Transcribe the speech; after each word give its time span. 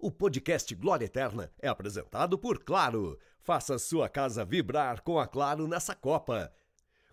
O 0.00 0.12
podcast 0.12 0.72
Glória 0.76 1.06
Eterna 1.06 1.50
é 1.58 1.66
apresentado 1.66 2.38
por 2.38 2.62
Claro. 2.62 3.18
Faça 3.40 3.80
sua 3.80 4.08
casa 4.08 4.44
vibrar 4.44 5.02
com 5.02 5.18
a 5.18 5.26
Claro 5.26 5.66
nessa 5.66 5.92
Copa. 5.92 6.52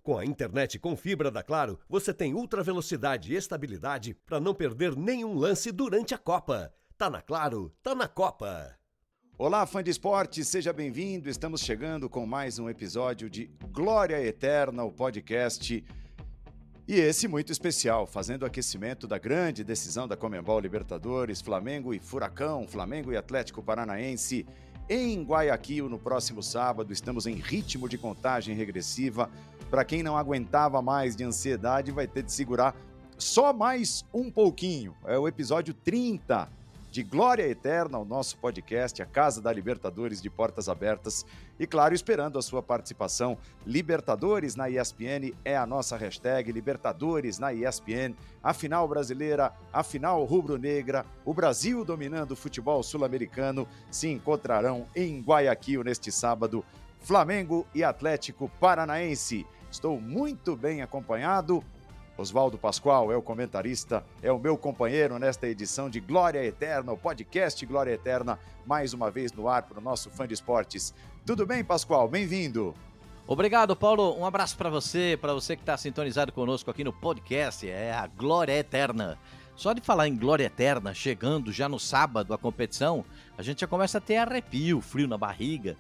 Com 0.04 0.20
a 0.20 0.24
internet 0.24 0.78
com 0.78 0.96
fibra 0.96 1.32
da 1.32 1.42
Claro, 1.42 1.80
você 1.90 2.14
tem 2.14 2.36
ultra 2.36 2.62
velocidade 2.62 3.34
e 3.34 3.36
estabilidade 3.36 4.14
para 4.14 4.40
não 4.40 4.54
perder 4.54 4.96
nenhum 4.96 5.34
lance 5.34 5.72
durante 5.72 6.14
a 6.14 6.18
Copa. 6.20 6.72
Tá 6.96 7.10
na 7.10 7.24
Claro, 7.24 7.74
tá 7.82 7.96
na 7.96 8.08
Copa. 8.08 8.78
Olá, 9.36 9.66
fã 9.66 9.84
de 9.84 9.90
esporte, 9.90 10.46
seja 10.46 10.72
bem-vindo. 10.72 11.28
Estamos 11.28 11.62
chegando 11.62 12.08
com 12.08 12.24
mais 12.24 12.60
um 12.60 12.70
episódio 12.70 13.32
de 13.32 13.48
Glória 13.72 14.24
Eterna, 14.24 14.84
o 14.84 14.92
podcast 14.92 15.84
e 16.88 17.00
esse 17.00 17.28
muito 17.28 17.52
especial, 17.52 18.06
fazendo 18.06 18.44
o 18.44 18.46
aquecimento 18.46 19.08
da 19.08 19.18
grande 19.18 19.64
decisão 19.64 20.08
da 20.08 20.16
Comembol 20.16 20.60
Libertadores, 20.60 21.42
Flamengo 21.42 21.94
e 21.96 22.00
Furacão, 22.00 22.68
Flamengo 22.68 23.12
e 23.12 23.18
Atlético 23.18 23.64
Paranaense 23.64 24.46
em 24.88 25.24
Guayaquil 25.24 25.90
no 25.90 25.98
próximo 25.98 26.44
sábado. 26.44 26.94
Estamos 26.94 27.26
em 27.26 27.34
ritmo 27.34 27.90
de 27.90 27.98
contagem 27.98 28.56
regressiva. 28.56 29.32
Para 29.70 29.84
quem 29.84 30.04
não 30.04 30.16
aguentava 30.16 30.80
mais 30.80 31.16
de 31.16 31.24
ansiedade, 31.24 31.92
vai 31.92 32.08
ter 32.08 32.22
de 32.22 32.32
segurar 32.32 32.76
só 33.18 33.52
mais 33.52 34.06
um 34.14 34.30
pouquinho. 34.30 34.96
É 35.06 35.18
o 35.18 35.28
episódio 35.28 35.74
30 35.74 36.48
de 36.96 37.04
Glória 37.04 37.46
Eterna, 37.46 37.98
o 37.98 38.06
nosso 38.06 38.38
podcast, 38.38 39.02
a 39.02 39.06
Casa 39.06 39.42
da 39.42 39.52
Libertadores 39.52 40.22
de 40.22 40.30
Portas 40.30 40.70
Abertas. 40.70 41.26
E 41.60 41.68
claro, 41.68 41.94
esperando 41.94 42.40
a 42.40 42.42
sua 42.42 42.64
participação. 42.64 43.38
Libertadores 43.68 44.56
na 44.56 44.70
ESPN 44.70 45.34
é 45.44 45.58
a 45.58 45.66
nossa 45.66 45.98
hashtag, 45.98 46.54
Libertadores 46.54 47.38
na 47.38 47.52
ESPN. 47.52 48.16
A 48.42 48.54
final 48.54 48.88
brasileira, 48.88 49.52
a 49.74 49.84
final 49.84 50.24
rubro-negra, 50.24 51.06
o 51.26 51.34
Brasil 51.34 51.84
dominando 51.84 52.32
o 52.32 52.36
futebol 52.38 52.82
sul-americano 52.82 53.68
se 53.92 54.08
encontrarão 54.08 54.88
em 54.96 55.20
Guayaquil 55.20 55.84
neste 55.84 56.14
sábado. 56.14 56.64
Flamengo 57.02 57.68
e 57.76 57.84
Atlético 57.84 58.50
Paranaense. 58.58 59.46
Estou 59.70 60.00
muito 60.00 60.56
bem 60.56 60.82
acompanhado 60.82 61.62
Oswaldo 62.18 62.58
Pascoal 62.58 63.12
é 63.12 63.18
o 63.18 63.22
comentarista, 63.22 64.06
é 64.22 64.32
o 64.32 64.40
meu 64.40 64.58
companheiro 64.58 65.20
nesta 65.20 65.48
edição 65.48 65.90
de 65.90 66.00
Glória 66.00 66.44
Eterna, 66.44 66.94
o 66.94 66.98
podcast 66.98 67.66
Glória 67.66 67.92
Eterna, 67.92 68.40
mais 68.66 68.94
uma 68.94 69.12
vez 69.12 69.34
no 69.34 69.50
ar 69.50 69.64
para 69.64 69.80
o 69.80 69.84
nosso 69.84 70.10
fã 70.10 70.26
de 70.26 70.34
esportes. 70.34 70.94
Tudo 71.26 71.46
bem, 71.46 71.64
Pascoal? 71.64 72.08
Bem-vindo. 72.08 72.74
Obrigado, 73.28 73.76
Paulo. 73.76 74.18
Um 74.18 74.26
abraço 74.26 74.56
para 74.56 74.70
você, 74.70 75.18
para 75.20 75.34
você 75.34 75.58
que 75.58 75.64
está 75.64 75.76
sintonizado 75.76 76.32
conosco 76.32 76.72
aqui 76.72 76.84
no 76.84 76.94
podcast, 76.94 77.68
é 77.68 77.92
a 77.92 78.08
Glória 78.08 78.54
Eterna. 78.54 79.18
Só 79.56 79.74
de 79.74 79.82
falar 79.82 80.08
em 80.08 80.16
Glória 80.16 80.46
Eterna, 80.46 80.94
chegando 80.94 81.52
já 81.52 81.68
no 81.68 81.80
sábado 81.80 82.34
a 82.34 82.38
competição, 82.38 83.04
a 83.38 83.42
gente 83.42 83.62
já 83.62 83.68
começa 83.68 83.98
a 83.98 84.02
ter 84.02 84.18
arrepio, 84.18 84.80
frio 84.80 85.08
na 85.08 85.18
barriga. 85.18 85.76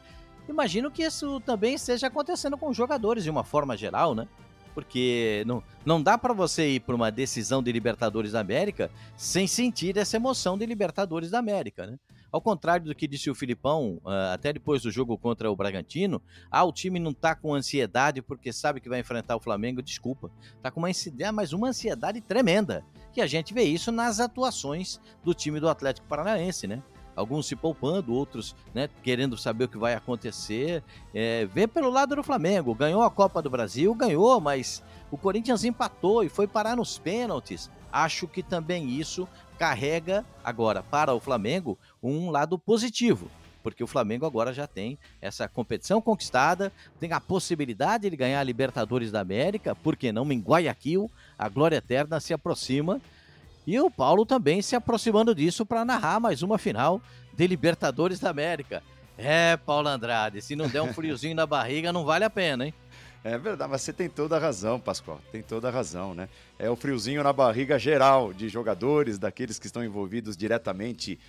Imagino 0.49 0.91
que 0.91 1.03
isso 1.03 1.39
também 1.41 1.75
esteja 1.75 2.07
acontecendo 2.07 2.57
com 2.57 2.69
os 2.69 2.77
jogadores 2.77 3.23
de 3.23 3.29
uma 3.29 3.43
forma 3.43 3.77
geral, 3.77 4.13
né? 4.13 4.27
Porque 4.75 5.41
não, 5.47 5.63
não 5.85 6.03
dá 6.03 6.17
para 6.17 6.33
você 6.33 6.67
ir 6.71 6.81
para 6.81 6.93
uma 6.93 7.09
decisão 7.09 7.63
de 7.63 7.71
Libertadores 7.71 8.33
da 8.33 8.41
América 8.41 8.91
sem 9.15 9.47
sentir 9.47 9.97
essa 9.97 10.17
emoção 10.17 10.57
de 10.57 10.65
Libertadores 10.65 11.31
da 11.31 11.39
América, 11.39 11.87
né? 11.87 11.97
Ao 12.29 12.41
contrário 12.41 12.85
do 12.87 12.93
que 12.93 13.07
disse 13.07 13.29
o 13.29 13.35
Filipão, 13.35 14.01
ah, 14.05 14.33
até 14.33 14.51
depois 14.51 14.81
do 14.81 14.91
jogo 14.91 15.17
contra 15.17 15.49
o 15.49 15.55
Bragantino, 15.55 16.21
ah, 16.51 16.65
o 16.65 16.73
time 16.73 16.99
não 16.99 17.13
tá 17.13 17.33
com 17.33 17.55
ansiedade 17.55 18.21
porque 18.21 18.51
sabe 18.51 18.81
que 18.81 18.89
vai 18.89 18.99
enfrentar 18.99 19.37
o 19.37 19.39
Flamengo, 19.39 19.81
desculpa. 19.81 20.29
Tá 20.61 20.69
com 20.69 20.81
uma 20.81 20.89
ansiedade, 20.89 21.31
mas 21.31 21.53
uma 21.53 21.69
ansiedade 21.69 22.19
tremenda. 22.19 22.83
Que 23.13 23.21
a 23.21 23.27
gente 23.27 23.53
vê 23.53 23.63
isso 23.63 23.89
nas 23.89 24.19
atuações 24.19 24.99
do 25.23 25.33
time 25.33 25.61
do 25.61 25.69
Atlético 25.69 26.05
Paranaense, 26.07 26.67
né? 26.67 26.83
Alguns 27.15 27.47
se 27.47 27.55
poupando, 27.55 28.13
outros 28.13 28.55
né, 28.73 28.89
querendo 29.01 29.37
saber 29.37 29.65
o 29.65 29.69
que 29.69 29.77
vai 29.77 29.93
acontecer. 29.93 30.83
É, 31.13 31.45
vê 31.45 31.67
pelo 31.67 31.89
lado 31.89 32.15
do 32.15 32.23
Flamengo, 32.23 32.75
ganhou 32.75 33.01
a 33.01 33.09
Copa 33.09 33.41
do 33.41 33.49
Brasil, 33.49 33.93
ganhou, 33.95 34.41
mas 34.41 34.83
o 35.09 35.17
Corinthians 35.17 35.63
empatou 35.63 36.23
e 36.23 36.29
foi 36.29 36.47
parar 36.47 36.75
nos 36.75 36.97
pênaltis. 36.97 37.69
Acho 37.91 38.27
que 38.27 38.43
também 38.43 38.89
isso 38.89 39.27
carrega 39.57 40.25
agora 40.43 40.83
para 40.83 41.13
o 41.13 41.19
Flamengo 41.19 41.77
um 42.03 42.29
lado 42.29 42.59
positivo. 42.59 43.29
Porque 43.63 43.83
o 43.83 43.87
Flamengo 43.87 44.27
agora 44.27 44.53
já 44.53 44.67
tem 44.67 44.95
essa 45.19 45.47
competição 45.47 45.99
conquistada, 45.99 46.71
tem 46.99 47.11
a 47.13 47.19
possibilidade 47.19 48.07
de 48.07 48.15
ganhar 48.15 48.39
a 48.39 48.43
Libertadores 48.43 49.11
da 49.11 49.21
América, 49.21 49.73
porque 49.73 50.11
não 50.11 50.31
em 50.31 50.39
Guayaquil, 50.39 51.09
a 51.35 51.49
glória 51.49 51.77
eterna 51.77 52.19
se 52.19 52.31
aproxima 52.31 53.01
e 53.65 53.79
o 53.79 53.89
Paulo 53.89 54.25
também 54.25 54.61
se 54.61 54.75
aproximando 54.75 55.33
disso 55.33 55.65
para 55.65 55.85
narrar 55.85 56.19
mais 56.19 56.41
uma 56.41 56.57
final 56.57 57.01
de 57.33 57.47
Libertadores 57.47 58.19
da 58.19 58.29
América. 58.29 58.83
É, 59.17 59.57
Paulo 59.57 59.87
Andrade, 59.87 60.41
se 60.41 60.55
não 60.55 60.67
der 60.67 60.81
um 60.81 60.91
friozinho 60.93 61.35
na 61.35 61.45
barriga, 61.45 61.91
não 61.91 62.03
vale 62.03 62.25
a 62.25 62.29
pena, 62.29 62.65
hein? 62.65 62.73
É 63.23 63.39
verdade, 63.39 63.71
mas 63.71 63.81
você 63.81 63.91
tem 63.91 64.07
toda 64.07 64.35
a 64.35 64.39
razão, 64.39 64.79
Pascoal. 64.79 65.19
Tem 65.31 65.41
toda 65.41 65.67
a 65.67 65.71
razão, 65.71 66.13
né? 66.13 66.29
É 66.59 66.69
o 66.69 66.75
friozinho 66.75 67.23
na 67.23 67.33
barriga 67.33 67.79
geral 67.79 68.31
de 68.31 68.47
jogadores, 68.47 69.17
daqueles 69.17 69.57
que 69.57 69.65
estão 69.65 69.83
envolvidos 69.83 70.37
diretamente 70.37 71.19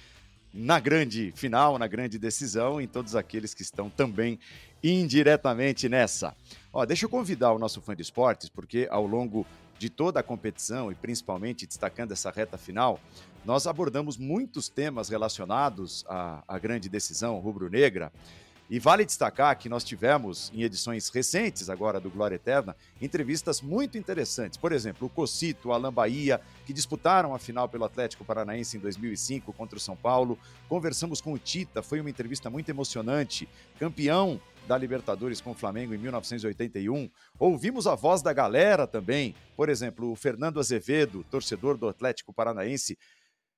na 0.52 0.78
grande 0.78 1.32
final, 1.34 1.78
na 1.78 1.86
grande 1.86 2.18
decisão, 2.18 2.82
e 2.82 2.86
todos 2.86 3.16
aqueles 3.16 3.54
que 3.54 3.62
estão 3.62 3.88
também 3.88 4.38
indiretamente 4.82 5.88
nessa. 5.88 6.34
Ó, 6.70 6.84
deixa 6.84 7.06
eu 7.06 7.08
convidar 7.08 7.52
o 7.52 7.58
nosso 7.58 7.80
fã 7.80 7.96
de 7.96 8.02
esportes, 8.02 8.50
porque 8.50 8.86
ao 8.90 9.06
longo 9.06 9.46
de 9.78 9.90
toda 9.90 10.20
a 10.20 10.22
competição 10.22 10.90
e 10.90 10.94
principalmente 10.94 11.66
destacando 11.66 12.12
essa 12.12 12.30
reta 12.30 12.56
final, 12.56 13.00
nós 13.44 13.66
abordamos 13.66 14.16
muitos 14.16 14.68
temas 14.68 15.08
relacionados 15.08 16.04
à, 16.08 16.42
à 16.48 16.58
grande 16.58 16.88
decisão 16.88 17.38
rubro-negra. 17.38 18.12
E 18.68 18.80
vale 18.80 19.04
destacar 19.04 19.56
que 19.56 19.68
nós 19.68 19.84
tivemos, 19.84 20.50
em 20.52 20.62
edições 20.62 21.08
recentes 21.08 21.70
agora 21.70 22.00
do 22.00 22.10
Glória 22.10 22.34
Eterna, 22.34 22.74
entrevistas 23.00 23.60
muito 23.60 23.96
interessantes. 23.96 24.58
Por 24.58 24.72
exemplo, 24.72 25.06
o 25.06 25.10
Cocito, 25.10 25.70
Alan 25.70 25.92
Bahia, 25.92 26.40
que 26.64 26.72
disputaram 26.72 27.32
a 27.32 27.38
final 27.38 27.68
pelo 27.68 27.84
Atlético 27.84 28.24
Paranaense 28.24 28.76
em 28.76 28.80
2005 28.80 29.52
contra 29.52 29.78
o 29.78 29.80
São 29.80 29.94
Paulo. 29.94 30.36
Conversamos 30.68 31.20
com 31.20 31.32
o 31.32 31.38
Tita, 31.38 31.80
foi 31.80 32.00
uma 32.00 32.10
entrevista 32.10 32.50
muito 32.50 32.68
emocionante. 32.68 33.48
Campeão 33.78 34.40
da 34.66 34.76
Libertadores 34.76 35.40
com 35.40 35.52
o 35.52 35.54
Flamengo 35.54 35.94
em 35.94 35.98
1981. 35.98 37.08
Ouvimos 37.38 37.86
a 37.86 37.94
voz 37.94 38.20
da 38.20 38.32
galera 38.32 38.84
também, 38.84 39.34
por 39.56 39.68
exemplo, 39.68 40.10
o 40.10 40.16
Fernando 40.16 40.58
Azevedo, 40.58 41.24
torcedor 41.30 41.76
do 41.76 41.88
Atlético 41.88 42.32
Paranaense, 42.32 42.98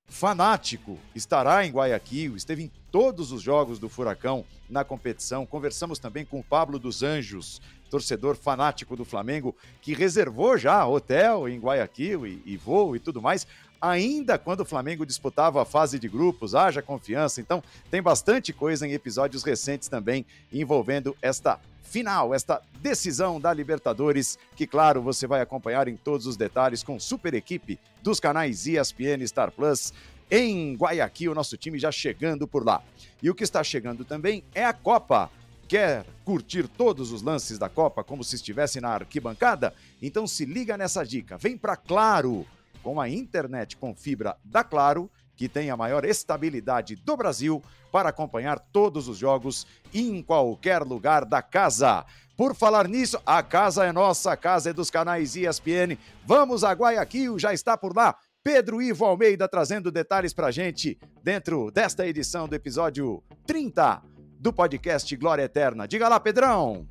fanático, 0.08 0.98
estará 1.14 1.64
em 1.66 1.70
Guayaquil, 1.70 2.36
esteve 2.36 2.64
em 2.64 2.70
todos 2.91 3.30
os 3.30 3.42
jogos 3.42 3.78
do 3.78 3.88
Furacão 3.88 4.44
na 4.69 4.82
competição. 4.82 5.44
Conversamos 5.44 5.98
também 5.98 6.24
com 6.24 6.41
o 6.41 6.44
Pablo 6.44 6.78
dos 6.78 7.02
Anjos, 7.02 7.60
torcedor 7.91 8.36
fanático 8.36 8.97
do 8.97 9.04
Flamengo, 9.04 9.54
que 9.80 9.94
reservou 9.94 10.56
já 10.56 10.86
hotel 10.86 11.48
em 11.48 11.58
Guayaquil 11.58 12.26
e, 12.26 12.42
e 12.44 12.56
voo 12.56 12.97
e 12.97 13.00
tudo 13.00 13.20
mais 13.20 13.47
ainda 13.81 14.39
quando 14.39 14.61
o 14.61 14.65
Flamengo 14.65 15.06
disputava 15.06 15.62
a 15.62 15.65
fase 15.65 15.99
de 15.99 16.09
grupos, 16.09 16.55
haja 16.55 16.83
confiança. 16.83 17.41
Então, 17.41 17.62
tem 17.91 18.03
bastante 18.03 18.53
coisa 18.53 18.87
em 18.87 18.93
episódios 18.93 19.43
recentes 19.43 19.89
também 19.89 20.25
envolvendo 20.53 21.16
esta 21.22 21.61
final, 21.83 22.34
esta 22.34 22.61
decisão 22.81 23.41
da 23.41 23.53
Libertadores, 23.53 24.39
que, 24.55 24.66
claro, 24.66 25.03
você 25.03 25.27
vai 25.27 25.41
acompanhar 25.41 25.89
em 25.89 25.97
todos 25.97 26.27
os 26.27 26.37
detalhes 26.37 26.83
com 26.83 27.00
super 27.00 27.34
equipe 27.34 27.78
dos 28.03 28.21
canais 28.21 28.66
ESPN 28.66 29.27
Star 29.27 29.50
Plus. 29.50 29.93
Em 30.31 30.75
Guayaquil, 30.75 31.34
nosso 31.34 31.56
time 31.56 31.78
já 31.78 31.91
chegando 31.91 32.47
por 32.47 32.65
lá. 32.65 32.83
E 33.22 33.31
o 33.31 33.34
que 33.34 33.43
está 33.43 33.65
chegando 33.65 34.05
também 34.05 34.45
é 34.55 34.65
a 34.65 34.75
Copa. 34.75 35.31
Quer 35.66 36.05
curtir 36.25 36.69
todos 36.69 37.12
os 37.12 37.22
lances 37.22 37.59
da 37.59 37.69
Copa 37.69 38.05
como 38.05 38.22
se 38.22 38.37
estivesse 38.37 38.81
na 38.81 38.91
arquibancada? 38.91 39.75
Então 40.00 40.27
se 40.27 40.45
liga 40.45 40.77
nessa 40.77 41.05
dica. 41.05 41.37
Vem 41.39 41.56
para 41.56 41.77
Claro 41.77 42.47
com 42.83 43.01
a 43.01 43.09
internet 43.09 43.77
com 43.77 43.95
fibra 43.95 44.36
da 44.45 44.65
Claro, 44.65 45.10
que 45.36 45.48
tem 45.48 45.71
a 45.71 45.77
maior 45.77 46.04
estabilidade 46.04 46.97
do 46.97 47.16
Brasil 47.16 47.63
para 47.92 48.09
acompanhar 48.09 48.59
todos 48.59 49.09
os 49.09 49.16
jogos 49.16 49.66
em 49.95 50.21
qualquer 50.21 50.83
lugar 50.83 51.25
da 51.25 51.41
casa. 51.41 52.04
Por 52.36 52.54
falar 52.54 52.89
nisso, 52.89 53.21
a 53.25 53.42
casa 53.42 53.84
é 53.84 53.92
nossa, 53.92 54.33
a 54.33 54.36
casa 54.36 54.71
é 54.71 54.72
dos 54.72 54.91
canais 54.91 55.36
ESPN. 55.36 55.97
Vamos 56.25 56.65
a 56.65 56.72
Guayaquil, 56.72 57.39
já 57.39 57.53
está 57.53 57.77
por 57.77 57.97
lá. 57.97 58.16
Pedro 58.42 58.81
Ivo 58.81 59.04
Almeida 59.04 59.48
trazendo 59.48 59.91
detalhes 59.91 60.33
para 60.33 60.51
gente 60.51 60.98
dentro 61.22 61.71
desta 61.71 62.07
edição 62.07 62.48
do 62.48 62.54
episódio 62.54 63.22
30 63.47 64.03
do 64.41 64.53
podcast 64.53 65.15
Glória 65.16 65.42
Eterna. 65.42 65.86
Diga 65.86 66.09
lá, 66.09 66.19
Pedrão. 66.19 66.86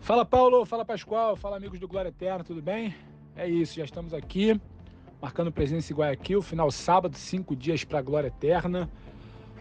Fala, 0.00 0.24
Paulo. 0.24 0.64
Fala, 0.64 0.84
Pascoal. 0.84 1.36
Fala, 1.36 1.56
amigos 1.56 1.80
do 1.80 1.88
Glória 1.88 2.10
Eterna. 2.10 2.44
Tudo 2.44 2.62
bem? 2.62 2.94
É 3.36 3.48
isso, 3.48 3.74
já 3.74 3.84
estamos 3.84 4.12
aqui 4.12 4.60
marcando 5.20 5.52
presença 5.52 5.92
em 5.92 5.96
Guayaquil, 5.96 6.40
final 6.40 6.70
sábado, 6.70 7.16
cinco 7.16 7.54
dias 7.54 7.84
para 7.84 7.98
a 7.98 8.02
glória 8.02 8.28
eterna. 8.28 8.88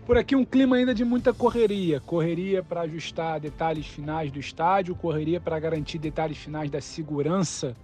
Por 0.06 0.18
aqui 0.18 0.36
um 0.36 0.46
clima 0.46 0.78
ainda 0.78 0.94
de 0.96 1.04
muita 1.04 1.34
correria, 1.34 2.00
correria 2.00 2.64
para 2.64 2.82
ajustar 2.82 3.40
detalhes 3.40 3.86
finais 3.86 4.32
do 4.32 4.40
estádio, 4.40 4.96
correria 4.96 5.40
para 5.40 5.60
garantir 5.60 6.00
detalhes 6.00 6.38
finais 6.38 6.72
da 6.72 6.82
segurança 6.82 7.76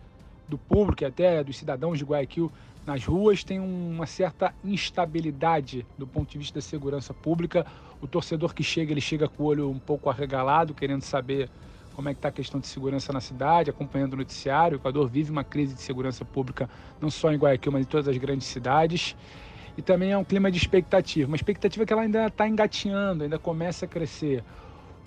do 0.47 0.57
público 0.57 1.03
e 1.03 1.05
até 1.05 1.43
dos 1.43 1.57
cidadãos 1.57 1.99
de 1.99 2.05
Guayaquil 2.05 2.51
nas 2.85 3.03
ruas 3.03 3.43
tem 3.43 3.59
uma 3.59 4.05
certa 4.05 4.53
instabilidade 4.63 5.85
do 5.97 6.07
ponto 6.07 6.31
de 6.31 6.37
vista 6.37 6.55
da 6.55 6.61
segurança 6.61 7.13
pública. 7.13 7.65
O 7.99 8.07
torcedor 8.07 8.53
que 8.53 8.63
chega, 8.63 8.91
ele 8.91 9.01
chega 9.01 9.27
com 9.27 9.43
o 9.43 9.45
olho 9.47 9.69
um 9.69 9.79
pouco 9.79 10.09
arregalado, 10.09 10.73
querendo 10.73 11.01
saber 11.01 11.49
como 11.95 12.09
é 12.09 12.13
que 12.13 12.19
está 12.19 12.27
a 12.27 12.31
questão 12.31 12.59
de 12.59 12.67
segurança 12.67 13.13
na 13.13 13.21
cidade, 13.21 13.69
acompanhando 13.69 14.13
o 14.13 14.17
noticiário. 14.17 14.77
O 14.77 14.81
Equador 14.81 15.07
vive 15.07 15.31
uma 15.31 15.43
crise 15.43 15.73
de 15.73 15.81
segurança 15.81 16.25
pública, 16.25 16.69
não 16.99 17.09
só 17.09 17.31
em 17.31 17.37
Guayaquil, 17.37 17.71
mas 17.71 17.83
em 17.83 17.89
todas 17.89 18.07
as 18.07 18.17
grandes 18.17 18.47
cidades. 18.47 19.15
E 19.77 19.81
também 19.81 20.11
é 20.11 20.17
um 20.17 20.23
clima 20.23 20.51
de 20.51 20.57
expectativa, 20.57 21.27
uma 21.27 21.35
expectativa 21.35 21.85
que 21.85 21.93
ela 21.93 22.01
ainda 22.01 22.27
está 22.27 22.47
engatinhando, 22.47 23.23
ainda 23.23 23.39
começa 23.39 23.85
a 23.85 23.87
crescer. 23.87 24.43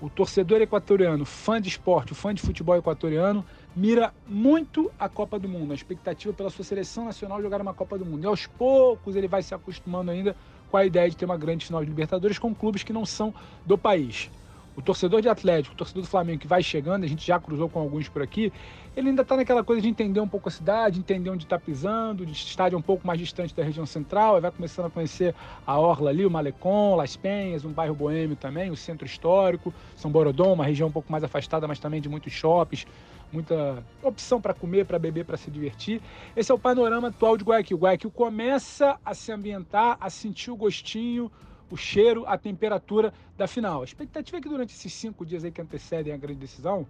O 0.01 0.09
torcedor 0.09 0.63
equatoriano, 0.63 1.25
fã 1.25 1.61
de 1.61 1.69
esporte, 1.69 2.15
fã 2.15 2.33
de 2.33 2.41
futebol 2.41 2.77
equatoriano, 2.77 3.45
mira 3.75 4.15
muito 4.27 4.91
a 4.99 5.09
Copa 5.09 5.39
do 5.39 5.49
Mundo, 5.49 5.73
a 5.73 5.75
expectativa 5.75 6.33
pela 6.33 6.51
sua 6.51 6.65
seleção 6.65 7.05
nacional 7.05 7.43
jogar 7.43 7.61
uma 7.61 7.75
Copa 7.75 7.99
do 7.99 8.07
Mundo. 8.07 8.25
E 8.25 8.27
aos 8.27 8.47
poucos 8.47 9.17
ele 9.17 9.27
vai 9.27 9.43
se 9.43 9.55
acostumando 9.55 10.11
ainda 10.11 10.37
com 10.71 10.77
a 10.77 10.85
ideia 10.85 11.09
de 11.11 11.17
ter 11.17 11.25
uma 11.25 11.37
grande 11.37 11.67
final 11.67 11.83
de 11.83 11.89
Libertadores 11.89 12.39
com 12.39 12.55
clubes 12.55 12.83
que 12.83 12.93
não 12.93 13.05
são 13.05 13.35
do 13.67 13.77
país. 13.77 14.31
O 14.79 14.81
torcedor 14.81 15.21
de 15.21 15.29
Atlético, 15.29 15.75
o 15.75 15.77
torcedor 15.77 16.05
do 16.05 16.09
Flamengo 16.09 16.39
que 16.39 16.47
vai 16.47 16.63
chegando, 16.63 17.03
a 17.03 17.07
gente 17.09 17.27
já 17.27 17.41
cruzou 17.41 17.69
com 17.69 17.81
alguns 17.81 18.09
por 18.09 18.23
aqui, 18.23 18.53
ele 18.97 19.09
ainda 19.09 19.23
está 19.23 19.37
naquela 19.37 19.65
coisa 19.65 19.83
de 19.83 19.89
entender 19.89 20.21
um 20.21 20.29
pouco 20.29 20.49
a 20.49 20.53
cidade, 20.53 21.01
entender 21.01 21.31
onde 21.31 21.43
está 21.43 21.59
pisando, 21.59 22.25
de 22.25 22.31
estádio 22.31 22.79
um 22.79 22.83
pouco 22.83 23.05
mais 23.05 23.19
distante 23.19 23.53
da 23.53 23.65
região 23.65 23.85
central, 23.85 24.37
aí 24.37 24.41
vai 24.41 24.53
começando 24.53 24.87
a 24.87 24.91
conhecer 24.91 25.35
a 25.67 25.77
Orla 25.77 26.11
ali, 26.11 26.25
o 26.25 26.31
Malecon, 26.31 26.95
Las 26.95 27.17
Penhas, 27.17 27.65
um 27.65 27.73
bairro 27.73 27.93
boêmio 27.93 28.37
também, 28.37 28.71
o 28.71 28.77
centro 28.77 29.05
histórico, 29.05 29.75
São 29.97 30.13
Borodom, 30.13 30.53
uma 30.53 30.65
região 30.65 30.89
um 30.89 30.93
pouco 30.93 31.11
mais 31.11 31.25
afastada, 31.25 31.67
mas 31.67 31.81
também 31.81 32.01
de 32.01 32.09
muitos 32.09 32.33
shoppings, 32.33 32.87
muita 33.33 33.83
opção 34.01 34.41
para 34.41 34.55
comer, 34.55 34.87
para 34.87 34.97
beber, 34.97 35.25
para 35.25 35.37
se 35.37 35.51
divertir. 35.51 36.01
Esse 36.37 36.53
é 36.53 36.55
o 36.55 36.59
panorama 36.59 37.09
atual 37.09 37.37
de 37.37 37.43
Guayaquil. 37.43 37.79
Guayaquil 37.79 38.13
começa 38.13 38.97
a 39.05 39.13
se 39.13 39.33
ambientar, 39.33 39.97
a 40.01 40.09
sentir 40.09 40.53
o 40.53 40.57
gostinho 40.57 41.29
o 41.71 41.77
cheiro, 41.77 42.25
a 42.27 42.37
temperatura 42.37 43.13
da 43.37 43.47
final. 43.47 43.83
A 43.83 43.85
expectativa 43.85 44.39
é 44.39 44.41
que 44.41 44.49
durante 44.49 44.75
esses 44.75 44.93
cinco 44.93 45.25
dias 45.25 45.45
aí 45.45 45.51
que 45.51 45.61
antecedem 45.61 46.13
a 46.13 46.17
grande 46.17 46.41
decisão, 46.41 46.87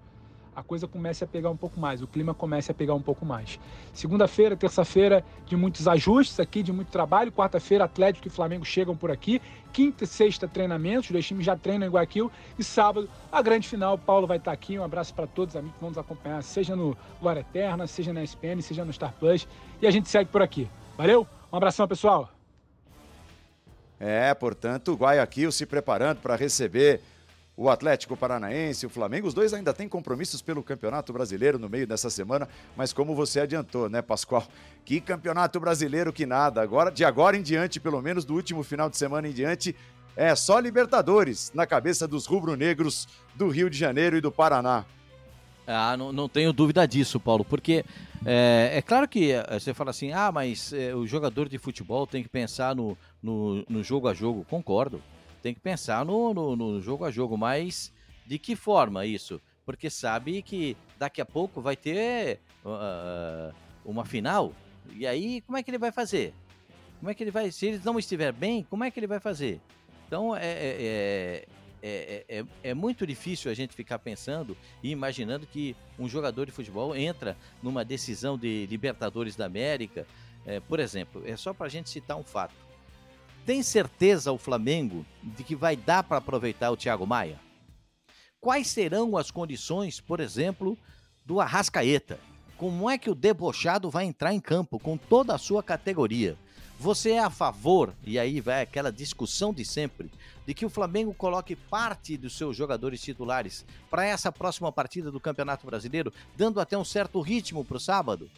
a 0.59 0.63
coisa 0.63 0.89
comece 0.89 1.23
a 1.23 1.27
pegar 1.27 1.51
um 1.51 1.57
pouco 1.57 1.79
mais, 1.79 2.03
o 2.03 2.07
clima 2.09 2.35
comece 2.35 2.73
a 2.73 2.75
pegar 2.75 2.93
um 2.93 3.01
pouco 3.01 3.25
mais. 3.25 3.61
Segunda-feira, 3.93 4.57
terça-feira, 4.57 5.25
de 5.47 5.57
muitos 5.57 5.87
ajustes 5.87 6.41
aqui, 6.41 6.65
de 6.65 6.73
muito 6.73 6.89
trabalho. 6.89 7.31
Quarta-feira, 7.31 7.85
Atlético 7.85 8.27
e 8.27 8.31
Flamengo 8.31 8.65
chegam 8.65 8.97
por 8.97 9.09
aqui. 9.09 9.41
Quinta 9.73 10.03
e 10.03 10.07
sexta, 10.07 10.49
treinamentos. 10.49 11.07
Os 11.07 11.13
dois 11.13 11.25
times 11.25 11.47
já 11.47 11.57
treinam 11.57 11.87
em 11.87 11.91
Guayaquil. 11.93 12.29
E 12.59 12.65
sábado, 12.65 13.09
a 13.31 13.41
grande 13.41 13.69
final. 13.69 13.95
O 13.95 13.99
Paulo 13.99 14.27
vai 14.27 14.39
estar 14.39 14.51
aqui. 14.51 14.77
Um 14.77 14.83
abraço 14.83 15.15
para 15.15 15.29
todos 15.29 15.55
os 15.55 15.59
amigos 15.59 15.77
que 15.77 15.81
vão 15.81 15.91
nos 15.91 15.99
acompanhar, 15.99 16.43
seja 16.43 16.75
no 16.75 16.97
Glória 17.21 17.41
Eterna, 17.41 17.87
seja 17.87 18.13
na 18.13 18.25
SPN, 18.25 18.61
seja 18.61 18.85
no 18.85 18.93
Star 18.93 19.15
Plus. 19.17 19.47
E 19.81 19.87
a 19.87 19.93
gente 19.93 20.09
segue 20.09 20.29
por 20.29 20.43
aqui. 20.43 20.69
Valeu? 20.97 21.25
Um 21.53 21.57
abração, 21.57 21.87
pessoal. 21.87 22.38
É, 24.00 24.33
portanto, 24.35 24.93
o 24.93 24.97
Guayaquil 24.97 25.50
se 25.50 25.67
preparando 25.67 26.19
para 26.21 26.37
receber 26.37 27.00
o 27.56 27.69
Atlético 27.69 28.17
Paranaense, 28.17 28.87
o 28.87 28.89
Flamengo, 28.89 29.27
os 29.27 29.35
dois 29.35 29.53
ainda 29.53 29.75
têm 29.75 29.89
compromissos 29.89 30.41
pelo 30.41 30.62
Campeonato 30.62 31.12
Brasileiro 31.12 31.59
no 31.59 31.69
meio 31.69 31.89
dessa 31.89 32.09
semana, 32.09 32.49
mas 32.77 32.93
como 32.93 33.17
você 33.17 33.41
adiantou, 33.41 33.89
né, 33.89 34.00
Pascoal? 34.00 34.47
Que 34.85 35.00
Campeonato 35.00 35.59
Brasileiro 35.59 36.12
que 36.12 36.25
nada. 36.25 36.62
Agora, 36.62 36.93
de 36.93 37.05
agora 37.05 37.37
em 37.37 37.43
diante, 37.43 37.81
pelo 37.81 38.00
menos 38.00 38.25
do 38.25 38.35
último 38.35 38.62
final 38.62 38.89
de 38.89 38.97
semana 38.97 39.27
em 39.27 39.33
diante, 39.33 39.75
é 40.15 40.37
só 40.37 40.61
Libertadores 40.61 41.51
na 41.53 41.67
cabeça 41.67 42.06
dos 42.06 42.27
rubro-negros 42.27 43.09
do 43.35 43.49
Rio 43.49 43.69
de 43.69 43.77
Janeiro 43.77 44.17
e 44.17 44.21
do 44.21 44.31
Paraná. 44.31 44.85
Ah, 45.70 45.99
não, 45.99 46.12
não 46.15 46.31
tenho 46.31 46.50
dúvida 46.50 46.88
disso, 46.88 47.20
Paulo, 47.20 47.44
porque 47.44 47.85
é, 48.25 48.70
é 48.73 48.81
claro 48.81 49.06
que 49.06 49.32
é, 49.32 49.44
você 49.61 49.75
fala 49.75 49.91
assim, 49.91 50.12
ah, 50.12 50.32
mas 50.32 50.73
é, 50.73 50.94
o 50.94 51.06
jogador 51.06 51.47
de 51.47 51.59
futebol 51.59 52.06
tem 52.06 52.23
que 52.23 52.29
pensar 52.29 52.75
no, 52.75 52.97
no, 53.23 53.62
no 53.69 53.85
jogo 53.85 54.09
a 54.09 54.15
jogo. 54.15 54.47
Concordo, 54.49 55.03
tem 55.43 55.53
que 55.53 55.61
pensar 55.61 56.06
no, 56.06 56.32
no, 56.32 56.56
no, 56.56 56.81
jogo 56.81 57.05
a 57.05 57.11
jogo, 57.11 57.37
mas 57.37 57.93
de 58.26 58.38
que 58.38 58.56
forma 58.56 59.05
isso? 59.05 59.38
Porque 59.67 59.91
sabe 59.91 60.41
que 60.41 60.75
daqui 60.99 61.20
a 61.20 61.26
pouco 61.26 61.61
vai 61.61 61.76
ter 61.76 62.41
uh, 62.65 63.55
uma 63.85 64.06
final, 64.06 64.55
e 64.94 65.06
aí 65.06 65.43
como 65.43 65.59
é 65.59 65.62
que 65.62 65.70
ele 65.70 65.76
vai 65.76 65.93
fazer? 65.93 66.32
Como 66.99 67.11
é 67.11 67.15
que 67.15 67.23
ele 67.23 67.31
vai, 67.31 67.50
se 67.53 67.67
ele 67.67 67.81
não 67.85 67.99
estiver 67.99 68.32
bem, 68.32 68.67
como 68.70 68.85
é 68.85 68.91
que 68.91 68.99
ele 68.99 69.06
vai 69.06 69.20
fazer? 69.20 69.61
Então 70.06 70.35
é, 70.35 70.47
é, 70.47 71.44
é 71.83 72.25
é, 72.29 72.39
é, 72.39 72.45
é, 72.63 72.75
muito 72.75 73.07
difícil 73.07 73.51
a 73.51 73.55
gente 73.55 73.75
ficar 73.75 73.99
pensando 73.99 74.57
e 74.83 74.91
imaginando 74.91 75.47
que 75.47 75.77
um 75.99 76.09
jogador 76.09 76.47
de 76.47 76.53
futebol 76.53 76.95
entra 76.97 77.37
numa 77.63 77.85
decisão 77.85 78.37
de 78.37 78.67
Libertadores 78.67 79.37
da 79.37 79.47
América. 79.47 80.07
É, 80.47 80.61
por 80.61 80.81
exemplo, 80.81 81.23
é 81.27 81.37
só 81.37 81.53
para 81.53 81.67
a 81.67 81.71
gente 81.71 81.91
citar 81.91 82.17
um 82.17 82.25
fato. 82.25 82.55
Tem 83.45 83.63
certeza 83.63 84.33
o 84.33 84.39
Flamengo 84.39 85.07
de 85.23 85.43
que 85.43 85.57
vai 85.57 85.77
dar 85.77 86.03
para 86.03 86.19
aproveitar 86.19 86.71
o 86.71 86.77
Thiago 86.77 87.07
Maia? 87.07 87.41
Quais 88.41 88.69
serão 88.69 89.17
as 89.17 89.31
condições, 89.31 90.01
por 90.01 90.21
exemplo, 90.21 90.79
do 91.25 91.41
Arrascaeta? 91.41 92.19
Como 92.57 92.89
é 92.91 92.99
que 92.99 93.11
o 93.11 93.15
debochado 93.15 93.91
vai 93.91 94.05
entrar 94.05 94.35
em 94.35 94.41
campo 94.41 94.79
com 94.79 94.97
toda 94.97 95.35
a 95.35 95.39
sua 95.39 95.63
categoria? 95.63 96.37
Você 96.81 97.11
é 97.11 97.19
a 97.19 97.29
favor, 97.29 97.93
e 98.05 98.21
aí 98.21 98.41
vai 98.41 98.63
aquela 98.63 98.93
discussão 98.93 99.53
de 99.53 99.65
sempre, 99.65 100.09
de 100.47 100.55
que 100.55 100.65
o 100.65 100.71
Flamengo 100.71 101.13
coloque 101.13 101.57
parte 101.57 102.17
dos 102.17 102.37
seus 102.37 102.57
jogadores 102.57 103.03
titulares 103.03 103.65
para 103.91 104.07
essa 104.07 104.31
próxima 104.31 104.71
partida 104.71 105.11
do 105.11 105.19
Campeonato 105.19 105.67
Brasileiro, 105.67 106.13
dando 106.37 106.61
até 106.61 106.79
um 106.79 106.85
certo 106.85 107.21
ritmo 107.21 107.65
para 107.65 107.79
o 107.79 107.81
sábado? 107.81 108.31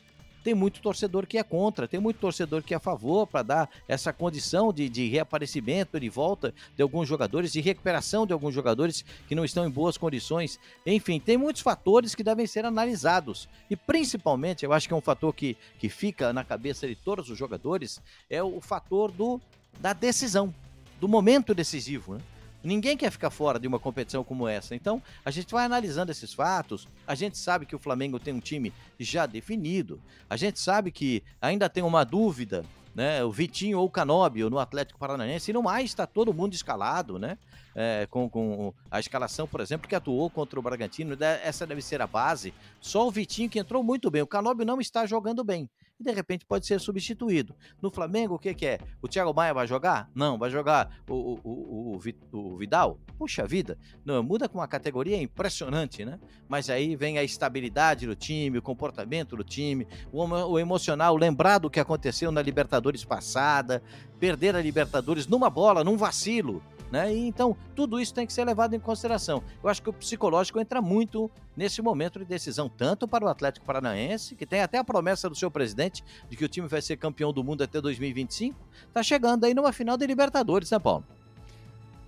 Tem 0.43 0.55
muito 0.55 0.81
torcedor 0.81 1.27
que 1.27 1.39
é 1.39 1.43
contra, 1.43 1.87
tem 1.87 2.01
muito 2.01 2.19
torcedor 2.19 2.63
que 2.63 2.75
é 2.75 2.77
a 2.77 2.81
favor 2.81 3.27
para 3.27 3.43
dar 3.43 3.71
essa 3.87 4.13
condição 4.13 4.73
de, 4.73 4.89
de 4.89 5.09
reaparecimento, 5.09 6.01
de 6.01 6.09
volta 6.09 6.55
de 6.77 6.83
alguns 6.83 7.09
jogadores, 7.09 7.53
de 7.53 7.61
recuperação 7.61 8.27
de 8.27 8.33
alguns 8.33 8.55
jogadores 8.55 9.05
que 9.29 9.35
não 9.35 9.45
estão 9.45 9.67
em 9.67 9.71
boas 9.71 9.97
condições. 9.97 10.59
Enfim, 10.85 11.21
tem 11.21 11.37
muitos 11.37 11.63
fatores 11.63 12.15
que 12.15 12.25
devem 12.25 12.47
ser 12.47 12.65
analisados. 12.65 13.49
E 13.69 13.77
principalmente, 13.77 14.65
eu 14.65 14.73
acho 14.73 14.89
que 14.89 14.95
é 14.95 14.97
um 14.97 15.01
fator 15.01 15.35
que, 15.35 15.57
que 15.79 15.89
fica 15.89 16.33
na 16.33 16.45
cabeça 16.45 16.87
de 16.87 16.95
todos 16.95 17.31
os 17.31 17.39
jogadores, 17.39 18.01
é 18.29 18.43
o 18.43 18.61
fator 18.61 19.11
do, 19.11 19.41
da 19.79 19.93
decisão, 19.93 20.55
do 21.01 21.09
momento 21.09 21.55
decisivo. 21.55 22.15
Né? 22.15 22.21
Ninguém 22.63 22.97
quer 22.97 23.11
ficar 23.11 23.31
fora 23.31 23.59
de 23.59 23.67
uma 23.67 23.79
competição 23.79 24.23
como 24.23 24.47
essa. 24.47 24.75
Então, 24.75 25.03
a 25.25 25.31
gente 25.31 25.53
vai 25.53 25.65
analisando 25.65 26.13
esses 26.13 26.35
fatos. 26.35 26.87
A 27.07 27.15
gente 27.15 27.39
sabe 27.39 27.65
que 27.65 27.75
o 27.75 27.79
Flamengo 27.79 28.21
tem 28.21 28.35
um 28.35 28.41
time 28.41 28.73
já 28.99 29.25
definido. 29.25 30.01
A 30.29 30.37
gente 30.37 30.61
sabe 30.61 30.91
que 30.91 31.23
ainda 31.41 31.69
tem 31.69 31.83
uma 31.83 32.05
dúvida, 32.05 32.65
né? 32.95 33.25
O 33.25 33.31
Vitinho 33.33 33.79
ou 33.79 33.87
o 33.87 33.91
Canóbio 33.91 34.51
no 34.51 34.59
Atlético 34.59 34.99
Paranaense. 34.99 35.51
E 35.51 35.55
no 35.55 35.63
mais, 35.63 35.87
está 35.87 36.07
todo 36.07 36.35
mundo 36.35 36.53
escalado, 36.53 37.19
né? 37.19 37.39
É, 37.75 38.07
com, 38.11 38.29
com, 38.29 38.75
a 38.91 39.01
escalação, 39.01 39.47
por 39.47 39.61
exemplo, 39.61 39.89
que 39.89 39.95
atuou 39.95 40.29
contra 40.29 40.59
o 40.59 40.63
Bragantino. 40.63 41.17
Essa 41.43 41.67
deve 41.67 41.81
ser 41.81 42.03
a 42.03 42.07
base. 42.07 42.53
Só 42.81 43.07
o 43.07 43.11
Vitinho 43.11 43.49
que 43.49 43.59
entrou 43.59 43.83
muito 43.83 44.11
bem. 44.11 44.21
O 44.21 44.27
Canóbio 44.27 44.67
não 44.67 44.81
está 44.81 45.07
jogando 45.07 45.43
bem 45.43 45.69
e 46.01 46.03
de 46.03 46.11
repente 46.13 46.47
pode 46.47 46.67
ser 46.67 46.81
substituído. 46.81 47.55
No 47.81 47.91
Flamengo, 47.91 48.35
o 48.35 48.39
que, 48.39 48.55
que 48.55 48.67
é? 48.67 48.79
O 49.03 49.07
Thiago 49.07 49.35
Maia 49.35 49.53
vai 49.53 49.67
jogar? 49.67 50.11
Não, 50.15 50.39
vai 50.39 50.49
jogar 50.49 50.91
o, 51.07 51.39
o, 51.45 52.01
o, 52.01 52.01
o, 52.33 52.57
Vidal? 52.57 52.99
Puxa 53.19 53.47
vida, 53.47 53.79
não, 54.05 54.23
muda 54.23 54.49
com 54.49 54.59
uma 54.59 54.67
categoria 54.67 55.21
impressionante, 55.21 56.05
né? 56.05 56.19
Mas 56.49 56.71
aí 56.71 56.97
vem 56.97 57.19
a 57.19 57.23
estabilidade 57.23 58.07
do 58.07 58.17
time, 58.17 58.59
o 58.59 58.63
comportamento 58.63 59.37
do 59.37 59.45
time, 59.45 59.87
o, 60.11 60.25
o 60.25 60.59
emocional, 60.59 61.15
lembrar 61.17 61.59
do 61.59 61.69
que 61.69 61.79
aconteceu 61.79 62.33
na 62.33 62.41
Libertadores 62.41 63.05
passada, 63.05 63.83
perder 64.19 64.57
a 64.57 64.63
Libertadores 64.63 65.27
numa 65.27 65.51
bola, 65.51 65.85
num 65.85 65.99
vacilo. 65.99 66.63
Né? 66.91 67.15
E, 67.15 67.27
então, 67.27 67.57
tudo 67.75 68.01
isso 68.01 68.13
tem 68.13 68.27
que 68.27 68.33
ser 68.33 68.45
levado 68.45 68.75
em 68.75 68.81
consideração. 68.81 69.43
Eu 69.63 69.69
acho 69.69 69.81
que 69.81 69.89
o 69.89 69.93
psicológico 69.93 70.59
entra 70.59 70.83
muito 70.83 71.31
nesse 71.57 71.81
momento 71.81 72.19
de 72.19 72.25
decisão, 72.25 72.69
tanto 72.69 73.07
para 73.07 73.25
o 73.25 73.29
Atlético 73.29 73.65
Paranaense, 73.65 74.35
que 74.35 74.45
tem 74.45 74.61
até 74.61 74.79
a 74.79 74.85
promessa 74.85 75.29
do 75.29 75.37
seu 75.37 75.51
presidente 75.51 76.03
de 76.29 76.37
que 76.37 76.45
o 76.45 76.49
time 76.49 76.67
vai 76.67 76.83
ser 76.83 76.97
campeão 76.97 77.33
do 77.33 77.45
mundo 77.45 77.63
até 77.63 77.81
2025, 77.81 78.59
está 78.89 79.03
chegando 79.03 79.45
aí 79.45 79.55
numa 79.55 79.73
final 79.73 79.97
de 79.97 80.07
Libertadores, 80.07 80.71
né, 80.71 80.79
Paulo? 80.79 81.05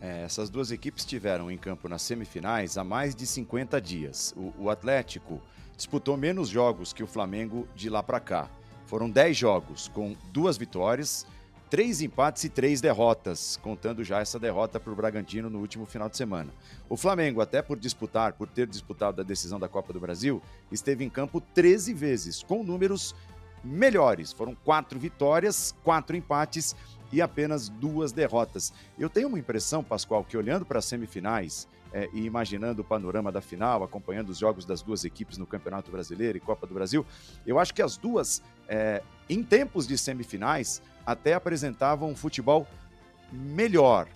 É, 0.01 0.25
essas 0.25 0.51
duas 0.51 0.73
equipes 0.73 1.05
estiveram 1.05 1.49
em 1.49 1.57
campo 1.57 1.89
nas 1.89 2.03
semifinais 2.03 2.77
há 2.77 2.83
mais 2.83 3.15
de 3.15 3.25
50 3.25 3.81
dias. 3.81 4.35
O, 4.37 4.65
o 4.65 4.71
Atlético 4.71 5.41
disputou 5.77 6.17
menos 6.17 6.49
jogos 6.49 6.93
que 6.93 7.05
o 7.05 7.07
Flamengo 7.07 7.69
de 7.77 7.89
lá 7.89 8.03
para 8.03 8.19
cá. 8.19 8.51
Foram 8.87 9.09
10 9.09 9.37
jogos, 9.37 9.89
com 9.89 10.17
duas 10.33 10.57
vitórias 10.57 11.25
três 11.73 12.03
empates 12.03 12.45
e 12.45 12.51
três 12.51 12.83
derrotas, 12.83 13.59
contando 13.63 14.05
já 14.05 14.21
essa 14.21 14.39
derrota 14.39 14.79
para 14.79 14.93
o 14.93 14.95
Bragantino 14.95 15.49
no 15.49 15.59
último 15.59 15.87
final 15.87 16.07
de 16.07 16.19
semana. 16.19 16.53
O 16.87 16.99
Flamengo, 16.99 17.41
até 17.41 17.63
por 17.63 17.79
disputar, 17.79 18.35
por 18.35 18.47
ter 18.47 18.67
disputado 18.67 19.23
a 19.23 19.25
decisão 19.25 19.59
da 19.59 19.71
Copa 19.71 19.91
do 19.91 19.99
Brasil, 19.99 20.43
esteve 20.71 21.03
em 21.03 21.09
campo 21.09 21.41
13 21.41 21.95
vezes, 21.95 22.43
com 22.43 22.63
números 22.63 23.15
melhores. 23.65 24.35
Foram 24.35 24.55
quatro 24.55 25.01
vitórias, 25.01 25.75
quatro 25.83 26.15
empates 26.15 26.77
e 27.11 27.23
apenas 27.23 27.71
duas 27.71 28.13
derrotas. 28.13 28.71
Eu 28.99 29.09
tenho 29.09 29.29
uma 29.29 29.39
impressão, 29.39 29.83
Pascoal, 29.83 30.25
que 30.25 30.37
olhando 30.37 30.67
para 30.67 30.79
as 30.79 30.85
semifinais, 30.85 31.67
é, 31.93 32.09
e 32.13 32.25
imaginando 32.25 32.83
o 32.83 32.85
panorama 32.85 33.31
da 33.31 33.41
final, 33.41 33.83
acompanhando 33.83 34.31
os 34.31 34.39
jogos 34.39 34.65
das 34.65 34.83
duas 34.83 35.05
equipes 35.05 35.37
no 35.37 35.47
Campeonato 35.47 35.91
Brasileiro 35.91 36.39
e 36.39 36.41
Copa 36.41 36.67
do 36.67 36.75
Brasil, 36.75 37.05
eu 37.47 37.59
acho 37.59 37.75
que 37.75 37.83
as 37.83 37.97
duas, 37.97 38.43
é, 38.67 39.03
em 39.29 39.43
tempos 39.43 39.87
de 39.87 39.99
semifinais, 39.99 40.81
até 41.05 41.35
apresentavam 41.35 42.11
um 42.11 42.17
futebol 42.17 42.67
melhor. 43.31 44.09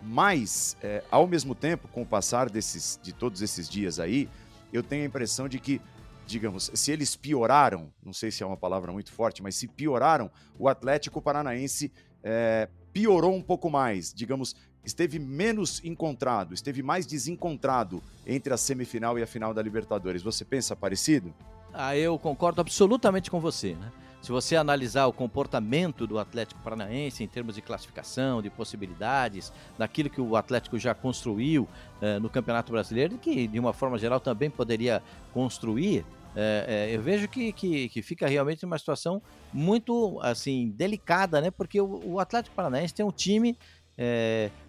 Mas, 0.00 0.76
é, 0.80 1.02
ao 1.10 1.26
mesmo 1.26 1.54
tempo, 1.54 1.88
com 1.88 2.02
o 2.02 2.06
passar 2.06 2.48
desses, 2.48 3.00
de 3.02 3.12
todos 3.12 3.42
esses 3.42 3.68
dias 3.68 3.98
aí, 3.98 4.28
eu 4.72 4.82
tenho 4.82 5.02
a 5.02 5.06
impressão 5.06 5.48
de 5.48 5.58
que, 5.58 5.80
digamos, 6.24 6.70
se 6.72 6.92
eles 6.92 7.16
pioraram, 7.16 7.92
não 8.04 8.12
sei 8.12 8.30
se 8.30 8.42
é 8.42 8.46
uma 8.46 8.56
palavra 8.56 8.92
muito 8.92 9.10
forte, 9.10 9.42
mas 9.42 9.56
se 9.56 9.66
pioraram, 9.66 10.30
o 10.56 10.68
Atlético 10.68 11.20
Paranaense 11.20 11.90
é, 12.22 12.68
piorou 12.92 13.34
um 13.34 13.42
pouco 13.42 13.68
mais, 13.70 14.12
digamos, 14.12 14.54
esteve 14.88 15.18
menos 15.18 15.84
encontrado, 15.84 16.54
esteve 16.54 16.82
mais 16.82 17.06
desencontrado 17.06 18.02
entre 18.26 18.52
a 18.52 18.56
semifinal 18.56 19.18
e 19.18 19.22
a 19.22 19.26
final 19.26 19.54
da 19.54 19.62
Libertadores. 19.62 20.22
Você 20.22 20.44
pensa 20.44 20.74
parecido? 20.74 21.32
Ah, 21.72 21.96
eu 21.96 22.18
concordo 22.18 22.60
absolutamente 22.60 23.30
com 23.30 23.38
você, 23.38 23.74
né? 23.74 23.92
Se 24.20 24.32
você 24.32 24.56
analisar 24.56 25.06
o 25.06 25.12
comportamento 25.12 26.04
do 26.04 26.18
Atlético 26.18 26.60
Paranaense 26.60 27.22
em 27.22 27.28
termos 27.28 27.54
de 27.54 27.62
classificação, 27.62 28.42
de 28.42 28.50
possibilidades, 28.50 29.52
daquilo 29.78 30.10
que 30.10 30.20
o 30.20 30.34
Atlético 30.34 30.76
já 30.76 30.92
construiu 30.92 31.68
eh, 32.02 32.18
no 32.18 32.28
Campeonato 32.28 32.72
Brasileiro 32.72 33.16
que, 33.16 33.46
de 33.46 33.60
uma 33.60 33.72
forma 33.72 33.96
geral, 33.96 34.18
também 34.18 34.50
poderia 34.50 35.00
construir, 35.32 36.04
eh, 36.34 36.64
eh, 36.90 36.96
eu 36.96 37.00
vejo 37.00 37.28
que, 37.28 37.52
que, 37.52 37.88
que, 37.88 38.02
fica 38.02 38.28
realmente 38.28 38.64
uma 38.64 38.78
situação 38.78 39.22
muito 39.52 40.18
assim 40.20 40.68
delicada, 40.76 41.40
né? 41.40 41.50
Porque 41.50 41.80
o, 41.80 42.00
o 42.04 42.20
Atlético 42.20 42.54
Paranaense 42.54 42.94
tem 42.94 43.06
um 43.06 43.10
time, 43.10 43.56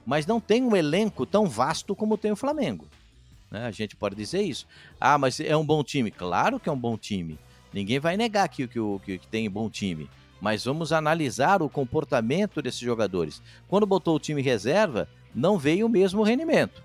mas 0.06 0.26
não 0.26 0.40
tem 0.40 0.64
um 0.64 0.76
elenco 0.76 1.26
tão 1.26 1.46
vasto 1.46 1.96
como 1.96 2.18
tem 2.18 2.32
o 2.32 2.36
Flamengo. 2.36 2.88
Né? 3.52 3.66
A 3.66 3.72
gente 3.72 3.96
pode 3.96 4.16
dizer 4.16 4.42
isso. 4.42 4.68
Ah, 5.00 5.18
mas 5.18 5.40
é 5.40 5.56
um 5.56 5.66
bom 5.66 5.84
time. 5.84 6.12
Claro 6.12 6.60
que 6.60 6.70
é 6.70 6.72
um 6.72 6.80
bom 6.80 6.98
time. 6.98 7.38
Ninguém 7.74 8.00
vai 8.00 8.18
negar 8.18 8.48
que, 8.50 8.68
que, 8.68 8.80
que, 9.06 9.18
que 9.20 9.28
tem 9.28 9.50
bom 9.50 9.70
time. 9.70 10.10
Mas 10.42 10.66
vamos 10.66 10.94
analisar 10.94 11.62
o 11.62 11.70
comportamento 11.70 12.62
desses 12.62 12.80
jogadores. 12.80 13.42
Quando 13.68 13.86
botou 13.86 14.16
o 14.16 14.20
time 14.20 14.42
reserva, 14.42 15.08
não 15.36 15.58
veio 15.58 15.86
o 15.86 15.90
mesmo 15.90 16.24
rendimento. 16.24 16.82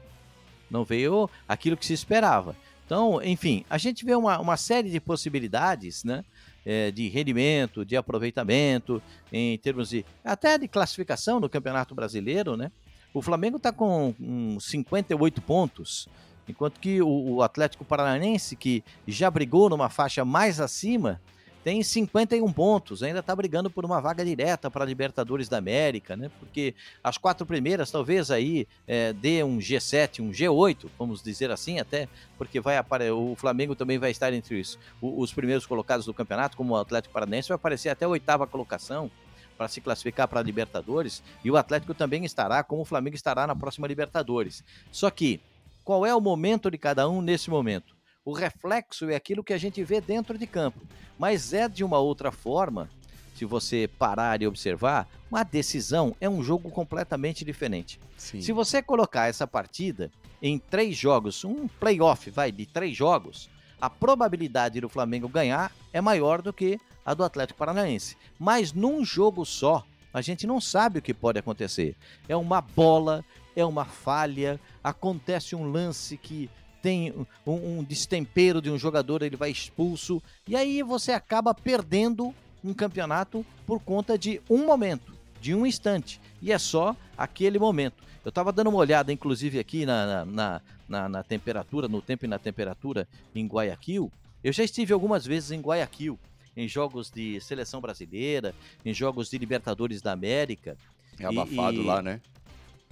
Não 0.71 0.85
veio 0.85 1.31
aquilo 1.49 1.77
que 1.77 1.87
se 1.87 1.93
esperava. 1.93 2.57
Então, 2.85 3.23
enfim, 3.23 3.65
a 3.71 3.79
gente 3.79 4.05
vê 4.05 4.15
uma, 4.15 4.39
uma 4.39 4.57
série 4.57 4.91
de 4.91 5.01
possibilidades, 5.01 6.05
né? 6.05 6.25
É, 6.67 6.91
de 6.91 7.09
rendimento, 7.09 7.85
de 7.85 7.95
aproveitamento, 7.95 9.03
em 9.31 9.59
termos 9.59 9.91
de 9.91 10.05
até 10.25 10.57
de 10.57 10.67
classificação 10.67 11.39
no 11.39 11.49
Campeonato 11.49 11.95
Brasileiro, 11.95 12.57
né? 12.57 12.73
O 13.13 13.21
Flamengo 13.21 13.59
está 13.59 13.71
com 13.71 14.15
um, 14.19 14.59
58 14.59 15.43
pontos, 15.43 16.09
Enquanto 16.49 16.79
que 16.79 17.01
o, 17.01 17.37
o 17.37 17.43
Atlético 17.43 17.85
Paranaense, 17.85 18.57
que 18.57 18.85
já 19.09 19.31
brigou 19.31 19.69
numa 19.69 19.89
faixa 19.89 20.25
mais 20.25 20.61
acima, 20.61 21.21
tem 21.65 21.83
51 21.83 22.53
pontos, 22.53 23.03
ainda 23.03 23.21
está 23.21 23.35
brigando 23.35 23.71
por 23.71 23.87
uma 23.87 23.99
vaga 23.99 24.23
direta 24.23 24.71
para 24.71 24.85
a 24.85 24.87
Libertadores 24.87 25.49
da 25.49 25.57
América, 25.57 26.15
né? 26.15 26.31
Porque 26.39 26.75
as 27.03 27.17
quatro 27.17 27.47
primeiras 27.47 27.91
talvez 27.91 28.31
aí 28.31 28.69
é, 28.87 29.15
dê 29.15 29.43
um 29.43 29.57
G7, 29.57 30.21
um 30.21 30.31
G8, 30.31 30.91
vamos 30.99 31.23
dizer 31.23 31.51
assim, 31.51 31.81
até 31.81 32.07
porque 32.37 32.61
vai 32.61 32.77
o 33.11 33.35
Flamengo 33.35 33.75
também 33.75 33.99
vai 33.99 34.11
estar 34.11 34.31
entre 34.35 34.61
os, 34.61 34.79
os 35.01 35.33
primeiros 35.33 35.65
colocados 35.65 36.05
do 36.05 36.13
campeonato, 36.13 36.55
como 36.55 36.75
o 36.75 36.77
Atlético 36.77 37.15
Paranaense, 37.15 37.49
vai 37.49 37.57
aparecer 37.57 37.89
até 37.89 38.05
a 38.05 38.09
oitava 38.09 38.47
colocação 38.47 39.11
para 39.57 39.67
se 39.67 39.81
classificar 39.81 40.29
para 40.29 40.41
a 40.41 40.43
Libertadores, 40.43 41.23
e 41.43 41.51
o 41.51 41.57
Atlético 41.57 41.95
também 41.95 42.27
estará, 42.27 42.63
como 42.63 42.83
o 42.83 42.85
Flamengo 42.85 43.17
estará 43.17 43.47
na 43.47 43.57
próxima 43.57 43.87
Libertadores. 43.87 44.63
Só 44.93 45.09
que 45.09 45.41
qual 45.83 46.05
é 46.05 46.15
o 46.15 46.21
momento 46.21 46.71
de 46.71 46.77
cada 46.77 47.09
um 47.09 47.23
nesse 47.23 47.49
momento? 47.49 47.94
O 48.25 48.33
reflexo 48.33 49.11
é 49.11 49.15
aquilo 49.15 49.45
que 49.45 49.53
a 49.53 49.59
gente 49.59 49.85
vê 49.85 50.01
dentro 50.01 50.39
de 50.39 50.47
campo, 50.47 50.81
mas 51.19 51.53
é 51.53 51.69
de 51.69 51.85
uma 51.85 51.99
outra 51.99 52.33
forma. 52.33 52.89
Se 53.35 53.45
você 53.45 53.89
parar 53.99 54.41
e 54.41 54.47
observar, 54.47 55.07
uma 55.31 55.43
decisão 55.43 56.17
é 56.21 56.29
um 56.29 56.43
jogo 56.43 56.71
completamente 56.71 57.45
diferente. 57.45 58.01
Sim. 58.17 58.41
Se 58.41 58.51
você 58.51 58.81
colocar 58.81 59.29
essa 59.29 59.47
partida 59.47 60.11
em 60.41 60.59
três 60.59 60.97
jogos, 60.97 61.45
um 61.45 61.69
playoff, 61.69 62.31
vai, 62.31 62.51
de 62.51 62.65
três 62.65 62.97
jogos, 62.97 63.51
a 63.79 63.91
probabilidade 63.91 64.81
do 64.81 64.89
Flamengo 64.89 65.29
ganhar 65.29 65.71
é 65.93 66.01
maior 66.01 66.41
do 66.41 66.53
que 66.53 66.81
a 67.05 67.13
do 67.13 67.25
Atlético 67.25 67.59
Paranaense. 67.59 68.17
Mas 68.39 68.73
num 68.73 69.05
jogo 69.05 69.45
só, 69.45 69.85
a 70.15 70.23
gente 70.23 70.47
não 70.47 70.63
sabe 70.63 71.01
o 71.01 71.03
que 71.03 71.13
pode 71.13 71.39
acontecer. 71.39 71.95
É 72.27 72.35
uma 72.35 72.63
bola, 72.63 73.23
é 73.55 73.65
uma 73.65 73.85
falha, 73.85 74.59
acontece 74.83 75.55
um 75.55 75.71
lance 75.71 76.17
que 76.17 76.49
tem 76.85 77.15
um, 77.47 77.79
um 77.79 77.83
destempero 77.83 78.61
de 78.61 78.71
um 78.71 78.79
jogador, 78.79 79.23
ele 79.23 79.37
vai 79.37 79.51
expulso, 79.51 80.23
e 80.47 80.55
aí 80.55 80.83
você 80.83 81.13
acaba 81.13 81.55
perdendo 81.55 82.35
um 82.63 82.75
campeonato 82.75 83.45
por 83.67 83.81
conta 83.81 84.19
de 84.19 84.39
um 84.51 84.67
momento, 84.67 85.15
de 85.41 85.55
um 85.55 85.65
instante, 85.65 86.21
e 86.43 86.53
é 86.53 86.59
só 86.59 86.95
aquele 87.17 87.59
momento. 87.59 88.05
Eu 88.23 88.29
estava 88.29 88.53
dando 88.53 88.69
uma 88.69 88.77
olhada, 88.77 89.11
inclusive, 89.11 89.59
aqui 89.59 89.87
na, 89.87 90.27
na, 90.27 90.61
na, 90.87 91.09
na, 91.09 91.23
temperatura, 91.23 91.89
no 91.89 92.03
tempo 92.03 92.27
e 92.27 92.29
na 92.29 92.39
temperatura 92.39 93.09
em 93.35 93.47
Guayaquil. 93.47 94.13
Eu 94.43 94.53
já 94.53 94.63
estive 94.63 94.93
algumas 94.93 95.25
vezes 95.25 95.53
em 95.53 95.63
Guayaquil, 95.63 96.19
em 96.55 96.69
jogos 96.69 97.11
de 97.11 97.41
seleção 97.41 97.81
brasileira, 97.81 98.55
em 98.85 98.93
jogos 98.93 99.31
de 99.31 99.39
Libertadores 99.39 100.03
da 100.03 100.13
América. 100.13 100.77
É 101.19 101.25
abafado 101.25 101.81
e, 101.81 101.85
lá, 101.85 102.03
né? 102.03 102.21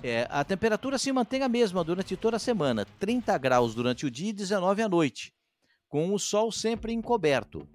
É, 0.04 0.26
a 0.30 0.42
temperatura 0.42 0.98
se 0.98 1.12
mantém 1.12 1.42
a 1.42 1.48
mesma 1.48 1.84
durante 1.84 2.16
toda 2.16 2.36
a 2.36 2.40
semana, 2.40 2.84
30 2.98 3.38
graus 3.38 3.72
durante 3.72 4.04
o 4.04 4.10
dia 4.10 4.30
e 4.30 4.32
19 4.32 4.82
à 4.82 4.88
noite, 4.88 5.32
com 5.88 6.12
o 6.12 6.18
sol 6.18 6.50
sempre 6.50 6.92
encoberto. 6.92 7.68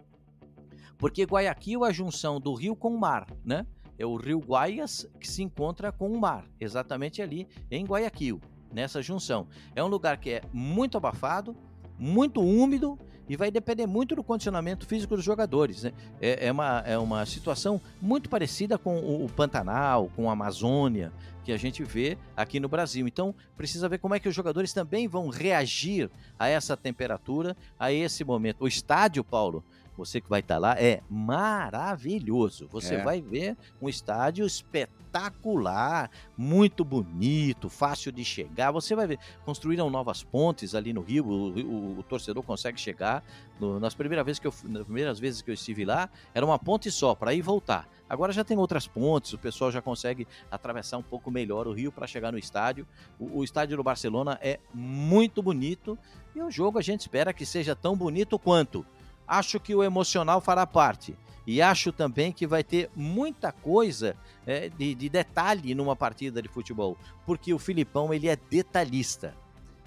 Porque 0.97 1.23
Guayaquil 1.23 1.85
é 1.85 1.89
a 1.89 1.93
junção 1.93 2.37
do 2.41 2.53
rio 2.53 2.75
com 2.75 2.93
o 2.93 2.99
mar, 2.99 3.27
né? 3.45 3.65
É 3.97 4.05
o 4.05 4.17
rio 4.17 4.39
Guaias 4.39 5.07
que 5.19 5.27
se 5.27 5.41
encontra 5.41 5.89
com 5.89 6.11
o 6.11 6.19
mar, 6.19 6.45
exatamente 6.59 7.21
ali 7.21 7.47
em 7.71 7.85
Guayaquil, 7.85 8.41
nessa 8.73 9.01
junção. 9.01 9.47
É 9.73 9.81
um 9.81 9.87
lugar 9.87 10.17
que 10.17 10.31
é 10.31 10.41
muito 10.51 10.97
abafado, 10.97 11.55
muito 11.97 12.41
úmido 12.41 12.99
e 13.29 13.35
vai 13.35 13.51
depender 13.51 13.85
muito 13.85 14.15
do 14.15 14.23
condicionamento 14.23 14.85
físico 14.85 15.15
dos 15.15 15.25
jogadores. 15.25 15.83
Né? 15.83 15.93
É, 16.21 16.47
é, 16.47 16.51
uma, 16.51 16.79
é 16.85 16.97
uma 16.97 17.25
situação 17.25 17.81
muito 18.01 18.29
parecida 18.29 18.77
com 18.77 18.97
o, 18.97 19.25
o, 19.25 19.29
Pantanal, 19.29 20.09
com 20.15 20.29
a 20.29 20.33
Amazônia, 20.33 21.11
que 21.43 21.51
a 21.51 21.57
gente 21.57 21.83
vê 21.83 22.17
aqui 22.35 22.59
no 22.59 22.67
Brasil. 22.67 23.07
Então, 23.07 23.33
precisa 23.55 23.87
ver 23.87 23.99
como 23.99 24.15
é 24.15 24.19
que 24.19 24.27
os 24.27 24.35
jogadores 24.35 24.73
também 24.73 25.07
vão 25.07 25.29
reagir 25.29 26.09
a 26.37 26.47
essa 26.47 26.75
temperatura, 26.75 27.55
a 27.79 27.91
esse 27.91 28.23
momento. 28.23 28.63
O 28.63 28.67
estádio, 28.67 29.23
Paulo, 29.23 29.63
você 29.97 30.21
que 30.21 30.29
vai 30.29 30.41
estar 30.41 30.59
lá, 30.59 30.79
é 30.79 31.01
maravilhoso. 31.09 32.67
Você 32.71 32.95
é. 32.95 33.03
vai 33.03 33.19
ver 33.19 33.57
um 33.81 33.89
estádio 33.89 34.45
espetacular, 34.45 36.11
muito 36.37 36.85
bonito, 36.85 37.67
fácil 37.67 38.11
de 38.11 38.23
chegar. 38.23 38.71
Você 38.71 38.95
vai 38.95 39.07
ver, 39.07 39.19
construíram 39.43 39.89
novas 39.89 40.23
pontes 40.23 40.75
ali 40.75 40.93
no 40.93 41.01
Rio, 41.01 41.25
o, 41.25 41.49
o, 41.49 41.99
o 41.99 42.03
torcedor 42.03 42.43
consegue 42.43 42.79
chegar. 42.79 43.23
No, 43.59 43.79
nas, 43.79 43.95
primeiras 43.95 44.23
vezes 44.23 44.39
que 44.39 44.45
eu, 44.45 44.53
nas 44.65 44.83
primeiras 44.83 45.19
vezes 45.19 45.41
que 45.41 45.49
eu 45.49 45.53
estive 45.53 45.83
lá, 45.83 46.09
era 46.33 46.45
uma 46.45 46.59
ponte 46.59 46.91
só, 46.91 47.15
para 47.15 47.33
ir 47.33 47.39
e 47.39 47.41
voltar. 47.41 47.89
Agora 48.09 48.31
já 48.31 48.43
tem 48.43 48.57
outras 48.57 48.87
pontes, 48.87 49.33
o 49.33 49.37
pessoal 49.37 49.71
já 49.71 49.81
consegue 49.81 50.27
atravessar 50.49 50.97
um 50.97 51.03
pouco 51.03 51.29
melhor 51.31 51.67
o 51.67 51.73
rio 51.73 51.91
para 51.91 52.05
chegar 52.07 52.31
no 52.31 52.37
estádio. 52.37 52.87
O, 53.19 53.39
o, 53.39 53.43
estádio 53.43 53.75
do 53.75 53.83
Barcelona 53.83 54.37
é 54.41 54.59
muito 54.73 55.41
bonito 55.41 55.97
e 56.35 56.41
o 56.41 56.51
jogo 56.51 56.77
a 56.77 56.81
gente 56.81 57.01
espera 57.01 57.33
que 57.33 57.45
seja 57.45 57.75
tão 57.75 57.97
bonito 57.97 58.37
quanto 58.37 58.85
acho 59.27 59.59
que 59.59 59.75
o 59.75 59.83
emocional 59.83 60.39
fará 60.39 60.65
parte. 60.65 61.15
E 61.45 61.61
acho 61.61 61.93
também 61.93 62.31
que 62.31 62.45
vai 62.45 62.61
ter 62.61 62.89
muita 62.93 63.53
coisa 63.53 64.17
é, 64.45 64.69
de, 64.69 64.93
de, 64.93 65.07
detalhe 65.07 65.73
numa 65.73 65.95
partida 65.95 66.41
de 66.41 66.49
futebol. 66.49 66.97
Porque 67.25 67.53
o 67.53 67.59
Filipão 67.59 68.13
ele 68.13 68.27
é 68.27 68.35
detalhista. 68.35 69.33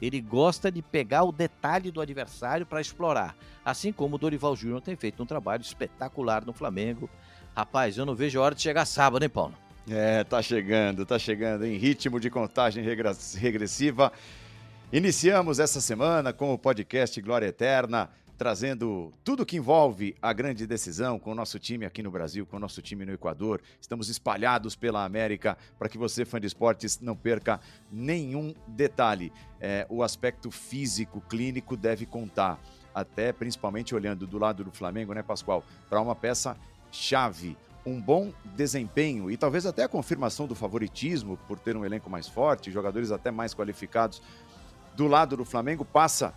Ele 0.00 0.22
gosta 0.22 0.72
de 0.72 0.80
pegar 0.80 1.24
o 1.24 1.32
detalhe 1.32 1.90
do 1.90 2.00
adversário 2.00 2.64
para 2.64 2.80
explorar. 2.80 3.36
Assim 3.62 3.92
como 3.92 4.16
o 4.16 4.18
Dorival 4.18 4.56
Júnior 4.56 4.80
tem 4.80 4.96
feito 4.96 5.22
um 5.22 5.26
trabalho 5.26 5.60
espetacular 5.60 6.46
no 6.46 6.54
Flamengo. 6.54 7.10
Rapaz, 7.54 7.98
eu 7.98 8.06
não 8.06 8.14
vejo 8.14 8.40
a 8.40 8.44
hora 8.44 8.54
de 8.54 8.62
chegar 8.62 8.86
sábado, 8.86 9.22
hein, 9.22 9.28
Paulo? 9.28 9.54
É, 9.90 10.24
tá 10.24 10.40
chegando, 10.40 11.04
tá 11.04 11.18
chegando 11.18 11.66
em 11.66 11.76
ritmo 11.76 12.18
de 12.18 12.30
contagem 12.30 12.82
regressiva. 12.82 14.10
Iniciamos 14.90 15.58
essa 15.58 15.80
semana 15.80 16.32
com 16.32 16.54
o 16.54 16.58
podcast 16.58 17.20
Glória 17.20 17.46
Eterna 17.46 18.08
trazendo 18.40 19.12
tudo 19.22 19.44
que 19.44 19.58
envolve 19.58 20.16
a 20.22 20.32
grande 20.32 20.66
decisão 20.66 21.18
com 21.18 21.32
o 21.32 21.34
nosso 21.34 21.58
time 21.58 21.84
aqui 21.84 22.02
no 22.02 22.10
Brasil, 22.10 22.46
com 22.46 22.56
o 22.56 22.58
nosso 22.58 22.80
time 22.80 23.04
no 23.04 23.12
Equador. 23.12 23.60
Estamos 23.78 24.08
espalhados 24.08 24.74
pela 24.74 25.04
América 25.04 25.58
para 25.78 25.90
que 25.90 25.98
você, 25.98 26.24
fã 26.24 26.40
de 26.40 26.46
esportes, 26.46 26.98
não 27.00 27.14
perca 27.14 27.60
nenhum 27.92 28.54
detalhe. 28.66 29.30
É, 29.60 29.86
o 29.90 30.02
aspecto 30.02 30.50
físico, 30.50 31.20
clínico 31.28 31.76
deve 31.76 32.06
contar, 32.06 32.58
até 32.94 33.30
principalmente 33.30 33.94
olhando 33.94 34.26
do 34.26 34.38
lado 34.38 34.64
do 34.64 34.70
Flamengo, 34.70 35.12
né, 35.12 35.22
Pascoal? 35.22 35.62
Para 35.90 36.00
uma 36.00 36.16
peça 36.16 36.56
chave 36.90 37.58
um 37.84 38.00
bom 38.00 38.32
desempenho 38.56 39.30
e 39.30 39.36
talvez 39.36 39.66
até 39.66 39.84
a 39.84 39.88
confirmação 39.88 40.46
do 40.46 40.54
favoritismo 40.54 41.36
por 41.46 41.58
ter 41.58 41.76
um 41.76 41.84
elenco 41.84 42.08
mais 42.08 42.26
forte, 42.26 42.70
jogadores 42.70 43.10
até 43.10 43.30
mais 43.30 43.52
qualificados 43.52 44.22
do 44.96 45.06
lado 45.06 45.36
do 45.36 45.44
Flamengo 45.44 45.84
passa 45.84 46.34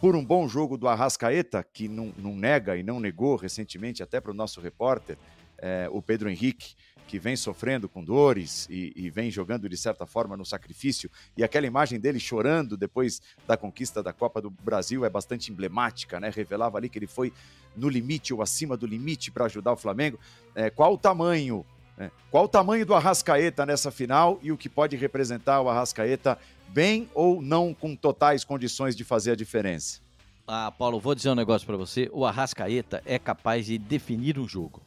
por 0.00 0.14
um 0.14 0.24
bom 0.24 0.48
jogo 0.48 0.76
do 0.76 0.88
Arrascaeta, 0.88 1.64
que 1.64 1.88
não, 1.88 2.12
não 2.18 2.34
nega 2.34 2.76
e 2.76 2.82
não 2.82 3.00
negou 3.00 3.36
recentemente, 3.36 4.02
até 4.02 4.20
para 4.20 4.30
o 4.30 4.34
nosso 4.34 4.60
repórter, 4.60 5.16
é, 5.58 5.88
o 5.90 6.02
Pedro 6.02 6.28
Henrique, 6.28 6.74
que 7.06 7.18
vem 7.18 7.36
sofrendo 7.36 7.88
com 7.88 8.02
dores 8.02 8.66
e, 8.70 8.92
e, 8.96 9.10
vem 9.10 9.30
jogando 9.30 9.68
de 9.68 9.76
certa 9.76 10.06
forma 10.06 10.36
no 10.36 10.44
sacrifício. 10.44 11.10
E 11.36 11.44
aquela 11.44 11.66
imagem 11.66 12.00
dele 12.00 12.18
chorando 12.18 12.76
depois 12.76 13.20
da 13.46 13.56
conquista 13.56 14.02
da 14.02 14.12
Copa 14.12 14.40
do 14.40 14.50
Brasil 14.50 15.04
é 15.04 15.10
bastante 15.10 15.52
emblemática, 15.52 16.18
né? 16.18 16.30
Revelava 16.34 16.78
ali 16.78 16.88
que 16.88 16.98
ele 16.98 17.06
foi 17.06 17.32
no 17.76 17.88
limite 17.88 18.32
ou 18.32 18.42
acima 18.42 18.76
do 18.76 18.86
limite 18.86 19.30
para 19.30 19.44
ajudar 19.44 19.72
o 19.72 19.76
Flamengo. 19.76 20.18
É, 20.54 20.70
qual 20.70 20.94
o 20.94 20.98
tamanho? 20.98 21.64
Né? 21.96 22.10
Qual 22.30 22.44
o 22.44 22.48
tamanho 22.48 22.84
do 22.84 22.94
Arrascaeta 22.94 23.64
nessa 23.64 23.90
final 23.90 24.38
e 24.42 24.50
o 24.50 24.56
que 24.56 24.68
pode 24.68 24.96
representar 24.96 25.60
o 25.60 25.68
Arrascaeta 25.68 26.38
bem 26.68 27.08
ou 27.14 27.40
não 27.40 27.72
com 27.74 27.94
totais 27.94 28.44
condições 28.44 28.96
de 28.96 29.04
fazer 29.04 29.32
a 29.32 29.36
diferença? 29.36 30.00
Ah, 30.46 30.70
Paulo, 30.70 31.00
vou 31.00 31.14
dizer 31.14 31.30
um 31.30 31.34
negócio 31.34 31.66
para 31.66 31.76
você. 31.76 32.10
O 32.12 32.24
Arrascaeta 32.24 33.02
é 33.06 33.18
capaz 33.18 33.66
de 33.66 33.78
definir 33.78 34.38
um 34.38 34.46
jogo. 34.46 34.82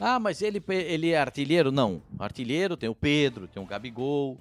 Ah, 0.00 0.18
mas 0.18 0.42
ele, 0.42 0.62
ele 0.68 1.10
é 1.10 1.18
artilheiro? 1.18 1.70
Não. 1.70 2.02
Artilheiro 2.18 2.76
tem 2.76 2.88
o 2.88 2.94
Pedro, 2.94 3.46
tem 3.46 3.62
o 3.62 3.66
Gabigol. 3.66 4.38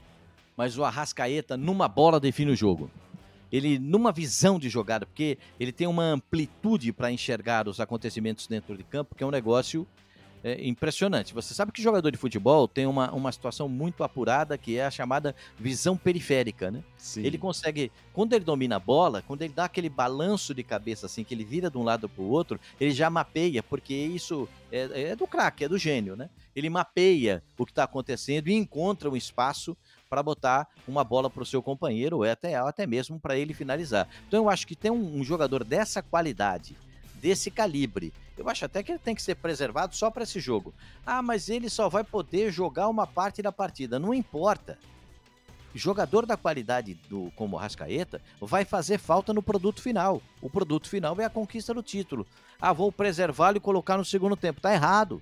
Mas 0.55 0.77
o 0.77 0.83
Arrascaeta, 0.83 1.57
numa 1.57 1.87
bola, 1.87 2.19
define 2.19 2.51
o 2.51 2.55
jogo. 2.55 2.89
Ele, 3.51 3.77
numa 3.77 4.11
visão 4.11 4.57
de 4.57 4.69
jogada, 4.69 5.05
porque 5.05 5.37
ele 5.59 5.71
tem 5.71 5.87
uma 5.87 6.03
amplitude 6.03 6.91
para 6.91 7.11
enxergar 7.11 7.67
os 7.67 7.79
acontecimentos 7.79 8.47
dentro 8.47 8.75
de 8.77 8.83
campo, 8.83 9.15
que 9.15 9.23
é 9.23 9.27
um 9.27 9.31
negócio 9.31 9.87
é, 10.43 10.67
impressionante. 10.67 11.33
Você 11.33 11.53
sabe 11.53 11.71
que 11.71 11.81
jogador 11.81 12.11
de 12.11 12.17
futebol 12.17 12.67
tem 12.67 12.85
uma, 12.85 13.11
uma 13.11 13.31
situação 13.31 13.69
muito 13.69 14.03
apurada 14.03 14.57
que 14.57 14.77
é 14.77 14.85
a 14.85 14.91
chamada 14.91 15.33
visão 15.57 15.95
periférica, 15.95 16.69
né? 16.69 16.83
Sim. 16.97 17.23
Ele 17.23 17.37
consegue, 17.37 17.91
quando 18.11 18.33
ele 18.33 18.43
domina 18.43 18.75
a 18.75 18.79
bola, 18.79 19.23
quando 19.25 19.41
ele 19.41 19.53
dá 19.53 19.65
aquele 19.65 19.89
balanço 19.89 20.53
de 20.53 20.63
cabeça 20.63 21.05
assim, 21.05 21.23
que 21.23 21.33
ele 21.33 21.45
vira 21.45 21.71
de 21.71 21.77
um 21.77 21.83
lado 21.83 22.09
para 22.09 22.21
o 22.21 22.29
outro, 22.29 22.59
ele 22.79 22.91
já 22.91 23.09
mapeia, 23.09 23.63
porque 23.63 23.93
isso 23.93 24.47
é, 24.71 25.11
é 25.11 25.15
do 25.15 25.25
craque, 25.25 25.63
é 25.63 25.69
do 25.69 25.77
gênio, 25.77 26.15
né? 26.15 26.29
Ele 26.55 26.69
mapeia 26.69 27.41
o 27.57 27.65
que 27.65 27.71
está 27.71 27.85
acontecendo 27.85 28.49
e 28.49 28.53
encontra 28.53 29.09
um 29.09 29.15
espaço 29.15 29.77
para 30.09 30.21
botar 30.21 30.67
uma 30.87 31.03
bola 31.03 31.29
para 31.29 31.41
o 31.41 31.45
seu 31.45 31.63
companheiro 31.63 32.17
ou 32.17 32.23
até, 32.23 32.55
até 32.55 32.85
mesmo 32.85 33.19
para 33.19 33.37
ele 33.37 33.53
finalizar. 33.53 34.07
Então 34.27 34.43
eu 34.43 34.49
acho 34.49 34.67
que 34.67 34.75
tem 34.75 34.91
um, 34.91 35.19
um 35.19 35.23
jogador 35.23 35.63
dessa 35.63 36.03
qualidade, 36.03 36.77
desse 37.15 37.49
calibre, 37.49 38.13
eu 38.37 38.49
acho 38.49 38.65
até 38.65 38.81
que 38.81 38.91
ele 38.91 38.99
tem 38.99 39.13
que 39.13 39.21
ser 39.21 39.35
preservado 39.35 39.95
só 39.95 40.09
para 40.09 40.23
esse 40.23 40.39
jogo. 40.39 40.73
Ah, 41.05 41.21
mas 41.21 41.49
ele 41.49 41.69
só 41.69 41.87
vai 41.87 42.03
poder 42.03 42.51
jogar 42.51 42.87
uma 42.87 43.05
parte 43.05 43.41
da 43.41 43.51
partida. 43.51 43.99
Não 43.99 44.13
importa. 44.13 44.77
Jogador 45.75 46.25
da 46.25 46.37
qualidade 46.37 46.93
do 47.09 47.31
como 47.35 47.57
Rascaeta 47.57 48.21
vai 48.39 48.63
fazer 48.63 48.99
falta 48.99 49.33
no 49.33 49.41
produto 49.41 49.81
final. 49.81 50.21
O 50.41 50.49
produto 50.49 50.87
final 50.87 51.19
é 51.19 51.25
a 51.25 51.29
conquista 51.29 51.73
do 51.73 51.81
título. 51.81 52.27
Ah, 52.61 52.73
vou 52.73 52.91
preservá-lo 52.91 53.57
e 53.57 53.59
colocar 53.59 53.97
no 53.97 54.05
segundo 54.05 54.35
tempo. 54.35 54.61
Tá 54.61 54.73
errado. 54.73 55.21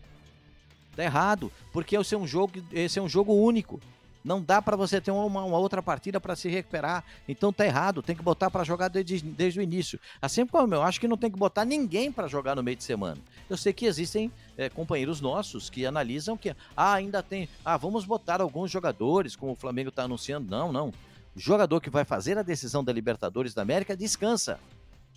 Tá 0.95 1.03
errado, 1.03 1.51
porque 1.71 1.95
esse 1.95 2.13
é 2.13 2.17
um 2.17 2.27
jogo, 2.27 2.61
esse 2.71 2.99
é 2.99 3.01
um 3.01 3.07
jogo 3.07 3.33
único. 3.33 3.79
Não 4.23 4.41
dá 4.41 4.61
para 4.61 4.77
você 4.77 5.01
ter 5.01 5.11
uma, 5.11 5.43
uma 5.43 5.57
outra 5.57 5.81
partida 5.81 6.19
para 6.19 6.35
se 6.35 6.47
recuperar. 6.47 7.03
Então 7.27 7.51
tá 7.51 7.65
errado, 7.65 8.01
tem 8.01 8.15
que 8.15 8.21
botar 8.21 8.51
para 8.51 8.63
jogar 8.63 8.87
desde, 8.87 9.21
desde 9.21 9.59
o 9.59 9.63
início. 9.63 9.99
Assim 10.21 10.45
como 10.45 10.73
eu 10.75 10.83
acho 10.83 10.99
que 10.99 11.07
não 11.07 11.17
tem 11.17 11.31
que 11.31 11.39
botar 11.39 11.65
ninguém 11.65 12.11
para 12.11 12.27
jogar 12.27 12.55
no 12.55 12.63
meio 12.63 12.77
de 12.77 12.83
semana. 12.83 13.17
Eu 13.49 13.57
sei 13.57 13.73
que 13.73 13.85
existem 13.85 14.31
é, 14.57 14.69
companheiros 14.69 15.21
nossos 15.21 15.69
que 15.69 15.85
analisam 15.85 16.37
que 16.37 16.55
ah, 16.75 16.93
ainda 16.93 17.23
tem, 17.23 17.49
ah, 17.65 17.77
vamos 17.77 18.05
botar 18.05 18.41
alguns 18.41 18.69
jogadores, 18.69 19.35
como 19.35 19.53
o 19.53 19.55
Flamengo 19.55 19.89
está 19.89 20.03
anunciando. 20.03 20.49
Não, 20.49 20.71
não. 20.71 20.89
O 21.35 21.39
jogador 21.39 21.81
que 21.81 21.89
vai 21.89 22.05
fazer 22.05 22.37
a 22.37 22.43
decisão 22.43 22.83
da 22.83 22.93
Libertadores 22.93 23.53
da 23.53 23.61
América 23.61 23.97
descansa. 23.97 24.59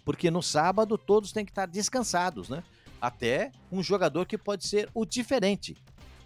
Porque 0.05 0.31
no 0.31 0.43
sábado 0.43 0.97
todos 0.97 1.33
têm 1.33 1.45
que 1.45 1.51
estar 1.51 1.67
descansados, 1.67 2.49
né? 2.49 2.63
Até 3.01 3.53
um 3.71 3.83
jogador 3.83 4.27
que 4.27 4.39
pode 4.39 4.67
ser 4.67 4.89
o 4.95 5.05
diferente 5.05 5.77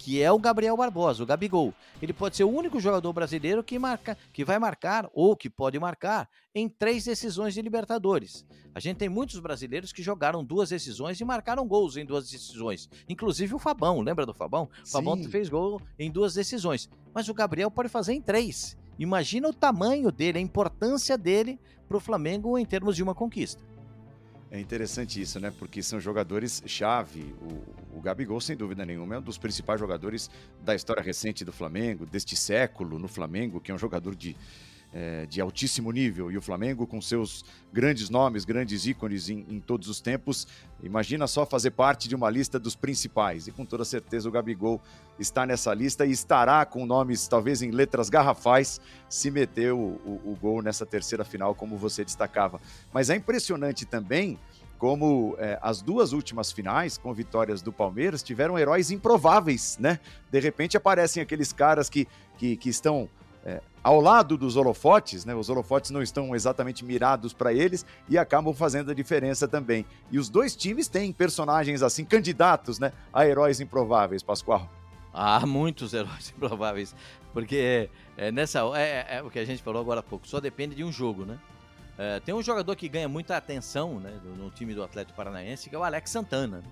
que 0.09 0.23
é 0.23 0.33
o 0.33 0.39
Gabriel 0.39 0.75
Barbosa, 0.75 1.23
o 1.23 1.27
Gabigol. 1.27 1.75
Ele 2.01 2.15
pode 2.15 2.35
ser 2.35 2.43
o 2.43 2.51
único 2.51 2.81
jogador 2.81 3.13
brasileiro 3.13 3.63
que 3.63 3.79
marca, 3.79 4.17
que 4.33 4.43
vai 4.43 4.59
marcar 4.59 5.07
ou 5.13 5.37
que 5.37 5.51
pode 5.51 5.79
marcar 5.79 6.27
em 6.55 6.67
três 6.67 7.05
decisões 7.05 7.53
de 7.53 7.61
Libertadores. 7.61 8.43
A 8.75 8.81
gente 8.81 8.97
tem 8.97 9.09
muitos 9.11 9.39
brasileiros 9.39 9.93
que 9.93 10.03
jogaram 10.03 10.43
duas 10.43 10.71
decisões 10.71 11.21
e 11.21 11.27
marcaram 11.27 11.69
gols 11.69 11.99
em 11.99 12.07
duas 12.07 12.31
decisões. 12.31 12.89
Inclusive 13.07 13.55
o 13.55 13.59
Fabão, 13.59 14.01
lembra 14.01 14.25
do 14.25 14.33
Fabão? 14.33 14.71
O 14.83 14.89
Fabão 14.89 15.23
fez 15.25 15.51
gol 15.51 15.79
em 15.99 16.11
duas 16.11 16.33
decisões, 16.33 16.89
mas 17.13 17.29
o 17.29 17.35
Gabriel 17.35 17.71
pode 17.71 17.91
fazer 17.91 18.15
em 18.15 18.23
três. 18.23 18.79
Imagina 18.99 19.47
o 19.51 19.53
tamanho 19.53 20.11
dele, 20.11 20.39
a 20.39 20.41
importância 20.41 21.19
dele 21.19 21.61
para 21.87 21.99
o 21.99 22.01
Flamengo 22.01 22.57
em 22.57 22.65
termos 22.65 22.97
de 22.97 23.03
uma 23.03 23.15
conquista. 23.15 23.63
É 24.51 24.59
interessante 24.59 25.21
isso, 25.21 25.39
né? 25.39 25.53
Porque 25.59 25.83
são 25.83 26.01
jogadores 26.01 26.63
chave. 26.67 27.35
O, 27.41 27.99
o 27.99 28.01
Gabigol, 28.01 28.41
sem 28.41 28.57
dúvida 28.57 28.87
nenhuma, 28.87 29.17
é 29.17 29.19
um 29.19 29.23
dos 29.23 29.37
principais 29.37 29.79
jogadores 29.79 30.31
da 30.63 30.75
história 30.75 31.03
recente 31.03 31.45
do 31.45 31.53
Flamengo, 31.53 32.07
deste 32.07 32.35
século 32.35 32.99
no 32.99 33.09
Flamengo, 33.09 33.61
que 33.61 33.71
é 33.71 33.75
um 33.75 33.79
jogador 33.79 34.15
de, 34.15 34.35
é, 34.93 35.27
de 35.27 35.41
altíssimo 35.41 35.91
nível. 35.91 36.31
E 36.31 36.37
o 36.37 36.43
Flamengo, 36.43 36.87
com 36.87 37.01
seus 37.01 37.45
grandes 37.73 38.09
nomes, 38.09 38.45
grandes 38.45 38.87
ícones 38.87 39.29
em, 39.29 39.45
em, 39.49 39.61
todos 39.61 39.89
os 39.89 40.01
tempos, 40.01 40.47
imagina 40.83 41.27
só 41.27 41.45
fazer 41.45 41.73
parte 41.73 42.09
de 42.09 42.15
uma 42.15 42.31
lista 42.31 42.59
dos 42.59 42.75
principais. 42.75 43.47
E 43.47 43.53
com 43.53 43.65
toda 43.65 43.85
certeza 43.85 44.29
o 44.29 44.33
Gabigol 44.33 44.81
está 45.19 45.45
nessa 45.45 45.73
lista 45.75 46.07
e 46.07 46.11
estará 46.11 46.65
com 46.65 46.87
nomes, 46.87 47.29
talvez 47.29 47.63
em 47.63 47.71
letras 47.71 48.09
garrafais, 48.09 48.81
se 49.09 49.31
meter 49.31 49.73
o, 49.73 49.79
o, 49.79 50.37
gol 50.41 50.63
nessa 50.63 50.87
terceira 50.87 51.25
final, 51.25 51.55
como 51.55 51.77
você 51.77 52.05
destacava. 52.05 52.61
Mas 52.93 53.11
é 53.11 53.17
impressionante 53.17 53.85
também 53.85 54.39
como 54.79 55.35
é, 55.39 55.59
as 55.61 55.83
duas 55.83 56.13
últimas 56.13 56.53
finais, 56.53 56.97
com 56.97 57.13
vitórias 57.13 57.61
do 57.61 57.73
Palmeiras, 57.73 58.23
tiveram 58.23 58.57
heróis 58.57 58.93
improváveis, 58.93 59.77
né? 59.81 59.99
De 60.31 60.39
repente 60.39 60.77
aparecem 60.77 61.21
aqueles 61.21 61.53
caras 61.53 61.91
que, 61.91 62.07
que, 62.37 62.57
que 62.57 62.69
estão 62.69 63.09
é, 63.45 63.61
ao 63.83 64.01
lado 64.01 64.37
dos 64.37 64.57
holofotes, 64.57 65.25
né? 65.25 65.35
Os 65.35 65.49
holofotes 65.49 65.91
não 65.91 66.03
estão 66.03 66.35
exatamente 66.35 66.85
mirados 66.85 67.33
para 67.33 67.53
eles 67.53 67.87
e 68.09 68.19
acabam 68.19 68.53
fazendo 68.53 68.91
a 68.91 68.95
diferença 68.95 69.47
também. 69.49 69.87
E 70.11 70.19
os 70.19 70.29
dois 70.29 70.55
times 70.55 70.89
têm 70.89 71.13
personagens 71.13 71.83
assim, 71.83 72.05
candidatos, 72.05 72.79
né? 72.79 72.93
A 73.13 73.27
heróis 73.27 73.61
improváveis, 73.61 74.23
Pascoal. 74.23 74.69
Há 75.13 75.45
muitos 75.47 75.95
heróis 75.95 76.33
improváveis, 76.37 76.95
porque 77.33 77.89
é, 78.17 78.31
nessa 78.31 78.61
é, 78.77 78.83
é, 78.83 79.07
é, 79.17 79.23
o 79.23 79.31
que 79.31 79.39
a 79.39 79.45
gente 79.45 79.63
falou 79.63 79.81
agora 79.81 80.01
há 80.01 80.03
pouco, 80.03 80.29
só 80.29 80.41
depende 80.41 80.75
de 80.75 80.85
um 80.85 80.93
jogo, 80.93 81.25
né? 81.25 81.39
É, 81.97 82.21
tem 82.21 82.35
um 82.35 82.43
jogador 82.43 82.77
que 82.77 82.89
ganha 82.89 83.09
muita 83.09 83.37
atenção 83.37 83.99
né, 83.99 84.13
no 84.37 84.51
time 84.51 84.73
do 84.73 84.85
Atlético 84.85 85.17
Paranaense, 85.17 85.69
que 85.69 85.75
é 85.75 85.79
o 85.79 85.83
Alex 85.83 86.11
Santana. 86.11 86.63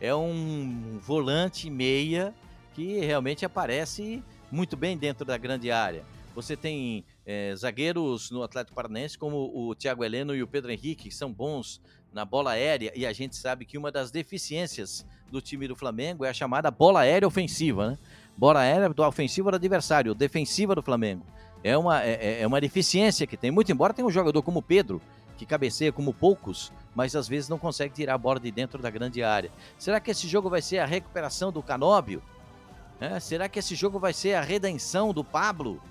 É 0.00 0.14
um 0.14 1.00
volante 1.00 1.68
meia 1.68 2.32
que 2.72 3.00
realmente 3.00 3.44
aparece 3.44 4.22
muito 4.52 4.76
bem 4.76 4.98
dentro 4.98 5.24
da 5.24 5.38
grande 5.38 5.70
área. 5.70 6.04
Você 6.34 6.54
tem 6.56 7.04
é, 7.24 7.54
zagueiros 7.56 8.30
no 8.30 8.42
Atlético 8.42 8.74
Paranaense 8.74 9.18
como 9.18 9.50
o 9.54 9.74
Thiago 9.74 10.04
Heleno 10.04 10.34
e 10.34 10.42
o 10.42 10.46
Pedro 10.46 10.70
Henrique, 10.70 11.08
que 11.08 11.14
são 11.14 11.32
bons 11.32 11.80
na 12.12 12.26
bola 12.26 12.50
aérea, 12.50 12.92
e 12.94 13.06
a 13.06 13.12
gente 13.14 13.34
sabe 13.34 13.64
que 13.64 13.78
uma 13.78 13.90
das 13.90 14.10
deficiências 14.10 15.06
do 15.30 15.40
time 15.40 15.66
do 15.66 15.74
Flamengo 15.74 16.26
é 16.26 16.28
a 16.28 16.34
chamada 16.34 16.70
bola 16.70 17.00
aérea 17.00 17.26
ofensiva, 17.26 17.92
né? 17.92 17.98
Bola 18.36 18.60
aérea 18.60 18.90
do 18.90 19.02
ofensivo 19.02 19.50
do 19.50 19.56
adversário, 19.56 20.14
defensiva 20.14 20.74
do 20.74 20.82
Flamengo. 20.82 21.24
É 21.64 21.76
uma, 21.76 22.02
é, 22.02 22.12
é, 22.12 22.42
é 22.42 22.46
uma 22.46 22.60
deficiência 22.60 23.26
que 23.26 23.36
tem, 23.36 23.50
muito 23.50 23.72
embora 23.72 23.94
tenha 23.94 24.06
um 24.06 24.10
jogador 24.10 24.42
como 24.42 24.58
o 24.58 24.62
Pedro, 24.62 25.00
que 25.38 25.46
cabeceia 25.46 25.90
como 25.90 26.12
poucos, 26.12 26.70
mas 26.94 27.16
às 27.16 27.26
vezes 27.26 27.48
não 27.48 27.58
consegue 27.58 27.94
tirar 27.94 28.14
a 28.14 28.18
bola 28.18 28.38
de 28.38 28.50
dentro 28.50 28.82
da 28.82 28.90
grande 28.90 29.22
área. 29.22 29.50
Será 29.78 29.98
que 29.98 30.10
esse 30.10 30.28
jogo 30.28 30.50
vai 30.50 30.60
ser 30.60 30.78
a 30.78 30.86
recuperação 30.86 31.50
do 31.50 31.62
Canóbio? 31.62 32.22
É, 33.02 33.18
será 33.18 33.48
que 33.48 33.58
esse 33.58 33.74
jogo 33.74 33.98
vai 33.98 34.12
ser 34.12 34.34
a 34.34 34.40
redenção 34.40 35.12
do 35.12 35.24
Pablo? 35.24 35.82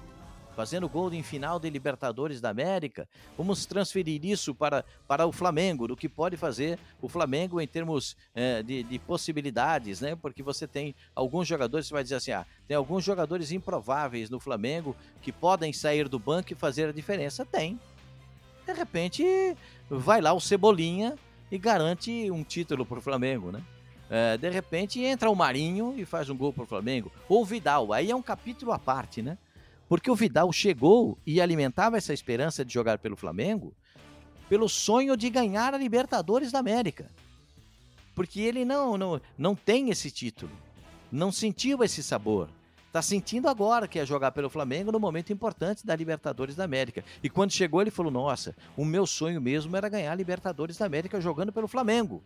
Fazendo 0.55 0.87
gol 0.87 1.13
em 1.13 1.21
final 1.21 1.59
de 1.59 1.69
Libertadores 1.69 2.39
da 2.39 2.49
América? 2.49 3.05
Vamos 3.37 3.65
transferir 3.65 4.23
isso 4.23 4.55
para, 4.55 4.85
para 5.09 5.27
o 5.27 5.31
Flamengo, 5.33 5.89
do 5.89 5.97
que 5.97 6.07
pode 6.07 6.37
fazer 6.37 6.79
o 7.01 7.09
Flamengo 7.09 7.59
em 7.59 7.67
termos 7.67 8.15
é, 8.33 8.63
de, 8.63 8.83
de, 8.83 8.97
possibilidades, 8.97 9.99
né? 9.99 10.15
Porque 10.15 10.41
você 10.41 10.65
tem 10.65 10.95
alguns 11.13 11.49
jogadores, 11.49 11.87
você 11.87 11.93
vai 11.93 12.03
dizer 12.03 12.15
assim, 12.15 12.31
ah, 12.31 12.45
tem 12.65 12.77
alguns 12.77 13.03
jogadores 13.03 13.51
improváveis 13.51 14.29
no 14.29 14.39
Flamengo 14.39 14.95
que 15.21 15.33
podem 15.33 15.73
sair 15.73 16.07
do 16.07 16.17
banco 16.17 16.53
e 16.53 16.55
fazer 16.55 16.87
a 16.87 16.93
diferença. 16.93 17.43
Tem. 17.43 17.77
De 18.65 18.71
repente, 18.71 19.25
vai 19.89 20.21
lá 20.21 20.31
o 20.31 20.39
Cebolinha 20.39 21.17
e 21.51 21.57
garante 21.57 22.31
um 22.31 22.41
título 22.41 22.85
para 22.85 22.99
o 22.99 23.01
Flamengo, 23.01 23.51
né? 23.51 23.61
É, 24.13 24.37
de 24.37 24.49
repente 24.49 25.01
entra 25.01 25.29
o 25.29 25.35
Marinho 25.35 25.95
e 25.97 26.03
faz 26.03 26.29
um 26.29 26.35
gol 26.35 26.51
para 26.51 26.63
o 26.63 26.67
Flamengo. 26.67 27.09
Ou 27.29 27.43
o 27.43 27.45
Vidal, 27.45 27.93
aí 27.93 28.11
é 28.11 28.15
um 28.15 28.21
capítulo 28.21 28.73
à 28.73 28.77
parte, 28.77 29.21
né? 29.21 29.37
Porque 29.87 30.11
o 30.11 30.15
Vidal 30.15 30.51
chegou 30.51 31.17
e 31.25 31.39
alimentava 31.39 31.97
essa 31.97 32.13
esperança 32.13 32.65
de 32.65 32.73
jogar 32.73 32.99
pelo 32.99 33.15
Flamengo 33.15 33.73
pelo 34.51 34.67
sonho 34.67 35.15
de 35.15 35.29
ganhar 35.29 35.73
a 35.73 35.77
Libertadores 35.77 36.51
da 36.51 36.59
América. 36.59 37.09
Porque 38.13 38.41
ele 38.41 38.65
não, 38.65 38.97
não, 38.97 39.21
não 39.37 39.55
tem 39.55 39.89
esse 39.89 40.11
título, 40.11 40.51
não 41.09 41.31
sentiu 41.31 41.81
esse 41.85 42.03
sabor. 42.03 42.49
Tá 42.91 43.01
sentindo 43.01 43.47
agora 43.47 43.87
que 43.87 43.97
ia 43.97 44.05
jogar 44.05 44.33
pelo 44.33 44.49
Flamengo 44.49 44.91
no 44.91 44.99
momento 44.99 45.31
importante 45.31 45.85
da 45.85 45.95
Libertadores 45.95 46.53
da 46.53 46.65
América. 46.65 47.01
E 47.23 47.29
quando 47.29 47.53
chegou, 47.53 47.79
ele 47.79 47.91
falou: 47.91 48.11
Nossa, 48.11 48.53
o 48.75 48.83
meu 48.83 49.07
sonho 49.07 49.39
mesmo 49.39 49.77
era 49.77 49.87
ganhar 49.87 50.11
a 50.11 50.15
Libertadores 50.15 50.77
da 50.77 50.85
América 50.85 51.21
jogando 51.21 51.53
pelo 51.53 51.69
Flamengo. 51.69 52.21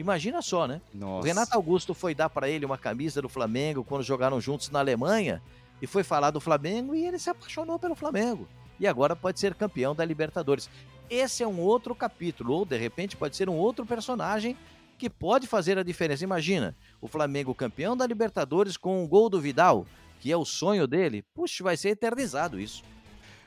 Imagina 0.00 0.40
só, 0.40 0.66
né? 0.66 0.80
Nossa. 0.94 1.20
O 1.20 1.22
Renato 1.22 1.54
Augusto 1.54 1.92
foi 1.92 2.14
dar 2.14 2.30
para 2.30 2.48
ele 2.48 2.64
uma 2.64 2.78
camisa 2.78 3.20
do 3.20 3.28
Flamengo 3.28 3.84
quando 3.84 4.02
jogaram 4.02 4.40
juntos 4.40 4.70
na 4.70 4.78
Alemanha 4.78 5.42
e 5.82 5.86
foi 5.86 6.02
falar 6.02 6.30
do 6.30 6.40
Flamengo 6.40 6.94
e 6.94 7.04
ele 7.04 7.18
se 7.18 7.28
apaixonou 7.28 7.78
pelo 7.78 7.94
Flamengo. 7.94 8.48
E 8.78 8.86
agora 8.86 9.14
pode 9.14 9.38
ser 9.38 9.54
campeão 9.54 9.94
da 9.94 10.02
Libertadores. 10.02 10.70
Esse 11.10 11.42
é 11.42 11.46
um 11.46 11.60
outro 11.60 11.94
capítulo, 11.94 12.54
ou 12.54 12.64
de 12.64 12.78
repente 12.78 13.14
pode 13.14 13.36
ser 13.36 13.50
um 13.50 13.56
outro 13.56 13.84
personagem 13.84 14.56
que 14.96 15.10
pode 15.10 15.46
fazer 15.46 15.76
a 15.76 15.82
diferença. 15.82 16.24
Imagina, 16.24 16.74
o 16.98 17.06
Flamengo 17.06 17.54
campeão 17.54 17.94
da 17.94 18.06
Libertadores 18.06 18.78
com 18.78 19.04
um 19.04 19.06
gol 19.06 19.28
do 19.28 19.38
Vidal, 19.38 19.86
que 20.18 20.32
é 20.32 20.36
o 20.36 20.46
sonho 20.46 20.86
dele. 20.86 21.22
Puxa, 21.34 21.62
vai 21.62 21.76
ser 21.76 21.90
eternizado 21.90 22.58
isso 22.58 22.82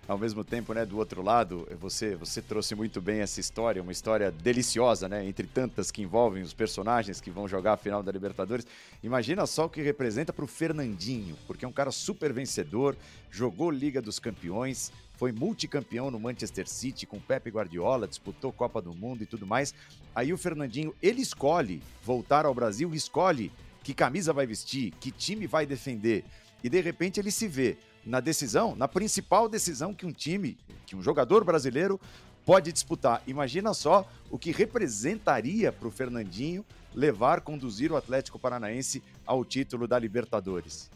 ao 0.07 0.17
mesmo 0.17 0.43
tempo, 0.43 0.73
né, 0.73 0.85
do 0.85 0.97
outro 0.97 1.21
lado, 1.21 1.67
você 1.79 2.15
você 2.15 2.41
trouxe 2.41 2.75
muito 2.75 3.01
bem 3.01 3.21
essa 3.21 3.39
história, 3.39 3.81
uma 3.81 3.91
história 3.91 4.31
deliciosa, 4.31 5.07
né, 5.07 5.25
entre 5.25 5.47
tantas 5.47 5.91
que 5.91 6.01
envolvem 6.01 6.43
os 6.43 6.53
personagens 6.53 7.21
que 7.21 7.31
vão 7.31 7.47
jogar 7.47 7.73
a 7.73 7.77
final 7.77 8.03
da 8.03 8.11
Libertadores. 8.11 8.67
Imagina 9.01 9.45
só 9.45 9.65
o 9.65 9.69
que 9.69 9.81
representa 9.81 10.33
para 10.33 10.43
o 10.43 10.47
Fernandinho, 10.47 11.37
porque 11.47 11.63
é 11.63 11.67
um 11.67 11.71
cara 11.71 11.91
super 11.91 12.33
vencedor, 12.33 12.97
jogou 13.31 13.71
Liga 13.71 14.01
dos 14.01 14.19
Campeões, 14.19 14.91
foi 15.13 15.31
multicampeão 15.31 16.11
no 16.11 16.19
Manchester 16.19 16.67
City 16.67 17.05
com 17.05 17.19
Pepe 17.19 17.49
Guardiola, 17.49 18.07
disputou 18.07 18.51
Copa 18.51 18.81
do 18.81 18.93
Mundo 18.93 19.23
e 19.23 19.25
tudo 19.25 19.47
mais. 19.47 19.73
Aí 20.13 20.33
o 20.33 20.37
Fernandinho, 20.37 20.93
ele 21.01 21.21
escolhe 21.21 21.81
voltar 22.03 22.45
ao 22.45 22.53
Brasil, 22.53 22.93
escolhe 22.93 23.51
que 23.83 23.93
camisa 23.93 24.33
vai 24.33 24.45
vestir, 24.45 24.91
que 24.99 25.11
time 25.11 25.47
vai 25.47 25.65
defender. 25.65 26.25
E 26.61 26.69
de 26.69 26.81
repente 26.81 27.19
ele 27.19 27.31
se 27.31 27.47
vê 27.47 27.77
na 28.05 28.19
decisão, 28.19 28.75
na 28.75 28.87
principal 28.87 29.47
decisão 29.47 29.93
que 29.93 30.05
um 30.05 30.11
time, 30.11 30.57
que 30.85 30.95
um 30.95 31.01
jogador 31.01 31.43
brasileiro 31.43 31.99
pode 32.45 32.71
disputar. 32.71 33.21
Imagina 33.25 33.73
só 33.73 34.07
o 34.29 34.37
que 34.37 34.51
representaria 34.51 35.71
para 35.71 35.87
o 35.87 35.91
Fernandinho 35.91 36.65
levar, 36.93 37.41
conduzir 37.41 37.91
o 37.91 37.95
Atlético 37.95 38.37
Paranaense 38.37 39.01
ao 39.25 39.43
título 39.43 39.87
da 39.87 39.97
Libertadores. 39.97 40.91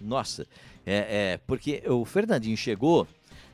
Nossa, 0.00 0.46
é, 0.84 1.32
é 1.34 1.40
porque 1.46 1.82
o 1.88 2.04
Fernandinho 2.04 2.56
chegou 2.56 3.06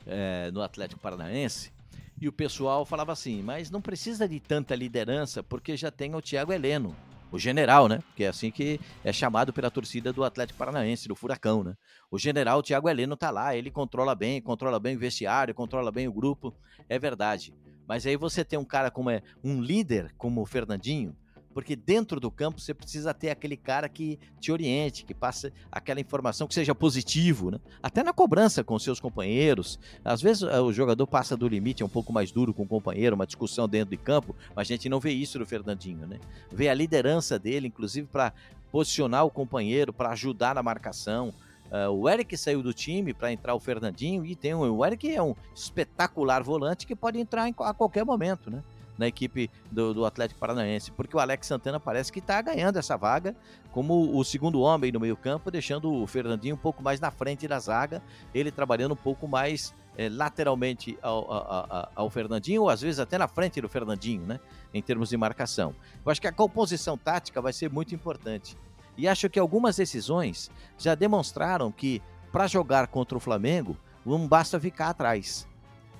é, 0.05 0.49
no 0.51 0.61
Atlético 0.61 0.99
Paranaense 0.99 1.71
e 2.19 2.27
o 2.27 2.31
pessoal 2.33 2.85
falava 2.85 3.13
assim, 3.13 3.41
mas 3.43 3.69
não 3.69 3.81
precisa 3.81 4.27
de 4.27 4.39
tanta 4.39 4.75
liderança 4.75 5.43
porque 5.43 5.77
já 5.77 5.91
tem 5.91 6.15
o 6.15 6.21
Thiago 6.21 6.51
Heleno 6.51 6.95
o 7.31 7.37
general, 7.37 7.87
né? 7.87 8.01
Que 8.15 8.23
é 8.23 8.27
assim 8.27 8.51
que 8.51 8.79
é 9.03 9.13
chamado 9.13 9.53
pela 9.53 9.69
torcida 9.69 10.11
do 10.11 10.23
Atlético 10.23 10.57
Paranaense, 10.57 11.07
do 11.07 11.15
Furacão, 11.15 11.63
né? 11.63 11.75
O 12.09 12.17
general 12.17 12.63
Thiago 12.63 12.89
Heleno 12.89 13.15
tá 13.15 13.29
lá, 13.29 13.55
ele 13.55 13.69
controla 13.69 14.15
bem, 14.15 14.41
controla 14.41 14.79
bem 14.79 14.95
o 14.95 14.99
vestiário, 14.99 15.53
controla 15.53 15.91
bem 15.91 16.07
o 16.07 16.13
grupo, 16.13 16.53
é 16.87 16.97
verdade. 16.97 17.53
Mas 17.87 18.05
aí 18.05 18.15
você 18.15 18.45
tem 18.45 18.57
um 18.57 18.65
cara 18.65 18.91
como 18.91 19.09
é 19.09 19.21
um 19.43 19.61
líder 19.61 20.13
como 20.17 20.41
o 20.41 20.45
Fernandinho, 20.45 21.15
porque 21.59 21.75
dentro 21.75 22.21
do 22.21 22.31
campo 22.31 22.61
você 22.61 22.73
precisa 22.73 23.13
ter 23.13 23.29
aquele 23.29 23.57
cara 23.57 23.89
que 23.89 24.17
te 24.39 24.49
oriente, 24.49 25.03
que 25.03 25.13
passe 25.13 25.51
aquela 25.69 25.99
informação 25.99 26.47
que 26.47 26.53
seja 26.53 26.73
positivo, 26.73 27.51
né? 27.51 27.59
Até 27.83 28.01
na 28.01 28.13
cobrança 28.13 28.63
com 28.63 28.79
seus 28.79 28.97
companheiros. 28.97 29.77
Às 30.05 30.21
vezes 30.21 30.43
eh, 30.43 30.61
o 30.61 30.71
jogador 30.71 31.05
passa 31.05 31.35
do 31.35 31.49
limite, 31.49 31.83
é 31.83 31.85
um 31.85 31.89
pouco 31.89 32.13
mais 32.13 32.31
duro 32.31 32.53
com 32.53 32.63
o 32.63 32.65
companheiro, 32.65 33.13
uma 33.13 33.27
discussão 33.27 33.67
dentro 33.67 33.89
de 33.89 33.97
campo, 33.97 34.33
mas 34.55 34.69
a 34.69 34.73
gente 34.73 34.87
não 34.87 35.01
vê 35.01 35.11
isso 35.11 35.37
no 35.37 35.45
Fernandinho, 35.45 36.07
né? 36.07 36.17
Vê 36.49 36.69
a 36.69 36.73
liderança 36.73 37.37
dele, 37.37 37.67
inclusive 37.67 38.07
para 38.07 38.31
posicionar 38.71 39.25
o 39.25 39.29
companheiro, 39.29 39.91
para 39.91 40.11
ajudar 40.11 40.55
na 40.55 40.63
marcação. 40.63 41.33
Uh, 41.69 41.91
o 41.91 42.07
Eric 42.07 42.37
saiu 42.37 42.63
do 42.63 42.73
time 42.73 43.13
para 43.13 43.33
entrar 43.33 43.53
o 43.53 43.59
Fernandinho 43.59 44.25
e 44.25 44.33
tem 44.33 44.55
um, 44.55 44.61
o 44.61 44.85
Eric 44.85 45.13
é 45.13 45.21
um 45.21 45.35
espetacular 45.53 46.41
volante 46.41 46.87
que 46.87 46.95
pode 46.95 47.19
entrar 47.19 47.49
em, 47.49 47.55
a 47.59 47.73
qualquer 47.73 48.05
momento, 48.05 48.49
né? 48.49 48.63
Na 48.99 49.07
equipe 49.07 49.49
do, 49.71 49.93
do 49.93 50.05
Atlético 50.05 50.39
Paranaense, 50.39 50.91
porque 50.91 51.15
o 51.15 51.19
Alex 51.19 51.47
Santana 51.47 51.79
parece 51.79 52.11
que 52.11 52.19
está 52.19 52.41
ganhando 52.41 52.77
essa 52.77 52.97
vaga 52.97 53.33
como 53.71 54.15
o 54.15 54.23
segundo 54.23 54.59
homem 54.59 54.91
no 54.91 54.99
meio-campo, 54.99 55.49
deixando 55.49 55.91
o 55.91 56.05
Fernandinho 56.05 56.55
um 56.55 56.57
pouco 56.57 56.83
mais 56.83 56.99
na 56.99 57.09
frente 57.09 57.47
da 57.47 57.57
zaga, 57.59 58.03
ele 58.33 58.51
trabalhando 58.51 58.91
um 58.91 58.97
pouco 58.97 59.27
mais 59.27 59.73
é, 59.97 60.09
lateralmente 60.09 60.97
ao, 61.01 61.31
ao, 61.31 61.91
ao, 61.95 62.09
Fernandinho, 62.09 62.63
ou 62.63 62.69
às 62.69 62.81
vezes 62.81 62.99
até 62.99 63.17
na 63.17 63.27
frente 63.27 63.61
do 63.61 63.69
Fernandinho, 63.69 64.25
né? 64.25 64.39
Em 64.73 64.81
termos 64.81 65.09
de 65.09 65.17
marcação. 65.17 65.73
Eu 66.05 66.11
acho 66.11 66.21
que 66.21 66.27
a 66.27 66.31
composição 66.31 66.97
tática 66.97 67.41
vai 67.41 67.53
ser 67.53 67.71
muito 67.71 67.95
importante. 67.95 68.57
E 68.97 69.07
acho 69.07 69.29
que 69.29 69.39
algumas 69.39 69.77
decisões 69.77 70.51
já 70.77 70.93
demonstraram 70.93 71.71
que 71.71 72.01
para 72.31 72.47
jogar 72.47 72.87
contra 72.87 73.17
o 73.17 73.21
Flamengo, 73.21 73.77
não 74.05 74.27
basta 74.27 74.59
ficar 74.59 74.89
atrás 74.89 75.47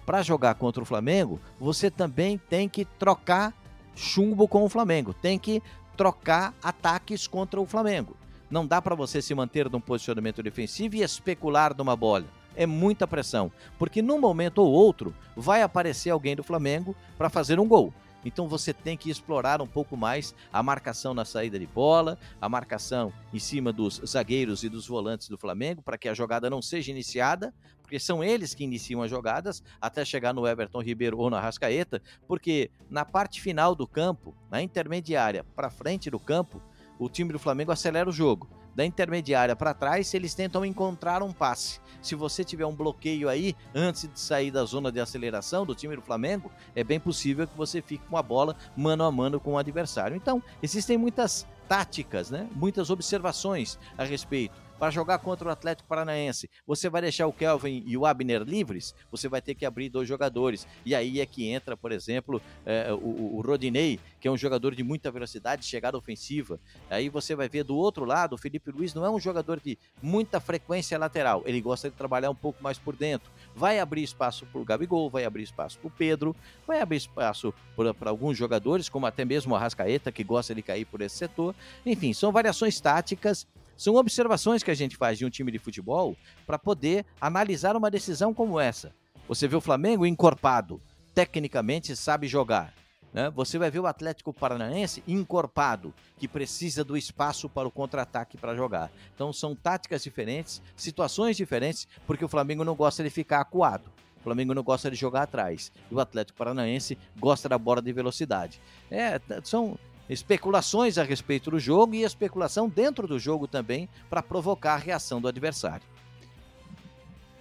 para 0.09 0.23
jogar 0.23 0.55
contra 0.55 0.81
o 0.81 0.85
Flamengo, 0.87 1.39
você 1.59 1.91
também 1.91 2.35
tem 2.35 2.67
que 2.67 2.83
trocar 2.83 3.53
chumbo 3.95 4.47
com 4.47 4.63
o 4.63 4.69
Flamengo, 4.69 5.13
tem 5.13 5.37
que 5.37 5.61
trocar 5.95 6.51
ataques 6.63 7.27
contra 7.27 7.61
o 7.61 7.65
Flamengo. 7.67 8.17
Não 8.49 8.65
dá 8.65 8.81
para 8.81 8.95
você 8.95 9.21
se 9.21 9.35
manter 9.35 9.69
num 9.69 9.79
posicionamento 9.79 10.41
defensivo 10.41 10.95
e 10.95 11.03
especular 11.03 11.77
numa 11.77 11.95
bola. 11.95 12.25
É 12.55 12.65
muita 12.65 13.05
pressão, 13.05 13.51
porque 13.77 14.01
num 14.01 14.19
momento 14.19 14.63
ou 14.63 14.71
outro 14.71 15.13
vai 15.37 15.61
aparecer 15.61 16.09
alguém 16.09 16.35
do 16.35 16.43
Flamengo 16.43 16.95
para 17.15 17.29
fazer 17.29 17.59
um 17.59 17.67
gol. 17.67 17.93
Então 18.23 18.47
você 18.47 18.73
tem 18.73 18.97
que 18.97 19.09
explorar 19.09 19.61
um 19.61 19.67
pouco 19.67 19.95
mais 19.95 20.35
a 20.51 20.61
marcação 20.61 21.13
na 21.13 21.25
saída 21.25 21.57
de 21.57 21.67
bola, 21.67 22.17
a 22.41 22.49
marcação 22.49 23.13
em 23.33 23.39
cima 23.39 23.71
dos 23.71 24.01
zagueiros 24.05 24.63
e 24.63 24.69
dos 24.69 24.87
volantes 24.87 25.29
do 25.29 25.37
Flamengo, 25.37 25.81
para 25.81 25.97
que 25.97 26.09
a 26.09 26.13
jogada 26.13 26.49
não 26.49 26.61
seja 26.61 26.91
iniciada, 26.91 27.53
porque 27.81 27.99
são 27.99 28.23
eles 28.23 28.53
que 28.53 28.63
iniciam 28.63 29.01
as 29.01 29.09
jogadas 29.09 29.63
até 29.81 30.03
chegar 30.05 30.33
no 30.33 30.47
Everton 30.47 30.81
Ribeiro 30.81 31.17
ou 31.17 31.29
na 31.29 31.39
Rascaeta, 31.39 32.01
porque 32.27 32.69
na 32.89 33.03
parte 33.05 33.41
final 33.41 33.73
do 33.73 33.87
campo, 33.87 34.35
na 34.51 34.61
intermediária 34.61 35.43
para 35.55 35.69
frente 35.69 36.09
do 36.09 36.19
campo, 36.19 36.61
o 36.99 37.09
time 37.09 37.31
do 37.31 37.39
Flamengo 37.39 37.71
acelera 37.71 38.09
o 38.09 38.13
jogo 38.13 38.58
da 38.75 38.85
intermediária 38.85 39.55
para 39.55 39.73
trás, 39.73 40.13
eles 40.13 40.33
tentam 40.33 40.65
encontrar 40.65 41.21
um 41.21 41.31
passe. 41.31 41.79
Se 42.01 42.15
você 42.15 42.43
tiver 42.43 42.65
um 42.65 42.75
bloqueio 42.75 43.27
aí 43.27 43.55
antes 43.75 44.07
de 44.07 44.19
sair 44.19 44.51
da 44.51 44.63
zona 44.63 44.91
de 44.91 44.99
aceleração 44.99 45.65
do 45.65 45.75
time 45.75 45.95
do 45.95 46.01
Flamengo, 46.01 46.51
é 46.75 46.83
bem 46.83 46.99
possível 46.99 47.45
que 47.45 47.57
você 47.57 47.81
fique 47.81 48.05
com 48.07 48.17
a 48.17 48.23
bola 48.23 48.55
mano 48.75 49.03
a 49.03 49.11
mano 49.11 49.39
com 49.39 49.53
o 49.53 49.57
adversário. 49.57 50.15
Então, 50.15 50.41
existem 50.63 50.97
muitas 50.97 51.45
táticas, 51.67 52.31
né? 52.31 52.47
Muitas 52.55 52.89
observações 52.89 53.77
a 53.97 54.03
respeito 54.03 54.68
para 54.79 54.89
jogar 54.89 55.19
contra 55.19 55.49
o 55.49 55.51
Atlético 55.51 55.89
Paranaense, 55.89 56.49
você 56.65 56.89
vai 56.89 57.01
deixar 57.01 57.27
o 57.27 57.33
Kelvin 57.33 57.83
e 57.85 57.97
o 57.97 58.05
Abner 58.05 58.43
livres, 58.43 58.95
você 59.11 59.27
vai 59.27 59.41
ter 59.41 59.53
que 59.53 59.65
abrir 59.65 59.89
dois 59.89 60.07
jogadores. 60.07 60.65
E 60.85 60.95
aí 60.95 61.19
é 61.19 61.25
que 61.25 61.49
entra, 61.49 61.75
por 61.75 61.91
exemplo, 61.91 62.41
é, 62.65 62.91
o, 62.93 63.37
o 63.37 63.41
Rodinei, 63.41 63.99
que 64.21 64.27
é 64.27 64.31
um 64.31 64.37
jogador 64.37 64.73
de 64.73 64.83
muita 64.83 65.11
velocidade, 65.11 65.65
chegada 65.65 65.97
ofensiva. 65.97 66.59
Aí 66.89 67.09
você 67.09 67.35
vai 67.35 67.49
ver 67.49 67.63
do 67.63 67.75
outro 67.75 68.05
lado, 68.05 68.33
o 68.33 68.37
Felipe 68.37 68.71
Luiz 68.71 68.93
não 68.93 69.05
é 69.05 69.09
um 69.09 69.19
jogador 69.19 69.59
de 69.59 69.77
muita 70.01 70.39
frequência 70.39 70.97
lateral, 70.97 71.43
ele 71.45 71.59
gosta 71.59 71.89
de 71.89 71.95
trabalhar 71.95 72.29
um 72.29 72.35
pouco 72.35 72.63
mais 72.63 72.77
por 72.77 72.95
dentro. 72.95 73.29
Vai 73.53 73.79
abrir 73.79 74.03
espaço 74.03 74.45
para 74.45 74.61
o 74.61 74.65
Gabigol, 74.65 75.09
vai 75.09 75.25
abrir 75.25 75.43
espaço 75.43 75.77
para 75.77 75.87
o 75.87 75.91
Pedro, 75.91 76.33
vai 76.65 76.79
abrir 76.79 76.97
espaço 76.97 77.53
para 77.75 78.09
alguns 78.09 78.37
jogadores, 78.37 78.87
como 78.87 79.05
até 79.05 79.25
mesmo 79.25 79.53
o 79.53 79.55
Arrascaeta, 79.57 80.11
que 80.11 80.23
gosta 80.23 80.55
de 80.55 80.61
cair 80.61 80.85
por 80.85 81.01
esse 81.01 81.17
setor. 81.17 81.53
Enfim, 81.85 82.13
são 82.13 82.31
variações 82.31 82.79
táticas 82.79 83.45
são 83.79 83.95
observações 83.95 84.61
que 84.61 84.69
a 84.69 84.75
gente 84.75 84.97
faz 84.97 85.17
de 85.17 85.25
um 85.25 85.29
time 85.29 85.53
de 85.53 85.57
futebol 85.57 86.17
para 86.45 86.59
poder 86.59 87.05
analisar 87.21 87.77
uma 87.77 87.89
decisão 87.89 88.33
como 88.33 88.59
essa. 88.59 88.93
Você 89.25 89.47
vê 89.47 89.55
o 89.55 89.61
Flamengo 89.61 90.05
encorpado, 90.05 90.81
tecnicamente 91.15 91.95
sabe 91.95 92.27
jogar. 92.27 92.73
Né? 93.13 93.29
Você 93.29 93.57
vai 93.57 93.71
ver 93.71 93.79
o 93.79 93.87
Atlético 93.87 94.33
Paranaense 94.33 95.01
encorpado, 95.07 95.93
que 96.17 96.27
precisa 96.27 96.83
do 96.83 96.97
espaço 96.97 97.47
para 97.47 97.69
o 97.69 97.71
contra-ataque 97.71 98.35
para 98.35 98.53
jogar. 98.53 98.91
Então 99.15 99.31
são 99.31 99.55
táticas 99.55 100.03
diferentes, 100.03 100.61
situações 100.75 101.37
diferentes, 101.37 101.87
porque 102.05 102.25
o 102.25 102.29
Flamengo 102.29 102.65
não 102.65 102.75
gosta 102.75 103.01
de 103.01 103.09
ficar 103.09 103.39
acuado. 103.39 103.89
O 104.19 104.21
Flamengo 104.21 104.53
não 104.53 104.61
gosta 104.61 104.91
de 104.91 104.97
jogar 104.97 105.21
atrás. 105.21 105.71
E 105.89 105.95
o 105.95 106.01
Atlético 106.01 106.37
Paranaense 106.37 106.97
gosta 107.17 107.47
da 107.47 107.57
bola 107.57 107.81
de 107.81 107.93
velocidade. 107.93 108.61
É, 108.91 109.21
são 109.41 109.79
especulações 110.09 110.97
a 110.97 111.03
respeito 111.03 111.51
do 111.51 111.59
jogo 111.59 111.93
e 111.93 112.03
especulação 112.03 112.67
dentro 112.67 113.07
do 113.07 113.19
jogo 113.19 113.47
também 113.47 113.87
para 114.09 114.23
provocar 114.23 114.73
a 114.73 114.77
reação 114.77 115.21
do 115.21 115.27
adversário. 115.27 115.85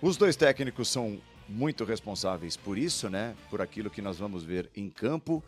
Os 0.00 0.16
dois 0.16 0.36
técnicos 0.36 0.88
são 0.88 1.18
muito 1.48 1.84
responsáveis 1.84 2.56
por 2.56 2.76
isso, 2.76 3.08
né? 3.08 3.34
Por 3.50 3.62
aquilo 3.62 3.90
que 3.90 4.02
nós 4.02 4.18
vamos 4.18 4.44
ver 4.44 4.70
em 4.76 4.90
campo. 4.90 5.42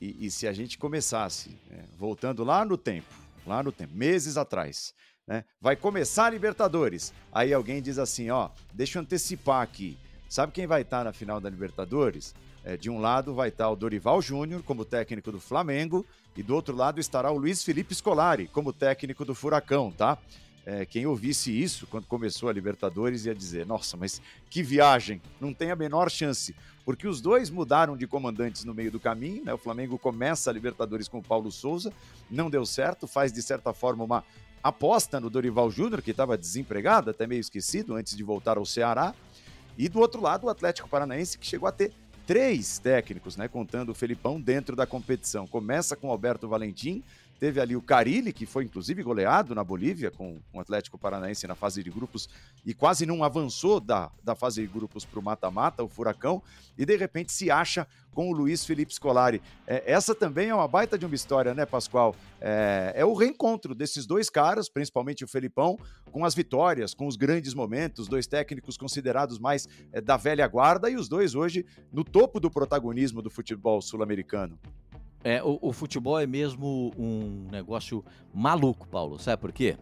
E, 0.00 0.26
e 0.26 0.30
se 0.30 0.46
a 0.46 0.52
gente 0.52 0.78
começasse, 0.78 1.58
né? 1.68 1.84
voltando 1.98 2.44
lá 2.44 2.64
no 2.64 2.78
tempo, 2.78 3.12
lá 3.46 3.62
no 3.62 3.72
tempo, 3.72 3.94
meses 3.94 4.36
atrás, 4.36 4.94
né? 5.26 5.44
Vai 5.60 5.76
começar 5.76 6.26
a 6.26 6.30
Libertadores. 6.30 7.12
Aí 7.32 7.52
alguém 7.52 7.82
diz 7.82 7.98
assim, 7.98 8.30
ó, 8.30 8.48
deixa 8.72 8.98
eu 8.98 9.02
antecipar 9.02 9.62
aqui. 9.62 9.98
Sabe 10.28 10.52
quem 10.52 10.66
vai 10.66 10.82
estar 10.82 11.04
na 11.04 11.12
final 11.12 11.40
da 11.40 11.50
Libertadores? 11.50 12.34
É, 12.64 12.76
de 12.76 12.90
um 12.90 12.98
lado 13.00 13.34
vai 13.34 13.48
estar 13.48 13.70
o 13.70 13.76
Dorival 13.76 14.20
Júnior 14.20 14.62
como 14.62 14.84
técnico 14.84 15.32
do 15.32 15.40
Flamengo 15.40 16.04
e 16.36 16.42
do 16.42 16.54
outro 16.54 16.76
lado 16.76 17.00
estará 17.00 17.30
o 17.30 17.38
Luiz 17.38 17.64
Felipe 17.64 17.94
Scolari 17.94 18.46
como 18.48 18.72
técnico 18.72 19.24
do 19.24 19.34
Furacão, 19.34 19.90
tá? 19.90 20.18
é, 20.64 20.84
quem 20.84 21.06
ouvisse 21.06 21.50
isso 21.50 21.86
quando 21.86 22.06
começou 22.06 22.48
a 22.48 22.52
Libertadores 22.52 23.24
ia 23.24 23.34
dizer: 23.34 23.66
nossa, 23.66 23.96
mas 23.96 24.20
que 24.48 24.62
viagem, 24.62 25.20
não 25.40 25.54
tem 25.54 25.70
a 25.70 25.76
menor 25.76 26.10
chance, 26.10 26.54
porque 26.84 27.08
os 27.08 27.20
dois 27.20 27.50
mudaram 27.50 27.96
de 27.96 28.06
comandantes 28.06 28.64
no 28.64 28.74
meio 28.74 28.90
do 28.90 29.00
caminho. 29.00 29.44
Né? 29.44 29.52
O 29.52 29.58
Flamengo 29.58 29.98
começa 29.98 30.50
a 30.50 30.52
Libertadores 30.52 31.08
com 31.08 31.18
o 31.18 31.22
Paulo 31.22 31.50
Souza, 31.50 31.92
não 32.30 32.50
deu 32.50 32.64
certo, 32.66 33.06
faz 33.06 33.32
de 33.32 33.42
certa 33.42 33.72
forma 33.72 34.04
uma 34.04 34.24
aposta 34.62 35.18
no 35.18 35.30
Dorival 35.30 35.70
Júnior, 35.70 36.02
que 36.02 36.10
estava 36.10 36.36
desempregado, 36.36 37.10
até 37.10 37.26
meio 37.26 37.40
esquecido 37.40 37.94
antes 37.94 38.16
de 38.16 38.22
voltar 38.22 38.58
ao 38.58 38.66
Ceará. 38.66 39.14
E 39.78 39.88
do 39.88 39.98
outro 39.98 40.20
lado, 40.20 40.46
o 40.46 40.50
Atlético 40.50 40.88
Paranaense, 40.88 41.38
que 41.38 41.46
chegou 41.46 41.66
a 41.66 41.72
ter 41.72 41.92
três 42.30 42.78
técnicos, 42.78 43.36
né, 43.36 43.48
contando 43.48 43.88
o 43.88 43.94
Felipão 43.94 44.40
dentro 44.40 44.76
da 44.76 44.86
competição. 44.86 45.48
Começa 45.48 45.96
com 45.96 46.08
Alberto 46.08 46.46
Valentim, 46.46 47.02
Teve 47.40 47.58
ali 47.58 47.74
o 47.74 47.80
Carilli, 47.80 48.34
que 48.34 48.44
foi 48.44 48.64
inclusive 48.64 49.02
goleado 49.02 49.54
na 49.54 49.64
Bolívia 49.64 50.10
com 50.10 50.38
o 50.52 50.60
Atlético 50.60 50.98
Paranaense 50.98 51.46
na 51.46 51.54
fase 51.54 51.82
de 51.82 51.90
grupos 51.90 52.28
e 52.66 52.74
quase 52.74 53.06
não 53.06 53.24
avançou 53.24 53.80
da, 53.80 54.10
da 54.22 54.34
fase 54.34 54.60
de 54.60 54.66
grupos 54.66 55.06
para 55.06 55.18
o 55.18 55.22
mata-mata, 55.22 55.82
o 55.82 55.88
Furacão, 55.88 56.42
e 56.76 56.84
de 56.84 56.94
repente 56.96 57.32
se 57.32 57.50
acha 57.50 57.88
com 58.12 58.28
o 58.28 58.32
Luiz 58.32 58.66
Felipe 58.66 58.92
Scolari. 58.92 59.40
É, 59.66 59.90
essa 59.90 60.14
também 60.14 60.50
é 60.50 60.54
uma 60.54 60.68
baita 60.68 60.98
de 60.98 61.06
uma 61.06 61.14
história, 61.14 61.54
né, 61.54 61.64
Pascoal? 61.64 62.14
É, 62.42 62.92
é, 62.96 63.04
o 63.06 63.14
reencontro 63.14 63.74
desses 63.74 64.04
dois 64.04 64.28
caras, 64.28 64.68
principalmente 64.68 65.24
o 65.24 65.28
Felipão, 65.28 65.78
com 66.12 66.26
as 66.26 66.34
vitórias, 66.34 66.92
com 66.92 67.06
os 67.06 67.16
grandes 67.16 67.54
momentos, 67.54 68.06
dois 68.06 68.26
técnicos 68.26 68.76
considerados 68.76 69.38
mais 69.38 69.66
é, 69.94 70.00
da 70.02 70.18
velha 70.18 70.46
guarda 70.46 70.90
e 70.90 70.96
os 70.96 71.08
dois 71.08 71.34
hoje 71.34 71.64
no 71.90 72.04
topo 72.04 72.38
do 72.38 72.50
protagonismo 72.50 73.22
do 73.22 73.30
futebol 73.30 73.80
sul-americano. 73.80 74.58
É, 75.22 75.42
o, 75.42 75.58
o, 75.60 75.72
futebol 75.72 76.18
é 76.18 76.26
mesmo 76.26 76.92
um 76.98 77.46
negócio 77.50 78.04
maluco, 78.32 78.88
Paulo. 78.88 79.18
Sabe 79.18 79.40
por 79.40 79.52
quê? 79.52 79.76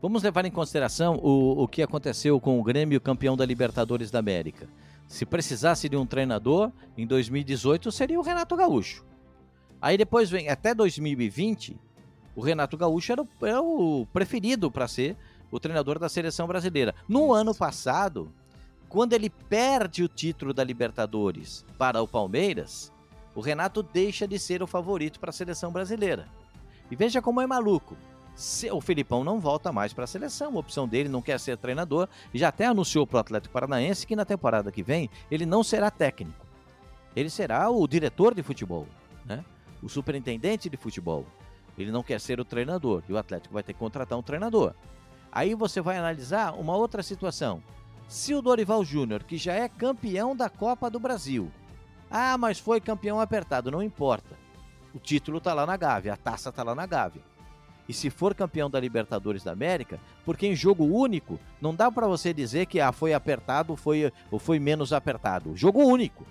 Vamos 0.00 0.22
levar 0.22 0.44
em 0.44 0.50
consideração 0.50 1.16
o, 1.22 1.62
o 1.62 1.68
que 1.68 1.82
aconteceu 1.82 2.40
com 2.40 2.58
o 2.58 2.62
Grêmio 2.62 3.00
campeão 3.00 3.36
da 3.36 3.46
Libertadores 3.46 4.10
da 4.10 4.18
América. 4.18 4.68
Se 5.06 5.24
precisasse 5.24 5.88
de 5.88 5.96
um 5.96 6.04
treinador, 6.04 6.72
em 6.96 7.06
2018 7.06 7.92
seria 7.92 8.18
o 8.18 8.22
Renato 8.22 8.56
Gaúcho. 8.56 9.04
Aí 9.80 9.96
depois 9.96 10.30
vem 10.30 10.48
até 10.48 10.74
2020, 10.74 11.76
o 12.34 12.40
Renato 12.40 12.76
Gaúcho 12.76 13.12
era 13.12 13.22
o, 13.22 13.28
era 13.42 13.62
o 13.62 14.06
preferido 14.12 14.70
para 14.70 14.88
ser 14.88 15.16
o 15.50 15.60
treinador 15.60 15.98
da 15.98 16.08
seleção 16.08 16.46
brasileira. 16.46 16.94
No 17.08 17.32
ano 17.32 17.54
passado, 17.54 18.32
quando 18.88 19.14
ele 19.14 19.30
perde 19.30 20.02
o 20.02 20.08
título 20.08 20.52
da 20.52 20.62
Libertadores 20.62 21.64
para 21.78 22.02
o 22.02 22.06
Palmeiras, 22.06 22.91
o 23.34 23.40
Renato 23.40 23.82
deixa 23.82 24.26
de 24.26 24.38
ser 24.38 24.62
o 24.62 24.66
favorito 24.66 25.18
para 25.18 25.30
a 25.30 25.32
seleção 25.32 25.72
brasileira. 25.72 26.28
E 26.90 26.96
veja 26.96 27.22
como 27.22 27.40
é 27.40 27.46
maluco. 27.46 27.96
O 28.72 28.80
Filipão 28.80 29.22
não 29.22 29.38
volta 29.38 29.72
mais 29.72 29.92
para 29.92 30.04
a 30.04 30.06
seleção, 30.06 30.56
a 30.56 30.60
opção 30.60 30.88
dele 30.88 31.08
não 31.08 31.22
quer 31.22 31.38
ser 31.38 31.56
treinador, 31.56 32.08
e 32.32 32.38
já 32.38 32.48
até 32.48 32.66
anunciou 32.66 33.06
para 33.06 33.18
o 33.18 33.20
Atlético 33.20 33.52
Paranaense 33.52 34.06
que 34.06 34.16
na 34.16 34.24
temporada 34.24 34.72
que 34.72 34.82
vem 34.82 35.10
ele 35.30 35.44
não 35.44 35.62
será 35.62 35.90
técnico. 35.90 36.46
Ele 37.14 37.28
será 37.28 37.68
o 37.68 37.86
diretor 37.86 38.34
de 38.34 38.42
futebol, 38.42 38.86
né? 39.24 39.44
o 39.82 39.88
superintendente 39.88 40.70
de 40.70 40.76
futebol. 40.76 41.26
Ele 41.76 41.90
não 41.90 42.02
quer 42.02 42.20
ser 42.20 42.40
o 42.40 42.44
treinador, 42.44 43.02
e 43.08 43.12
o 43.12 43.18
Atlético 43.18 43.54
vai 43.54 43.62
ter 43.62 43.74
que 43.74 43.78
contratar 43.78 44.18
um 44.18 44.22
treinador. 44.22 44.74
Aí 45.30 45.54
você 45.54 45.80
vai 45.80 45.98
analisar 45.98 46.54
uma 46.54 46.76
outra 46.76 47.02
situação. 47.02 47.62
Se 48.08 48.34
o 48.34 48.42
Dorival 48.42 48.84
Júnior, 48.84 49.24
que 49.24 49.38
já 49.38 49.54
é 49.54 49.68
campeão 49.68 50.36
da 50.36 50.50
Copa 50.50 50.90
do 50.90 51.00
Brasil, 51.00 51.50
ah, 52.12 52.36
mas 52.36 52.58
foi 52.58 52.78
campeão 52.78 53.18
apertado, 53.18 53.70
não 53.70 53.82
importa. 53.82 54.36
O 54.94 54.98
título 54.98 55.38
está 55.38 55.54
lá 55.54 55.64
na 55.64 55.78
Gávea, 55.78 56.12
a 56.12 56.16
taça 56.16 56.50
está 56.50 56.62
lá 56.62 56.74
na 56.74 56.84
Gávea. 56.84 57.22
E 57.88 57.94
se 57.94 58.10
for 58.10 58.34
campeão 58.34 58.68
da 58.68 58.78
Libertadores 58.78 59.42
da 59.42 59.52
América, 59.52 59.98
porque 60.24 60.46
em 60.46 60.54
jogo 60.54 60.84
único 60.84 61.40
não 61.58 61.74
dá 61.74 61.90
para 61.90 62.06
você 62.06 62.34
dizer 62.34 62.66
que 62.66 62.80
ah, 62.80 62.92
foi 62.92 63.14
apertado 63.14 63.74
foi, 63.76 64.12
ou 64.30 64.38
foi 64.38 64.58
menos 64.58 64.92
apertado. 64.92 65.56
Jogo 65.56 65.82
único. 65.82 66.26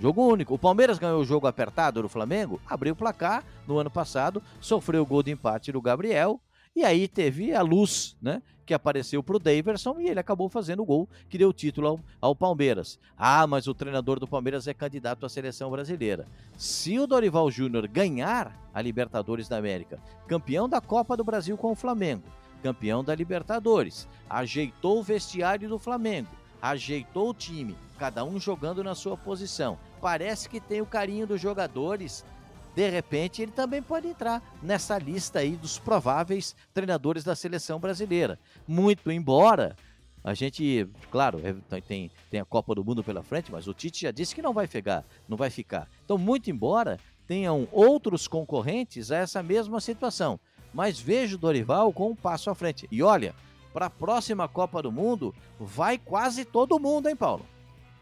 Jogo 0.00 0.26
único. 0.26 0.54
O 0.54 0.58
Palmeiras 0.58 0.98
ganhou 0.98 1.20
o 1.20 1.24
jogo 1.24 1.46
apertado 1.46 2.02
do 2.02 2.08
Flamengo, 2.08 2.60
abriu 2.66 2.92
o 2.92 2.96
placar 2.96 3.44
no 3.68 3.78
ano 3.78 3.90
passado, 3.90 4.42
sofreu 4.60 5.02
o 5.02 5.06
gol 5.06 5.22
de 5.22 5.30
empate 5.30 5.70
do 5.70 5.80
Gabriel, 5.80 6.40
e 6.74 6.84
aí 6.84 7.06
teve 7.06 7.54
a 7.54 7.62
luz, 7.62 8.16
né? 8.20 8.42
Que 8.68 8.74
apareceu 8.74 9.22
para 9.22 9.34
o 9.34 9.38
Daverson 9.38 9.98
e 9.98 10.10
ele 10.10 10.20
acabou 10.20 10.46
fazendo 10.46 10.82
o 10.82 10.84
gol 10.84 11.08
que 11.30 11.38
deu 11.38 11.54
título 11.54 11.88
ao, 11.88 12.00
ao, 12.20 12.36
Palmeiras. 12.36 12.98
Ah, 13.16 13.46
mas 13.46 13.66
o 13.66 13.72
treinador 13.72 14.20
do 14.20 14.28
Palmeiras 14.28 14.68
é 14.68 14.74
candidato 14.74 15.24
à 15.24 15.28
seleção 15.30 15.70
brasileira. 15.70 16.28
Se 16.58 16.98
o 16.98 17.06
Dorival 17.06 17.50
Júnior 17.50 17.88
ganhar 17.88 18.54
a 18.74 18.82
Libertadores 18.82 19.48
da 19.48 19.56
América, 19.56 19.98
campeão 20.26 20.68
da 20.68 20.82
Copa 20.82 21.16
do 21.16 21.24
Brasil 21.24 21.56
com 21.56 21.72
o 21.72 21.74
Flamengo, 21.74 22.24
campeão 22.62 23.02
da 23.02 23.14
Libertadores, 23.14 24.06
ajeitou 24.28 24.98
o 24.98 25.02
vestiário 25.02 25.66
do 25.66 25.78
Flamengo, 25.78 26.28
ajeitou 26.60 27.30
o 27.30 27.34
time, 27.34 27.74
cada 27.98 28.22
um 28.22 28.38
jogando 28.38 28.84
na 28.84 28.94
sua 28.94 29.16
posição. 29.16 29.78
Parece 29.98 30.46
que 30.46 30.60
tem 30.60 30.82
o 30.82 30.86
carinho 30.86 31.26
dos 31.26 31.40
jogadores 31.40 32.22
de 32.78 32.88
repente 32.88 33.42
ele 33.42 33.50
também 33.50 33.82
pode 33.82 34.06
entrar 34.06 34.40
nessa 34.62 34.96
lista 34.98 35.40
aí 35.40 35.56
dos 35.56 35.80
prováveis 35.80 36.54
treinadores 36.72 37.24
da 37.24 37.34
seleção 37.34 37.80
brasileira. 37.80 38.38
Muito 38.68 39.10
embora 39.10 39.74
a 40.22 40.32
gente, 40.32 40.88
claro, 41.10 41.40
é, 41.42 41.80
tem, 41.80 42.08
tem 42.30 42.38
a 42.38 42.44
Copa 42.44 42.76
do 42.76 42.84
Mundo 42.84 43.02
pela 43.02 43.20
frente, 43.20 43.50
mas 43.50 43.66
o 43.66 43.74
Tite 43.74 44.02
já 44.02 44.12
disse 44.12 44.32
que 44.32 44.40
não 44.40 44.52
vai 44.52 44.68
ficar, 44.68 45.04
não 45.28 45.36
vai 45.36 45.50
ficar. 45.50 45.88
Então, 46.04 46.16
muito 46.16 46.52
embora 46.52 47.00
tenham 47.26 47.66
outros 47.72 48.28
concorrentes 48.28 49.10
a 49.10 49.16
essa 49.16 49.42
mesma 49.42 49.80
situação, 49.80 50.38
mas 50.72 51.00
vejo 51.00 51.34
o 51.34 51.40
Dorival 51.40 51.92
com 51.92 52.10
um 52.10 52.14
passo 52.14 52.48
à 52.48 52.54
frente. 52.54 52.86
E 52.92 53.02
olha, 53.02 53.34
para 53.72 53.86
a 53.86 53.90
próxima 53.90 54.46
Copa 54.46 54.80
do 54.80 54.92
Mundo 54.92 55.34
vai 55.58 55.98
quase 55.98 56.44
todo 56.44 56.78
mundo, 56.78 57.08
hein, 57.08 57.16
Paulo? 57.16 57.44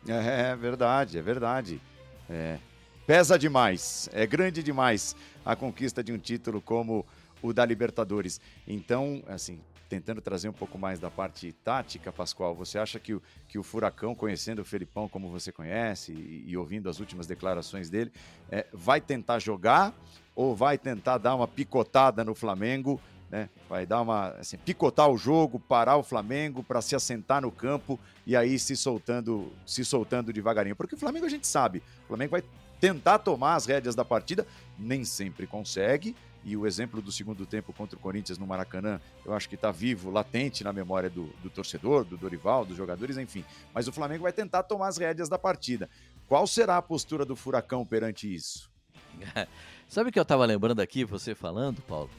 É, 0.07 0.51
é 0.51 0.57
verdade, 0.57 1.17
é 1.17 1.23
verdade. 1.23 1.81
É, 2.29 2.59
Pesa 3.07 3.39
demais, 3.39 4.11
é 4.13 4.27
grande 4.27 4.65
demais 4.65 5.15
a 5.45 5.55
conquista 5.55 6.03
de 6.03 6.13
um 6.13 6.19
título 6.19 6.61
como 6.61 7.07
o 7.41 7.53
da 7.53 7.65
Libertadores. 7.65 8.41
Então, 8.67 9.23
assim, 9.29 9.61
tentando 9.89 10.21
trazer 10.21 10.49
um 10.49 10.53
pouco 10.53 10.77
mais 10.77 10.99
da 10.99 11.09
parte 11.09 11.53
tática, 11.53 12.11
Pascoal, 12.11 12.53
você 12.53 12.81
acha 12.81 12.99
que 12.99 13.15
o, 13.15 13.23
que 13.47 13.61
o 13.61 13.63
Furacão, 13.63 14.13
conhecendo 14.13 14.61
o 14.61 14.65
Felipão 14.65 15.09
como 15.09 15.31
você 15.31 15.53
conhece 15.53 16.11
e, 16.11 16.47
e 16.49 16.57
ouvindo 16.57 16.91
as 16.91 16.99
últimas 16.99 17.29
declarações 17.29 17.89
dele, 17.89 18.11
é, 18.51 18.67
vai 18.73 19.01
tentar 19.01 19.39
jogar 19.39 19.95
ou 20.35 20.57
vai 20.57 20.77
tentar 20.77 21.19
dar 21.19 21.37
uma 21.37 21.47
picotada 21.47 22.25
no 22.25 22.35
Flamengo? 22.35 23.01
Né? 23.31 23.49
Vai 23.69 23.87
dar 23.87 24.01
uma 24.01 24.31
assim, 24.31 24.59
picotar 24.59 25.09
o 25.09 25.17
jogo, 25.17 25.61
parar 25.61 25.97
o 25.97 26.03
Flamengo 26.03 26.61
para 26.61 26.83
se 26.83 26.97
assentar 26.97 27.41
no 27.41 27.53
campo 27.53 28.01
e 28.27 28.35
aí 28.35 28.59
se 28.59 28.77
soltando, 28.77 29.53
se 29.65 29.85
soltando 29.85 30.33
devagarinho. 30.33 30.75
Porque 30.75 30.97
o 30.97 30.99
Flamengo 30.99 31.27
a 31.27 31.29
gente 31.29 31.47
sabe, 31.47 31.85
o 32.05 32.09
Flamengo 32.09 32.33
vai 32.33 32.43
tentar 32.87 33.19
tomar 33.19 33.57
as 33.57 33.67
rédeas 33.67 33.95
da 33.95 34.05
partida, 34.05 34.47
nem 34.79 35.05
sempre 35.05 35.47
consegue. 35.47 36.15
E 36.45 36.57
o 36.57 36.65
exemplo 36.65 37.03
do 37.03 37.11
segundo 37.11 37.45
tempo 37.45 37.73
contra 37.73 37.99
o 37.99 38.01
Corinthians 38.01 38.39
no 38.39 38.47
Maracanã, 38.47 39.01
eu 39.25 39.35
acho 39.35 39.49
que 39.49 39.57
está 39.57 39.73
vivo, 39.73 40.11
latente 40.11 40.63
na 40.63 40.73
memória 40.73 41.11
do, 41.11 41.25
do 41.43 41.51
torcedor, 41.51 42.05
do 42.05 42.17
Dorival, 42.17 42.65
dos 42.65 42.77
jogadores, 42.77 43.19
enfim. 43.19 43.45
Mas 43.75 43.89
o 43.89 43.93
Flamengo 43.93 44.23
vai 44.23 44.33
tentar 44.33 44.63
tomar 44.63 44.87
as 44.87 44.97
rédeas 44.97 45.29
da 45.29 45.37
partida. 45.37 45.91
Qual 46.29 46.47
será 46.47 46.77
a 46.77 46.83
postura 46.83 47.25
do 47.25 47.35
Furacão 47.35 47.85
perante 47.85 48.33
isso? 48.33 48.71
Sabe 49.89 50.11
o 50.11 50.13
que 50.13 50.19
eu 50.21 50.23
estava 50.23 50.47
lembrando 50.47 50.81
aqui, 50.81 51.05
você 51.05 51.35
falando, 51.35 51.83
Paulo, 51.83 52.11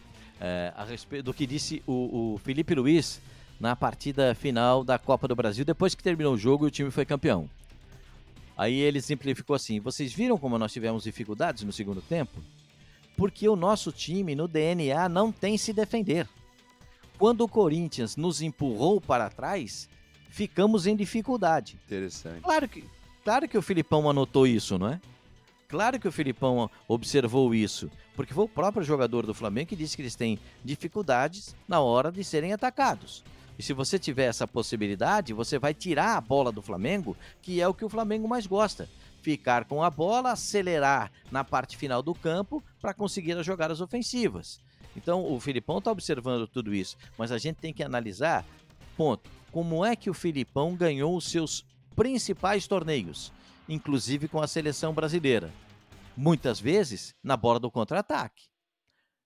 é, 0.42 0.74
a 0.76 0.84
respeito 0.84 1.24
do 1.24 1.34
que 1.34 1.48
disse 1.48 1.82
o, 1.88 2.34
o 2.34 2.38
Felipe 2.40 2.76
Luiz 2.76 3.22
na 3.58 3.78
partida 3.78 4.36
final 4.36 4.84
da 4.84 5.00
Copa 5.00 5.26
do 5.26 5.36
Brasil, 5.36 5.64
depois 5.64 5.96
que 5.96 6.04
terminou 6.04 6.34
o 6.34 6.38
jogo 6.38 6.66
e 6.66 6.68
o 6.68 6.72
time 6.72 6.92
foi 6.92 7.06
campeão. 7.06 7.50
Aí 8.58 8.74
ele 8.74 9.02
simplificou 9.02 9.56
assim: 9.56 9.80
vocês 9.80 10.12
viram 10.12 10.38
como 10.38 10.58
nós 10.58 10.74
tivemos 10.74 11.04
dificuldades 11.04 11.64
no 11.64 11.72
segundo 11.72 12.02
tempo? 12.02 12.42
Porque 13.16 13.48
o 13.48 13.56
nosso 13.56 13.92
time 13.92 14.36
no 14.36 14.48
DNA 14.48 15.08
não 15.08 15.32
tem 15.32 15.58
se 15.58 15.72
defender. 15.72 16.28
Quando 17.18 17.42
o 17.42 17.48
Corinthians 17.48 18.16
nos 18.16 18.42
empurrou 18.42 19.00
para 19.02 19.30
trás, 19.30 19.90
ficamos 20.30 20.86
em 20.86 20.96
dificuldade. 20.96 21.78
Interessante. 21.86 22.42
Claro 22.42 22.68
que, 22.68 22.84
claro 23.24 23.48
que 23.48 23.58
o 23.58 23.62
Filipão 23.62 24.10
anotou 24.10 24.46
isso, 24.46 24.78
não 24.78 24.90
é? 24.90 25.02
Claro 25.68 26.00
que 26.00 26.08
o 26.08 26.12
Filipão 26.12 26.70
observou 26.88 27.54
isso, 27.54 27.92
porque 28.16 28.34
foi 28.34 28.46
o 28.46 28.50
próprio 28.50 28.84
jogador 28.84 29.26
do 29.26 29.34
Flamengo 29.34 29.68
que 29.68 29.76
disse 29.76 29.96
que 29.96 30.02
eles 30.02 30.16
têm 30.16 30.40
dificuldades 30.64 31.56
na 31.68 31.82
hora 31.82 32.12
de 32.12 32.24
serem 32.24 32.54
atacados. 32.54 33.24
E 33.58 33.64
se 33.64 33.74
você 33.74 33.98
tiver 33.98 34.26
essa 34.26 34.48
possibilidade, 34.48 35.34
você 35.34 35.58
vai 35.58 35.74
tirar 35.74 36.16
a 36.16 36.22
bola 36.22 36.52
do 36.52 36.62
Flamengo, 36.62 37.18
que 37.42 37.60
é 37.60 37.68
o 37.68 37.74
que 37.74 37.84
o 37.84 37.90
Flamengo 37.90 38.28
mais 38.28 38.46
gosta. 38.46 38.88
Ficar 39.22 39.66
com 39.66 39.84
a 39.84 39.90
bola, 39.90 40.32
acelerar 40.32 41.12
na 41.32 41.44
parte 41.44 41.76
final 41.76 42.04
do 42.04 42.14
campo 42.14 42.64
para 42.80 42.94
conseguir 42.94 43.38
as 43.38 43.46
jogadas 43.46 43.82
ofensivas. 43.82 44.60
Então 44.96 45.32
o 45.32 45.40
Filipão 45.40 45.80
está 45.80 45.92
observando 45.92 46.48
tudo 46.48 46.74
isso, 46.74 46.98
mas 47.18 47.32
a 47.32 47.38
gente 47.38 47.58
tem 47.58 47.74
que 47.74 47.84
analisar, 47.84 48.46
ponto, 48.96 49.30
como 49.52 49.84
é 49.84 49.96
que 49.96 50.10
o 50.10 50.14
Filipão 50.14 50.76
ganhou 50.76 51.16
os 51.16 51.30
seus 51.30 51.66
principais 51.96 52.68
torneios, 52.68 53.32
inclusive 53.68 54.28
com 54.28 54.42
a 54.42 54.48
seleção 54.48 54.94
brasileira. 54.94 55.52
Muitas 56.16 56.60
vezes 56.60 57.16
na 57.24 57.36
bola 57.36 57.60
do 57.60 57.72
contra-ataque. 57.72 58.46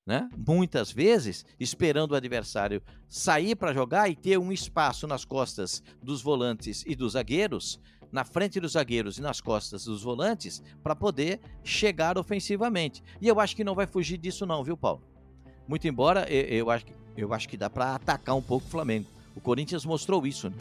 Né? 0.05 0.27
Muitas 0.35 0.91
vezes 0.91 1.45
esperando 1.59 2.11
o 2.11 2.15
adversário 2.15 2.81
sair 3.07 3.55
para 3.55 3.73
jogar 3.73 4.09
e 4.09 4.15
ter 4.15 4.37
um 4.37 4.51
espaço 4.51 5.07
nas 5.07 5.23
costas 5.23 5.83
dos 6.01 6.21
volantes 6.21 6.83
e 6.87 6.95
dos 6.95 7.13
zagueiros, 7.13 7.79
na 8.11 8.25
frente 8.25 8.59
dos 8.59 8.73
zagueiros 8.73 9.17
e 9.17 9.21
nas 9.21 9.39
costas 9.39 9.85
dos 9.85 10.03
volantes, 10.03 10.61
para 10.83 10.95
poder 10.95 11.39
chegar 11.63 12.17
ofensivamente. 12.17 13.03
E 13.21 13.27
eu 13.27 13.39
acho 13.39 13.55
que 13.55 13.63
não 13.63 13.75
vai 13.75 13.87
fugir 13.87 14.17
disso 14.17 14.45
não, 14.45 14.63
viu, 14.63 14.75
Paulo? 14.75 15.01
Muito 15.67 15.87
embora 15.87 16.29
eu, 16.29 16.69
acho 16.69 16.85
que 16.85 16.93
eu 17.15 17.33
acho 17.33 17.47
que 17.47 17.55
dá 17.55 17.69
para 17.69 17.95
atacar 17.95 18.35
um 18.35 18.41
pouco 18.41 18.65
o 18.65 18.69
Flamengo. 18.69 19.07
O 19.35 19.39
Corinthians 19.39 19.85
mostrou 19.85 20.25
isso, 20.25 20.49
né? 20.49 20.55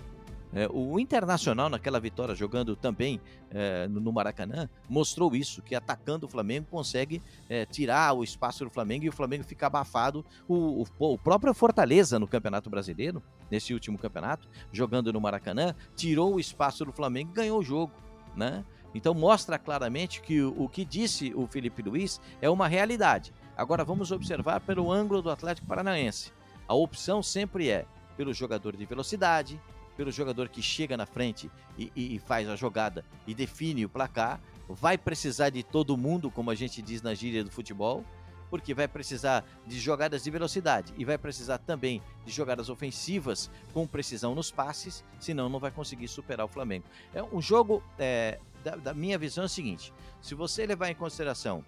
É, 0.53 0.69
o 0.69 0.99
Internacional, 0.99 1.69
naquela 1.69 2.01
vitória, 2.01 2.35
jogando 2.35 2.75
também 2.75 3.21
é, 3.51 3.87
no 3.87 4.13
Maracanã, 4.13 4.69
mostrou 4.89 5.35
isso: 5.35 5.63
que 5.63 5.75
atacando 5.75 6.27
o 6.27 6.29
Flamengo 6.29 6.67
consegue 6.71 7.23
é, 7.49 7.65
tirar 7.65 8.15
o 8.15 8.25
espaço 8.25 8.65
do 8.65 8.71
Flamengo 8.71 9.05
e 9.05 9.09
o 9.09 9.13
Flamengo 9.13 9.45
fica 9.45 9.67
abafado. 9.67 10.25
O, 10.49 10.85
o, 10.99 11.13
o, 11.15 11.19
próprio 11.19 11.55
Fortaleza 11.55 12.19
no 12.19 12.27
Campeonato 12.27 12.69
Brasileiro, 12.69 13.23
nesse 13.51 13.73
último 13.73 13.97
campeonato, 13.97 14.49
jogando 14.73 15.13
no 15.13 15.21
Maracanã, 15.21 15.75
tirou 15.95 16.35
o 16.35 16.41
espaço 16.41 16.85
do 16.85 16.93
Flamengo 16.93 17.31
e 17.31 17.35
ganhou 17.35 17.61
o 17.61 17.63
jogo. 17.63 17.93
Né? 18.37 18.65
Então 18.95 19.15
mostra 19.15 19.59
claramente 19.59 20.21
que 20.21 20.41
o, 20.41 20.65
o 20.65 20.69
que 20.69 20.85
disse 20.85 21.33
o 21.35 21.47
Felipe 21.47 21.83
Luiz 21.83 22.21
é 22.41 22.51
uma 22.51 22.67
realidade. 22.67 23.33
Agora 23.57 23.85
vamos 23.85 24.11
observar 24.11 24.61
pelo 24.61 24.91
ângulo 24.91 25.23
do 25.23 25.31
Atlético 25.31 25.69
Paranaense. 25.69 26.33
A 26.67 26.75
opção 26.75 27.23
sempre 27.23 27.69
é 27.69 27.85
pelo 28.17 28.33
jogador 28.35 28.77
de 28.77 28.85
velocidade, 28.85 29.61
pelo 30.01 30.11
jogador 30.11 30.49
que 30.49 30.63
chega 30.63 30.97
na 30.97 31.05
frente 31.05 31.51
e, 31.77 31.93
e, 31.95 32.15
e 32.15 32.19
faz 32.19 32.49
a 32.49 32.57
jogada 32.57 33.05
e 33.27 33.35
define 33.35 33.85
o 33.85 33.89
placar. 33.89 34.41
Vai 34.67 34.97
precisar 34.97 35.51
de 35.51 35.63
todo 35.63 35.95
mundo, 35.95 36.31
como 36.31 36.51
a 36.51 36.55
gente 36.55 36.81
diz 36.81 37.03
na 37.03 37.13
gíria 37.13 37.45
do 37.45 37.51
futebol, 37.51 38.03
porque 38.49 38.73
vai 38.73 38.89
precisar 38.89 39.45
de 39.67 39.79
jogadas 39.79 40.25
de 40.25 40.31
velocidade 40.31 40.95
e 40.97 41.05
vai 41.05 41.19
precisar 41.19 41.59
também 41.59 42.01
de 42.25 42.33
jogadas 42.33 42.71
ofensivas 42.71 43.51
com 43.75 43.87
precisão 43.87 44.35
nos 44.35 44.51
passes, 44.51 45.05
senão 45.19 45.51
não 45.51 45.61
vai 45.61 45.71
conseguir 45.71 46.09
superar 46.09 46.47
o 46.47 46.49
Flamengo. 46.49 46.87
É 47.13 47.23
um 47.23 47.43
jogo, 47.43 47.83
é, 47.99 48.39
da, 48.65 48.77
da, 48.77 48.95
minha 48.95 49.19
visão 49.19 49.45
é 49.45 49.49
o 49.49 49.51
seguinte: 49.51 49.93
se 50.23 50.35
você 50.35 50.65
levar 50.65 50.89
em 50.89 50.95
consideração 50.95 51.59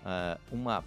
uh, 0.00 0.40
uma 0.50 0.82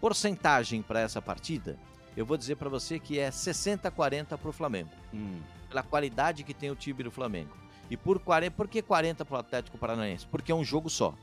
porcentagem 0.00 0.82
para 0.82 0.98
essa 0.98 1.22
partida, 1.22 1.78
eu 2.16 2.26
vou 2.26 2.36
dizer 2.36 2.56
para 2.56 2.68
você 2.68 2.98
que 2.98 3.20
é 3.20 3.30
60-40 3.30 4.36
para 4.36 4.48
o 4.48 4.52
Flamengo. 4.52 4.90
Hum 5.14 5.40
pela 5.72 5.82
qualidade 5.82 6.44
que 6.44 6.52
tem 6.52 6.70
o 6.70 6.76
time 6.76 7.02
do 7.02 7.10
Flamengo. 7.10 7.56
E 7.90 7.96
por 7.96 8.20
40, 8.20 8.54
por 8.54 8.68
que 8.68 8.82
40 8.82 9.24
para 9.24 9.36
o 9.36 9.40
Atlético 9.40 9.78
Paranaense? 9.78 10.26
Porque 10.26 10.52
é 10.52 10.54
um 10.54 10.62
jogo 10.62 10.90
só. 10.90 11.14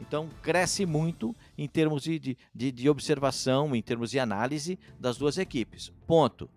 Então 0.00 0.28
cresce 0.42 0.84
muito 0.84 1.34
em 1.56 1.68
termos 1.68 2.02
de, 2.02 2.36
de, 2.52 2.72
de 2.72 2.90
observação, 2.90 3.74
em 3.74 3.80
termos 3.80 4.10
de 4.10 4.18
análise 4.18 4.78
das 4.98 5.16
duas 5.16 5.38
equipes. 5.38 5.92
Ponto. 6.08 6.50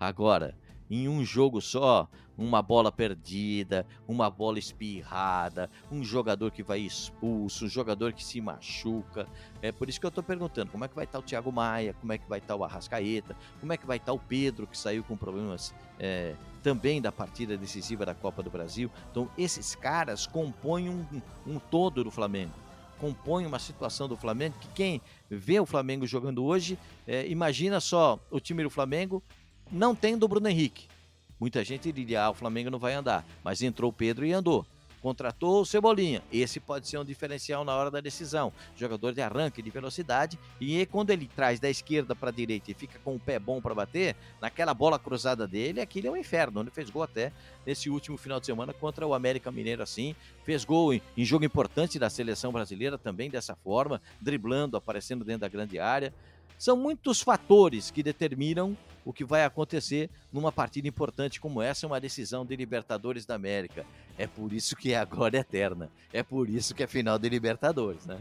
Agora, 0.00 0.56
em 0.90 1.08
um 1.08 1.24
jogo 1.24 1.60
só, 1.60 2.08
uma 2.38 2.62
bola 2.62 2.92
perdida, 2.92 3.84
uma 4.06 4.30
bola 4.30 4.58
espirrada, 4.58 5.68
um 5.90 6.04
jogador 6.04 6.52
que 6.52 6.62
vai 6.62 6.78
expulso, 6.78 7.64
um 7.64 7.68
jogador 7.68 8.12
que 8.12 8.24
se 8.24 8.40
machuca. 8.40 9.26
É 9.60 9.72
por 9.72 9.88
isso 9.88 9.98
que 9.98 10.06
eu 10.06 10.10
estou 10.10 10.22
perguntando 10.22 10.70
como 10.70 10.84
é 10.84 10.88
que 10.88 10.94
vai 10.94 11.04
estar 11.04 11.18
tá 11.18 11.24
o 11.24 11.26
Thiago 11.26 11.50
Maia, 11.50 11.94
como 12.00 12.12
é 12.12 12.18
que 12.18 12.28
vai 12.28 12.38
estar 12.38 12.54
tá 12.54 12.60
o 12.60 12.64
Arrascaeta, 12.64 13.36
como 13.58 13.72
é 13.72 13.76
que 13.76 13.84
vai 13.84 13.96
estar 13.96 14.12
tá 14.12 14.12
o 14.12 14.18
Pedro, 14.20 14.68
que 14.68 14.78
saiu 14.78 15.02
com 15.02 15.16
problemas 15.16 15.74
é, 15.98 16.36
também 16.62 17.02
da 17.02 17.10
partida 17.10 17.56
decisiva 17.56 18.06
da 18.06 18.14
Copa 18.14 18.40
do 18.40 18.50
Brasil. 18.50 18.88
Então, 19.10 19.28
esses 19.36 19.74
caras 19.74 20.24
compõem 20.24 20.88
um, 20.88 21.04
um 21.44 21.58
todo 21.58 22.04
do 22.04 22.10
Flamengo 22.10 22.52
compõem 22.98 23.46
uma 23.46 23.60
situação 23.60 24.08
do 24.08 24.16
Flamengo 24.16 24.56
que 24.60 24.66
quem 24.74 25.00
vê 25.30 25.60
o 25.60 25.64
Flamengo 25.64 26.04
jogando 26.04 26.44
hoje, 26.44 26.76
é, 27.06 27.28
imagina 27.28 27.78
só 27.78 28.18
o 28.28 28.40
time 28.40 28.64
do 28.64 28.70
Flamengo 28.70 29.22
não 29.70 29.94
tendo 29.94 30.24
o 30.24 30.28
Bruno 30.28 30.48
Henrique. 30.48 30.88
Muita 31.38 31.64
gente 31.64 31.92
diria, 31.92 32.22
ah, 32.22 32.30
o 32.30 32.34
Flamengo 32.34 32.70
não 32.70 32.78
vai 32.78 32.94
andar, 32.94 33.24
mas 33.44 33.62
entrou 33.62 33.90
o 33.90 33.92
Pedro 33.92 34.26
e 34.26 34.32
andou. 34.32 34.66
Contratou 35.00 35.60
o 35.60 35.64
Cebolinha. 35.64 36.22
Esse 36.32 36.58
pode 36.58 36.88
ser 36.88 36.98
um 36.98 37.04
diferencial 37.04 37.64
na 37.64 37.74
hora 37.74 37.90
da 37.90 38.00
decisão. 38.00 38.52
Jogador 38.76 39.12
de 39.12 39.20
arranque, 39.20 39.62
de 39.62 39.70
velocidade. 39.70 40.38
E 40.60 40.84
quando 40.86 41.10
ele 41.10 41.30
traz 41.34 41.60
da 41.60 41.70
esquerda 41.70 42.16
para 42.16 42.30
a 42.30 42.32
direita 42.32 42.70
e 42.70 42.74
fica 42.74 42.98
com 42.98 43.14
o 43.14 43.20
pé 43.20 43.38
bom 43.38 43.60
para 43.60 43.74
bater, 43.74 44.16
naquela 44.40 44.74
bola 44.74 44.98
cruzada 44.98 45.46
dele, 45.46 45.80
aquilo 45.80 46.08
é 46.08 46.10
um 46.10 46.16
inferno. 46.16 46.60
Ele 46.60 46.70
fez 46.70 46.90
gol 46.90 47.02
até 47.02 47.32
nesse 47.64 47.88
último 47.88 48.16
final 48.16 48.40
de 48.40 48.46
semana 48.46 48.72
contra 48.72 49.06
o 49.06 49.14
América 49.14 49.52
Mineiro 49.52 49.82
assim. 49.82 50.16
Fez 50.42 50.64
gol 50.64 50.92
em, 50.92 51.00
em 51.16 51.24
jogo 51.24 51.44
importante 51.44 51.98
da 51.98 52.10
seleção 52.10 52.50
brasileira 52.50 52.98
também 52.98 53.30
dessa 53.30 53.54
forma, 53.54 54.02
driblando, 54.20 54.76
aparecendo 54.76 55.24
dentro 55.24 55.42
da 55.42 55.48
grande 55.48 55.78
área. 55.78 56.12
São 56.58 56.76
muitos 56.76 57.20
fatores 57.20 57.88
que 57.92 58.02
determinam 58.02 58.76
o 59.08 59.12
que 59.12 59.24
vai 59.24 59.42
acontecer 59.42 60.10
numa 60.30 60.52
partida 60.52 60.86
importante 60.86 61.40
como 61.40 61.62
essa, 61.62 61.86
uma 61.86 61.98
decisão 61.98 62.44
de 62.44 62.54
Libertadores 62.54 63.24
da 63.24 63.36
América. 63.36 63.86
É 64.18 64.26
por 64.26 64.52
isso 64.52 64.76
que 64.76 64.92
é 64.92 64.98
a 64.98 65.04
glória 65.06 65.38
eterna. 65.38 65.90
É 66.12 66.22
por 66.22 66.46
isso 66.46 66.74
que 66.74 66.82
é 66.82 66.86
final 66.86 67.18
de 67.18 67.26
Libertadores, 67.26 68.04
né? 68.04 68.20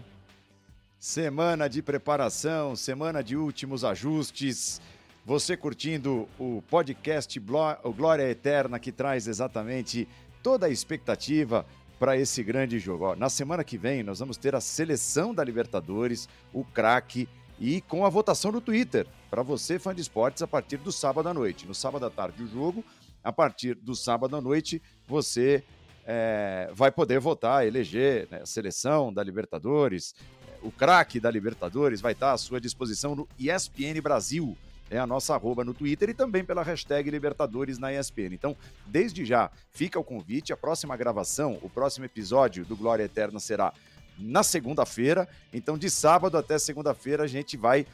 Semana 0.97 1.67
de 1.67 1.82
preparação, 1.82 2.73
semana 2.73 3.21
de 3.21 3.36
últimos 3.36 3.84
ajustes. 3.84 4.80
Você 5.26 5.58
curtindo 5.58 6.26
o 6.39 6.63
podcast 6.69 7.38
Glória 7.38 8.30
Eterna 8.30 8.80
que 8.80 8.93
traz 8.93 9.28
exatamente 9.28 10.08
toda 10.41 10.67
a 10.67 10.69
expectativa 10.69 11.65
para 12.00 12.15
esse 12.15 12.41
grande 12.41 12.80
jogo. 12.80 13.13
Na 13.13 13.28
semana 13.28 13.62
que 13.65 13.78
vem 13.78 14.04
nós 14.04 14.19
vamos 14.19 14.38
ter 14.38 14.56
a 14.56 14.62
seleção 14.62 15.34
da 15.34 15.43
Libertadores, 15.43 16.30
o 16.54 16.63
craque 16.63 17.28
e 17.60 17.82
com 17.82 18.06
a 18.06 18.10
votação 18.10 18.54
no 18.54 18.62
Twitter, 18.62 19.06
para 19.29 19.43
você, 19.43 19.77
fã 19.77 19.93
de 19.93 20.01
esportes, 20.01 20.41
a 20.41 20.47
partir 20.47 20.77
do 20.77 20.91
sábado 20.91 21.27
à 21.27 21.33
noite. 21.33 21.67
No 21.67 21.75
sábado 21.75 22.05
à 22.05 22.09
tarde, 22.09 22.43
o 22.43 22.47
jogo. 22.47 22.83
A 23.23 23.31
partir 23.31 23.75
do 23.75 23.93
sábado 23.95 24.35
à 24.35 24.41
noite, 24.41 24.81
você 25.07 25.63
é, 26.05 26.69
vai 26.73 26.89
poder 26.89 27.19
votar, 27.19 27.67
eleger 27.67 28.27
né, 28.31 28.41
a 28.41 28.45
seleção 28.45 29.13
da 29.13 29.21
Libertadores. 29.21 30.15
O 30.61 30.71
craque 30.71 31.19
da 31.19 31.29
Libertadores 31.29 31.99
vai 31.99 32.13
estar 32.13 32.31
à 32.31 32.37
sua 32.37 32.61
disposição 32.61 33.15
no 33.15 33.27
ESPN 33.37 34.01
Brasil. 34.01 34.57
É 34.89 34.97
a 34.97 35.05
nossa 35.05 35.35
arroba 35.35 35.65
no 35.65 35.73
Twitter 35.73 36.09
e 36.09 36.13
também 36.13 36.45
pela 36.45 36.63
hashtag 36.63 37.11
Libertadores 37.11 37.77
na 37.77 37.91
ESPN. 37.93 38.33
Então, 38.33 38.55
desde 38.85 39.25
já, 39.25 39.51
fica 39.69 39.99
o 39.99 40.03
convite. 40.03 40.53
A 40.53 40.57
próxima 40.57 40.95
gravação, 40.95 41.59
o 41.61 41.69
próximo 41.69 42.05
episódio 42.05 42.63
do 42.63 42.77
Glória 42.77 43.03
Eterna 43.03 43.39
será 43.39 43.73
na 44.17 44.43
segunda-feira. 44.43 45.27
Então, 45.53 45.77
de 45.77 45.89
sábado 45.89 46.37
até 46.37 46.57
segunda-feira, 46.57 47.23
a 47.23 47.27
gente 47.27 47.57
vai 47.57 47.85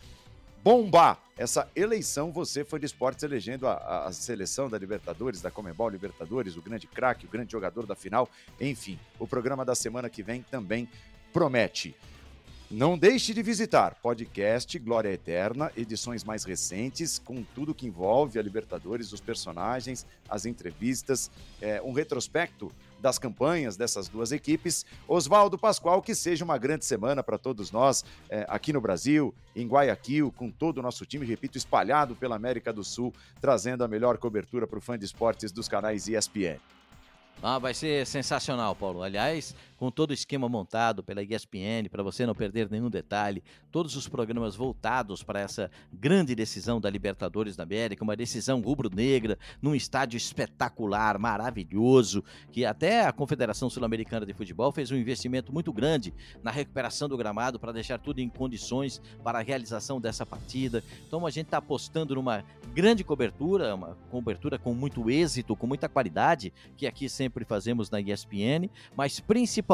bombar 0.64 1.20
essa 1.38 1.70
eleição. 1.76 2.32
Você 2.32 2.64
foi 2.64 2.80
de 2.80 2.86
esportes 2.86 3.24
elegendo 3.24 3.68
a, 3.68 4.06
a, 4.06 4.14
seleção 4.14 4.70
da 4.70 4.78
Libertadores, 4.78 5.42
da 5.42 5.52
Comebol 5.52 5.90
Libertadores, 5.90 6.56
o 6.56 6.62
grande 6.62 6.88
craque, 6.88 7.26
o 7.26 7.30
grande 7.30 7.52
jogador 7.52 7.86
da 7.86 7.96
final. 7.96 8.30
Enfim, 8.60 8.98
o 9.20 9.28
programa 9.28 9.66
da 9.66 9.76
semana 9.76 10.10
que 10.10 10.24
vem 10.24 10.42
também 10.44 10.88
promete. 11.34 11.96
Não 12.72 12.98
deixe 12.98 13.36
de 13.36 13.44
visitar 13.44 13.96
podcast 14.02 14.80
Glória 14.80 15.10
Eterna, 15.10 15.72
edições 15.78 16.24
mais 16.24 16.44
recentes, 16.44 17.20
com 17.20 17.44
tudo 17.44 17.74
que 17.74 17.86
envolve 17.86 18.40
a 18.40 18.42
Libertadores, 18.42 19.14
os 19.14 19.22
personagens, 19.22 20.08
as 20.28 20.48
entrevistas, 20.48 21.30
é, 21.62 21.80
um 21.84 21.92
retrospecto 21.92 22.72
das 23.04 23.20
campanhas 23.20 23.76
dessas 23.76 24.08
duas 24.08 24.32
equipes. 24.32 24.86
Oswaldo 25.06 25.58
Pascoal, 25.58 26.02
que 26.02 26.16
seja 26.16 26.46
uma 26.46 26.58
grande 26.58 26.86
semana 26.86 27.22
para 27.22 27.38
todos 27.38 27.70
nós 27.70 28.06
é, 28.30 28.46
aqui 28.48 28.72
no 28.72 28.80
Brasil, 28.80 29.36
em 29.54 29.68
Guayaquil, 29.68 30.32
com 30.32 30.50
todo 30.50 30.78
o 30.78 30.82
nosso 30.82 31.06
time, 31.06 31.26
repito, 31.26 31.58
espalhado 31.58 32.16
pela 32.16 32.38
América 32.38 32.72
do 32.72 32.82
Sul, 32.82 33.14
trazendo 33.42 33.84
a 33.84 33.90
melhor 33.90 34.18
cobertura 34.18 34.66
para 34.66 34.80
o 34.80 34.82
fã 34.82 34.98
de 34.98 35.04
esportes 35.04 35.52
dos 35.52 35.68
canais 35.68 36.08
ESPN. 36.08 36.60
Ah, 37.42 37.60
vai 37.60 37.74
ser 37.74 38.08
sensacional, 38.08 38.74
Paulo. 38.74 39.04
Aliás, 39.04 39.54
com 39.84 39.92
todo 39.92 40.12
o 40.12 40.14
esquema 40.14 40.48
montado 40.48 41.04
pela 41.04 41.22
ESPN, 41.22 41.90
para 41.92 42.02
você 42.02 42.26
não 42.26 42.34
perder 42.34 42.70
nenhum 42.72 42.90
detalhe, 42.90 43.44
todos 43.70 43.98
os 43.98 44.08
programas 44.08 44.56
voltados 44.56 45.24
para 45.24 45.42
essa 45.42 45.70
grande 45.92 46.34
decisão 46.34 46.80
da 46.80 46.90
Libertadores 46.90 47.58
da 47.58 47.64
América, 47.64 48.02
uma 48.02 48.16
decisão 48.16 48.62
rubro-negra, 48.62 49.38
num 49.62 49.76
estádio 49.76 50.16
espetacular, 50.16 51.20
maravilhoso, 51.20 52.24
que 52.50 52.64
até 52.64 53.06
a 53.06 53.12
Confederação 53.12 53.70
Sul-Americana 53.70 54.26
de 54.26 54.34
Futebol 54.34 54.72
fez 54.72 54.90
um 54.90 54.96
investimento 54.96 55.52
muito 55.52 55.74
grande 55.74 56.14
na 56.42 56.50
recuperação 56.50 57.10
do 57.10 57.18
gramado 57.18 57.60
para 57.60 57.74
deixar 57.74 58.00
tudo 58.00 58.20
em 58.20 58.30
condições 58.30 59.02
para 59.22 59.40
a 59.40 59.44
realização 59.44 60.00
dessa 60.00 60.26
partida. 60.26 60.82
Então 61.06 61.26
a 61.28 61.30
gente 61.30 61.48
está 61.48 61.58
apostando 61.58 62.16
numa 62.16 62.42
grande 62.74 63.04
cobertura, 63.04 63.76
uma 63.76 63.98
cobertura 64.10 64.58
com 64.58 64.74
muito 64.74 65.10
êxito, 65.10 65.58
com 65.58 65.68
muita 65.68 65.90
qualidade, 65.90 66.54
que 66.78 66.88
aqui 66.88 67.10
sempre 67.10 67.44
fazemos 67.44 67.90
na 67.90 68.00
ESPN, 68.00 68.70
mas 68.96 69.20
principalmente 69.20 69.73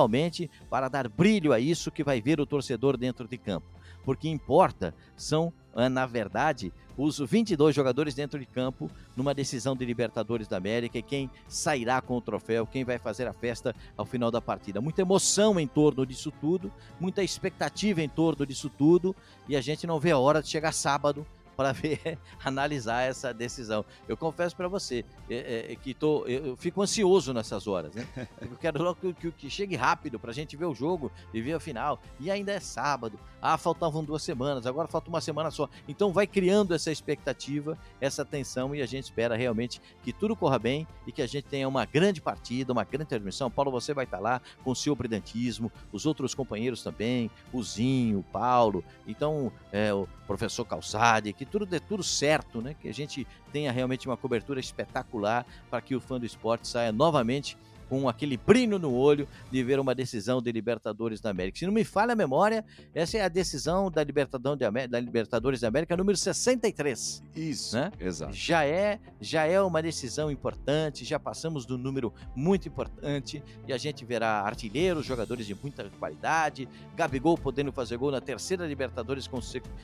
para 0.70 0.88
dar 0.88 1.08
brilho 1.10 1.52
a 1.52 1.60
isso 1.60 1.92
que 1.92 2.04
vai 2.04 2.22
ver 2.22 2.40
o 2.40 2.46
torcedor 2.46 2.96
dentro 2.96 3.28
de 3.28 3.38
campo. 3.38 3.68
porque 4.06 4.30
importa 4.30 4.96
são, 5.16 5.52
ah, 5.76 5.90
na 5.90 6.06
verdade, 6.06 6.72
os 6.98 7.20
22 7.20 7.76
jogadores 7.76 8.14
dentro 8.14 8.40
de 8.40 8.46
campo 8.46 8.90
numa 9.16 9.34
decisão 9.34 9.76
de 9.76 9.86
Libertadores 9.86 10.48
da 10.48 10.58
América 10.58 10.98
e 10.98 11.02
quem 11.02 11.30
sairá 11.48 12.02
com 12.02 12.18
o 12.18 12.22
troféu, 12.22 12.68
quem 12.68 12.84
vai 12.84 12.98
fazer 12.98 13.28
a 13.28 13.34
festa 13.34 13.76
ao 13.96 14.06
final 14.06 14.30
da 14.30 14.42
partida. 14.42 14.82
Muita 14.82 15.02
emoção 15.02 15.60
em 15.60 15.68
torno 15.68 16.06
disso 16.06 16.32
tudo, 16.42 16.72
muita 17.00 17.24
expectativa 17.24 18.02
em 18.02 18.10
torno 18.10 18.46
disso 18.46 18.70
tudo 18.70 19.16
e 19.48 19.56
a 19.56 19.62
gente 19.62 19.88
não 19.88 20.00
vê 20.00 20.12
a 20.12 20.18
hora 20.18 20.42
de 20.42 20.50
chegar 20.50 20.74
sábado 20.74 21.26
para 21.60 21.74
ver, 21.74 22.18
analisar 22.42 23.02
essa 23.02 23.34
decisão. 23.34 23.84
Eu 24.08 24.16
confesso 24.16 24.56
para 24.56 24.70
você 24.70 25.04
é, 25.30 25.74
é, 25.74 25.76
que 25.76 25.94
tô, 25.94 26.26
eu, 26.26 26.56
fico 26.56 26.82
ansioso 26.82 27.34
nessas 27.34 27.68
horas, 27.68 27.94
né? 27.94 28.08
Eu 28.40 28.56
quero 28.56 28.82
logo 28.82 28.96
que, 28.96 29.14
que, 29.14 29.32
que 29.32 29.50
chegue 29.50 29.76
rápido 29.76 30.18
para 30.18 30.32
a 30.32 30.34
gente 30.34 30.56
ver 30.56 30.64
o 30.64 30.74
jogo 30.74 31.12
e 31.34 31.42
ver 31.42 31.54
a 31.54 31.60
final. 31.60 32.02
E 32.18 32.32
ainda 32.32 32.54
é 32.54 32.62
sábado. 32.62 33.20
Ah, 33.42 33.58
faltavam 33.58 34.04
duas 34.04 34.24
semanas, 34.24 34.66
agora 34.66 34.88
falta 34.88 35.10
uma 35.10 35.20
semana 35.20 35.52
só. 35.52 35.68
Então 35.86 36.14
vai 36.14 36.26
criando 36.26 36.74
essa 36.74 36.92
expectativa, 36.92 37.78
essa 38.00 38.24
tensão 38.24 38.74
e 38.74 38.82
a 38.82 38.86
gente 38.86 39.06
espera 39.06 39.36
realmente 39.36 39.82
que 40.02 40.14
tudo 40.14 40.38
corra 40.38 40.60
bem 40.60 40.88
e 41.06 41.12
que 41.12 41.22
a 41.22 41.28
gente 41.28 41.44
tenha 41.44 41.68
uma 41.68 41.86
grande 41.86 42.22
partida, 42.22 42.72
uma 42.72 42.86
grande 42.86 43.10
transmissão. 43.10 43.52
Paulo, 43.52 43.70
você 43.70 43.94
vai 43.94 44.06
estar 44.06 44.20
lá 44.20 44.42
com 44.64 44.72
o 44.72 44.76
seu 44.76 44.96
brilhantismo, 44.96 45.70
os 45.92 46.06
outros 46.06 46.34
companheiros 46.34 46.82
também, 46.84 47.30
o 47.52 47.62
Zinho, 47.62 48.20
o 48.20 48.24
Paulo, 48.24 48.84
então 49.06 49.52
é, 49.72 49.94
o 49.94 50.08
professor 50.26 50.64
Calçade, 50.64 51.34
que 51.34 51.49
tudo 51.50 51.66
dê 51.66 51.80
tudo 51.80 52.04
certo, 52.04 52.62
né? 52.62 52.76
Que 52.80 52.88
a 52.88 52.94
gente 52.94 53.28
tenha 53.52 53.72
realmente 53.72 54.08
uma 54.08 54.18
cobertura 54.18 54.60
espetacular 54.60 55.46
para 55.70 55.82
que 55.82 55.96
o 55.96 56.02
fã 56.02 56.20
do 56.20 56.26
esporte 56.26 56.68
saia 56.68 56.92
novamente 56.92 57.58
com 57.90 58.08
aquele 58.08 58.38
brilho 58.38 58.78
no 58.78 58.94
olho 58.94 59.28
de 59.52 59.64
ver 59.64 59.80
uma 59.80 59.96
decisão 59.96 60.42
de 60.42 60.52
Libertadores 60.52 61.20
da 61.20 61.32
América. 61.32 61.58
Se 61.58 61.66
não 61.66 61.74
me 61.74 61.84
falha 61.84 62.14
a 62.14 62.16
memória, 62.16 62.64
essa 62.94 63.18
é 63.18 63.22
a 63.22 63.28
decisão 63.28 63.90
da, 63.90 64.04
da 64.04 65.00
Libertadores 65.00 65.62
da 65.62 65.68
América 65.68 65.98
número 65.98 66.18
63. 66.18 67.24
Isso, 67.36 67.76
né? 67.76 67.92
exato. 68.00 68.34
Já 68.34 68.64
é, 68.66 69.00
já 69.20 69.46
é 69.46 69.60
uma 69.62 69.82
decisão 69.82 70.30
importante, 70.30 71.04
já 71.04 71.20
passamos 71.20 71.66
do 71.66 71.78
número 71.78 72.14
muito 72.36 72.68
importante 72.68 73.44
e 73.68 73.74
a 73.74 73.78
gente 73.78 74.06
verá 74.06 74.42
artilheiros, 74.42 75.06
jogadores 75.06 75.48
de 75.48 75.56
muita 75.56 75.90
qualidade, 76.00 76.70
Gabigol 76.96 77.38
podendo 77.38 77.72
fazer 77.72 77.98
gol 77.98 78.12
na 78.12 78.22
terceira 78.22 78.68
Libertadores, 78.68 79.30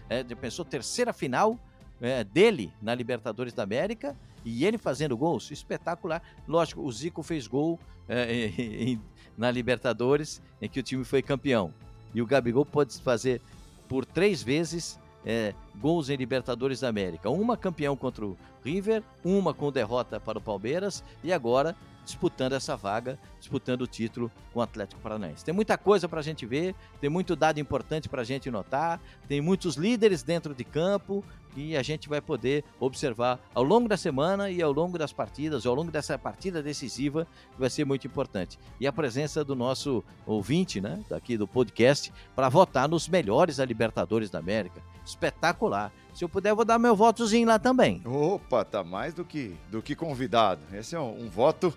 é, 0.09 0.23
pensou 0.23 0.63
terceira 0.63 1.11
final 1.11 1.59
é, 2.01 2.23
dele 2.23 2.71
na 2.81 2.93
Libertadores 2.93 3.53
da 3.53 3.63
América 3.63 4.15
e 4.43 4.65
ele 4.65 4.77
fazendo 4.77 5.17
gols, 5.17 5.49
espetacular. 5.51 6.21
Lógico, 6.47 6.81
o 6.81 6.91
Zico 6.91 7.23
fez 7.23 7.47
gol 7.47 7.79
é, 8.07 8.51
em, 8.57 9.01
na 9.37 9.49
Libertadores, 9.49 10.41
em 10.61 10.69
que 10.69 10.79
o 10.79 10.83
time 10.83 11.03
foi 11.03 11.21
campeão. 11.21 11.73
E 12.13 12.21
o 12.21 12.25
Gabigol 12.25 12.65
pode 12.65 12.99
fazer 13.01 13.41
por 13.87 14.05
três 14.05 14.41
vezes 14.41 14.99
é, 15.25 15.53
gols 15.81 16.09
em 16.09 16.15
Libertadores 16.15 16.79
da 16.79 16.87
América. 16.87 17.29
Uma 17.29 17.57
campeão 17.57 17.95
contra 17.95 18.25
o 18.25 18.37
River, 18.63 19.03
uma 19.23 19.53
com 19.53 19.71
derrota 19.71 20.19
para 20.19 20.37
o 20.37 20.41
Palmeiras 20.41 21.03
e 21.23 21.33
agora 21.33 21.75
disputando 22.05 22.53
essa 22.53 22.77
vaga, 22.77 23.19
disputando 23.39 23.81
o 23.81 23.87
título 23.87 24.31
com 24.53 24.59
o 24.59 24.61
Atlético 24.61 25.01
Paranaense. 25.01 25.43
Tem 25.43 25.53
muita 25.53 25.77
coisa 25.77 26.07
para 26.07 26.19
a 26.19 26.23
gente 26.23 26.45
ver, 26.45 26.75
tem 27.01 27.09
muito 27.09 27.35
dado 27.35 27.59
importante 27.59 28.07
para 28.07 28.21
a 28.21 28.25
gente 28.25 28.49
notar, 28.49 29.01
tem 29.27 29.41
muitos 29.41 29.75
líderes 29.75 30.23
dentro 30.23 30.53
de 30.53 30.63
campo 30.63 31.23
e 31.55 31.75
a 31.75 31.81
gente 31.81 32.07
vai 32.07 32.21
poder 32.21 32.63
observar 32.79 33.39
ao 33.53 33.63
longo 33.63 33.87
da 33.87 33.97
semana 33.97 34.49
e 34.49 34.61
ao 34.61 34.71
longo 34.71 34.97
das 34.97 35.13
partidas, 35.13 35.65
ao 35.65 35.73
longo 35.73 35.91
dessa 35.91 36.17
partida 36.17 36.61
decisiva, 36.61 37.25
que 37.53 37.59
vai 37.59 37.69
ser 37.69 37.85
muito 37.85 38.05
importante. 38.05 38.59
E 38.79 38.85
a 38.85 38.93
presença 38.93 39.43
do 39.43 39.55
nosso 39.55 40.03
ouvinte, 40.25 40.81
né, 40.81 41.03
daqui 41.09 41.37
do 41.37 41.47
podcast, 41.47 42.13
para 42.35 42.49
votar 42.49 42.87
nos 42.87 43.07
melhores 43.07 43.57
da 43.57 43.65
Libertadores 43.65 44.29
da 44.29 44.39
América. 44.39 44.81
Espetacular. 45.05 45.91
Se 46.15 46.23
eu 46.23 46.29
puder, 46.29 46.55
vou 46.55 46.63
dar 46.63 46.79
meu 46.79 46.95
votozinho 46.95 47.47
lá 47.47 47.59
também. 47.59 48.01
Opa, 48.05 48.63
tá 48.63 48.83
mais 48.83 49.13
do 49.13 49.25
que, 49.25 49.53
do 49.69 49.81
que 49.81 49.95
convidado. 49.95 50.61
Esse 50.73 50.95
é 50.95 50.99
um, 50.99 51.25
um 51.25 51.29
voto 51.29 51.71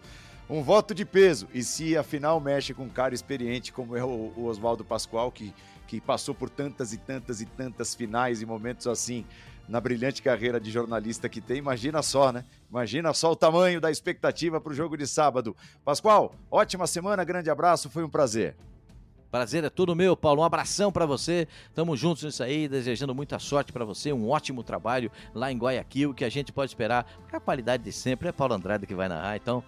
um 0.48 0.62
voto 0.62 0.94
de 0.94 1.04
peso. 1.04 1.46
E 1.52 1.62
se 1.62 1.96
afinal 1.96 2.40
mexe 2.40 2.72
com 2.72 2.84
um 2.84 2.88
cara 2.88 3.14
experiente 3.14 3.72
como 3.72 3.96
é 3.96 4.02
o, 4.02 4.32
o 4.36 4.44
Oswaldo 4.46 4.84
Pascoal, 4.84 5.30
que, 5.30 5.52
que 5.86 6.00
passou 6.00 6.34
por 6.34 6.48
tantas 6.48 6.92
e 6.92 6.96
tantas 6.96 7.40
e 7.40 7.46
tantas 7.46 7.94
finais 7.94 8.40
e 8.40 8.46
momentos 8.46 8.86
assim 8.86 9.26
na 9.68 9.80
brilhante 9.80 10.22
carreira 10.22 10.58
de 10.58 10.70
jornalista 10.70 11.28
que 11.28 11.42
tem, 11.42 11.58
imagina 11.58 12.00
só, 12.00 12.32
né? 12.32 12.42
Imagina 12.70 13.12
só 13.12 13.32
o 13.32 13.36
tamanho 13.36 13.80
da 13.80 13.90
expectativa 13.90 14.58
para 14.58 14.72
o 14.72 14.74
jogo 14.74 14.96
de 14.96 15.06
sábado. 15.06 15.54
Pascoal, 15.84 16.34
ótima 16.50 16.86
semana, 16.86 17.22
grande 17.22 17.50
abraço, 17.50 17.90
foi 17.90 18.02
um 18.02 18.08
prazer. 18.08 18.56
Prazer 19.30 19.62
é 19.62 19.70
todo 19.70 19.94
meu, 19.94 20.16
Paulo. 20.16 20.40
Um 20.40 20.44
abração 20.44 20.90
para 20.90 21.04
você. 21.04 21.46
Tamo 21.74 21.96
juntos 21.96 22.24
nisso 22.24 22.42
aí, 22.42 22.66
desejando 22.66 23.14
muita 23.14 23.38
sorte 23.38 23.72
para 23.72 23.84
você, 23.84 24.12
um 24.12 24.28
ótimo 24.28 24.62
trabalho 24.62 25.10
lá 25.34 25.52
em 25.52 25.58
Guayaquil, 25.58 26.14
que 26.14 26.24
a 26.24 26.28
gente 26.28 26.52
pode 26.52 26.70
esperar. 26.70 27.06
A 27.30 27.38
qualidade 27.38 27.82
de 27.82 27.92
sempre 27.92 28.28
é 28.28 28.32
Paulo 28.32 28.54
Andrade 28.54 28.86
que 28.86 28.94
vai 28.94 29.08
narrar, 29.08 29.36
então 29.36 29.62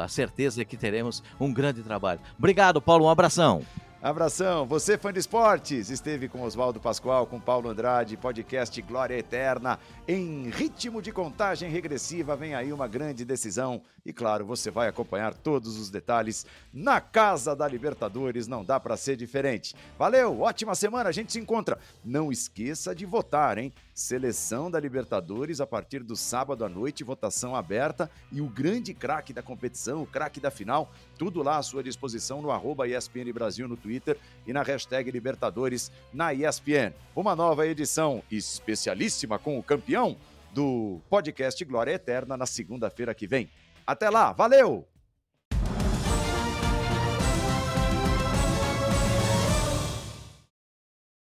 a 0.00 0.08
certeza 0.08 0.62
é 0.62 0.64
que 0.64 0.76
teremos 0.76 1.22
um 1.38 1.52
grande 1.52 1.82
trabalho. 1.82 2.20
Obrigado, 2.38 2.80
Paulo. 2.80 3.04
Um 3.04 3.10
abração. 3.10 3.62
Abração, 4.04 4.66
você 4.66 4.98
fã 4.98 5.10
de 5.10 5.18
esportes, 5.18 5.88
esteve 5.88 6.28
com 6.28 6.42
Oswaldo 6.42 6.78
Pascoal, 6.78 7.26
com 7.26 7.40
Paulo 7.40 7.70
Andrade, 7.70 8.18
podcast 8.18 8.82
Glória 8.82 9.16
Eterna, 9.16 9.78
em 10.06 10.50
ritmo 10.50 11.00
de 11.00 11.10
contagem 11.10 11.70
regressiva, 11.70 12.36
vem 12.36 12.54
aí 12.54 12.70
uma 12.70 12.86
grande 12.86 13.24
decisão. 13.24 13.80
E 14.04 14.12
claro, 14.12 14.44
você 14.44 14.70
vai 14.70 14.86
acompanhar 14.86 15.32
todos 15.32 15.78
os 15.78 15.88
detalhes 15.88 16.44
na 16.70 17.00
Casa 17.00 17.56
da 17.56 17.66
Libertadores, 17.66 18.46
não 18.46 18.62
dá 18.62 18.78
para 18.78 18.98
ser 18.98 19.16
diferente. 19.16 19.74
Valeu, 19.98 20.38
ótima 20.42 20.74
semana, 20.74 21.08
a 21.08 21.12
gente 21.12 21.32
se 21.32 21.40
encontra. 21.40 21.78
Não 22.04 22.30
esqueça 22.30 22.94
de 22.94 23.06
votar, 23.06 23.56
hein? 23.56 23.72
Seleção 23.94 24.70
da 24.70 24.78
Libertadores 24.78 25.58
a 25.58 25.66
partir 25.66 26.02
do 26.02 26.14
sábado 26.14 26.66
à 26.66 26.68
noite, 26.68 27.02
votação 27.02 27.56
aberta. 27.56 28.10
E 28.30 28.42
o 28.42 28.46
grande 28.46 28.92
craque 28.92 29.32
da 29.32 29.42
competição, 29.42 30.02
o 30.02 30.06
craque 30.06 30.38
da 30.38 30.50
final, 30.50 30.92
tudo 31.16 31.42
lá 31.42 31.56
à 31.56 31.62
sua 31.62 31.82
disposição 31.82 32.42
no 32.42 32.50
arroba 32.50 32.86
ESPN 32.86 33.32
Brasil 33.32 33.66
no 33.66 33.78
Twitter 33.94 34.18
e 34.46 34.52
na 34.52 34.62
hashtag 34.62 35.10
Libertadores 35.10 35.92
na 36.12 36.34
ESPN. 36.34 36.92
Uma 37.14 37.36
nova 37.36 37.66
edição 37.66 38.22
especialíssima 38.30 39.38
com 39.38 39.58
o 39.58 39.62
campeão 39.62 40.16
do 40.52 41.00
podcast 41.08 41.64
Glória 41.64 41.92
Eterna 41.92 42.36
na 42.36 42.46
segunda-feira 42.46 43.14
que 43.14 43.26
vem. 43.26 43.48
Até 43.86 44.10
lá, 44.10 44.32
valeu! 44.32 44.93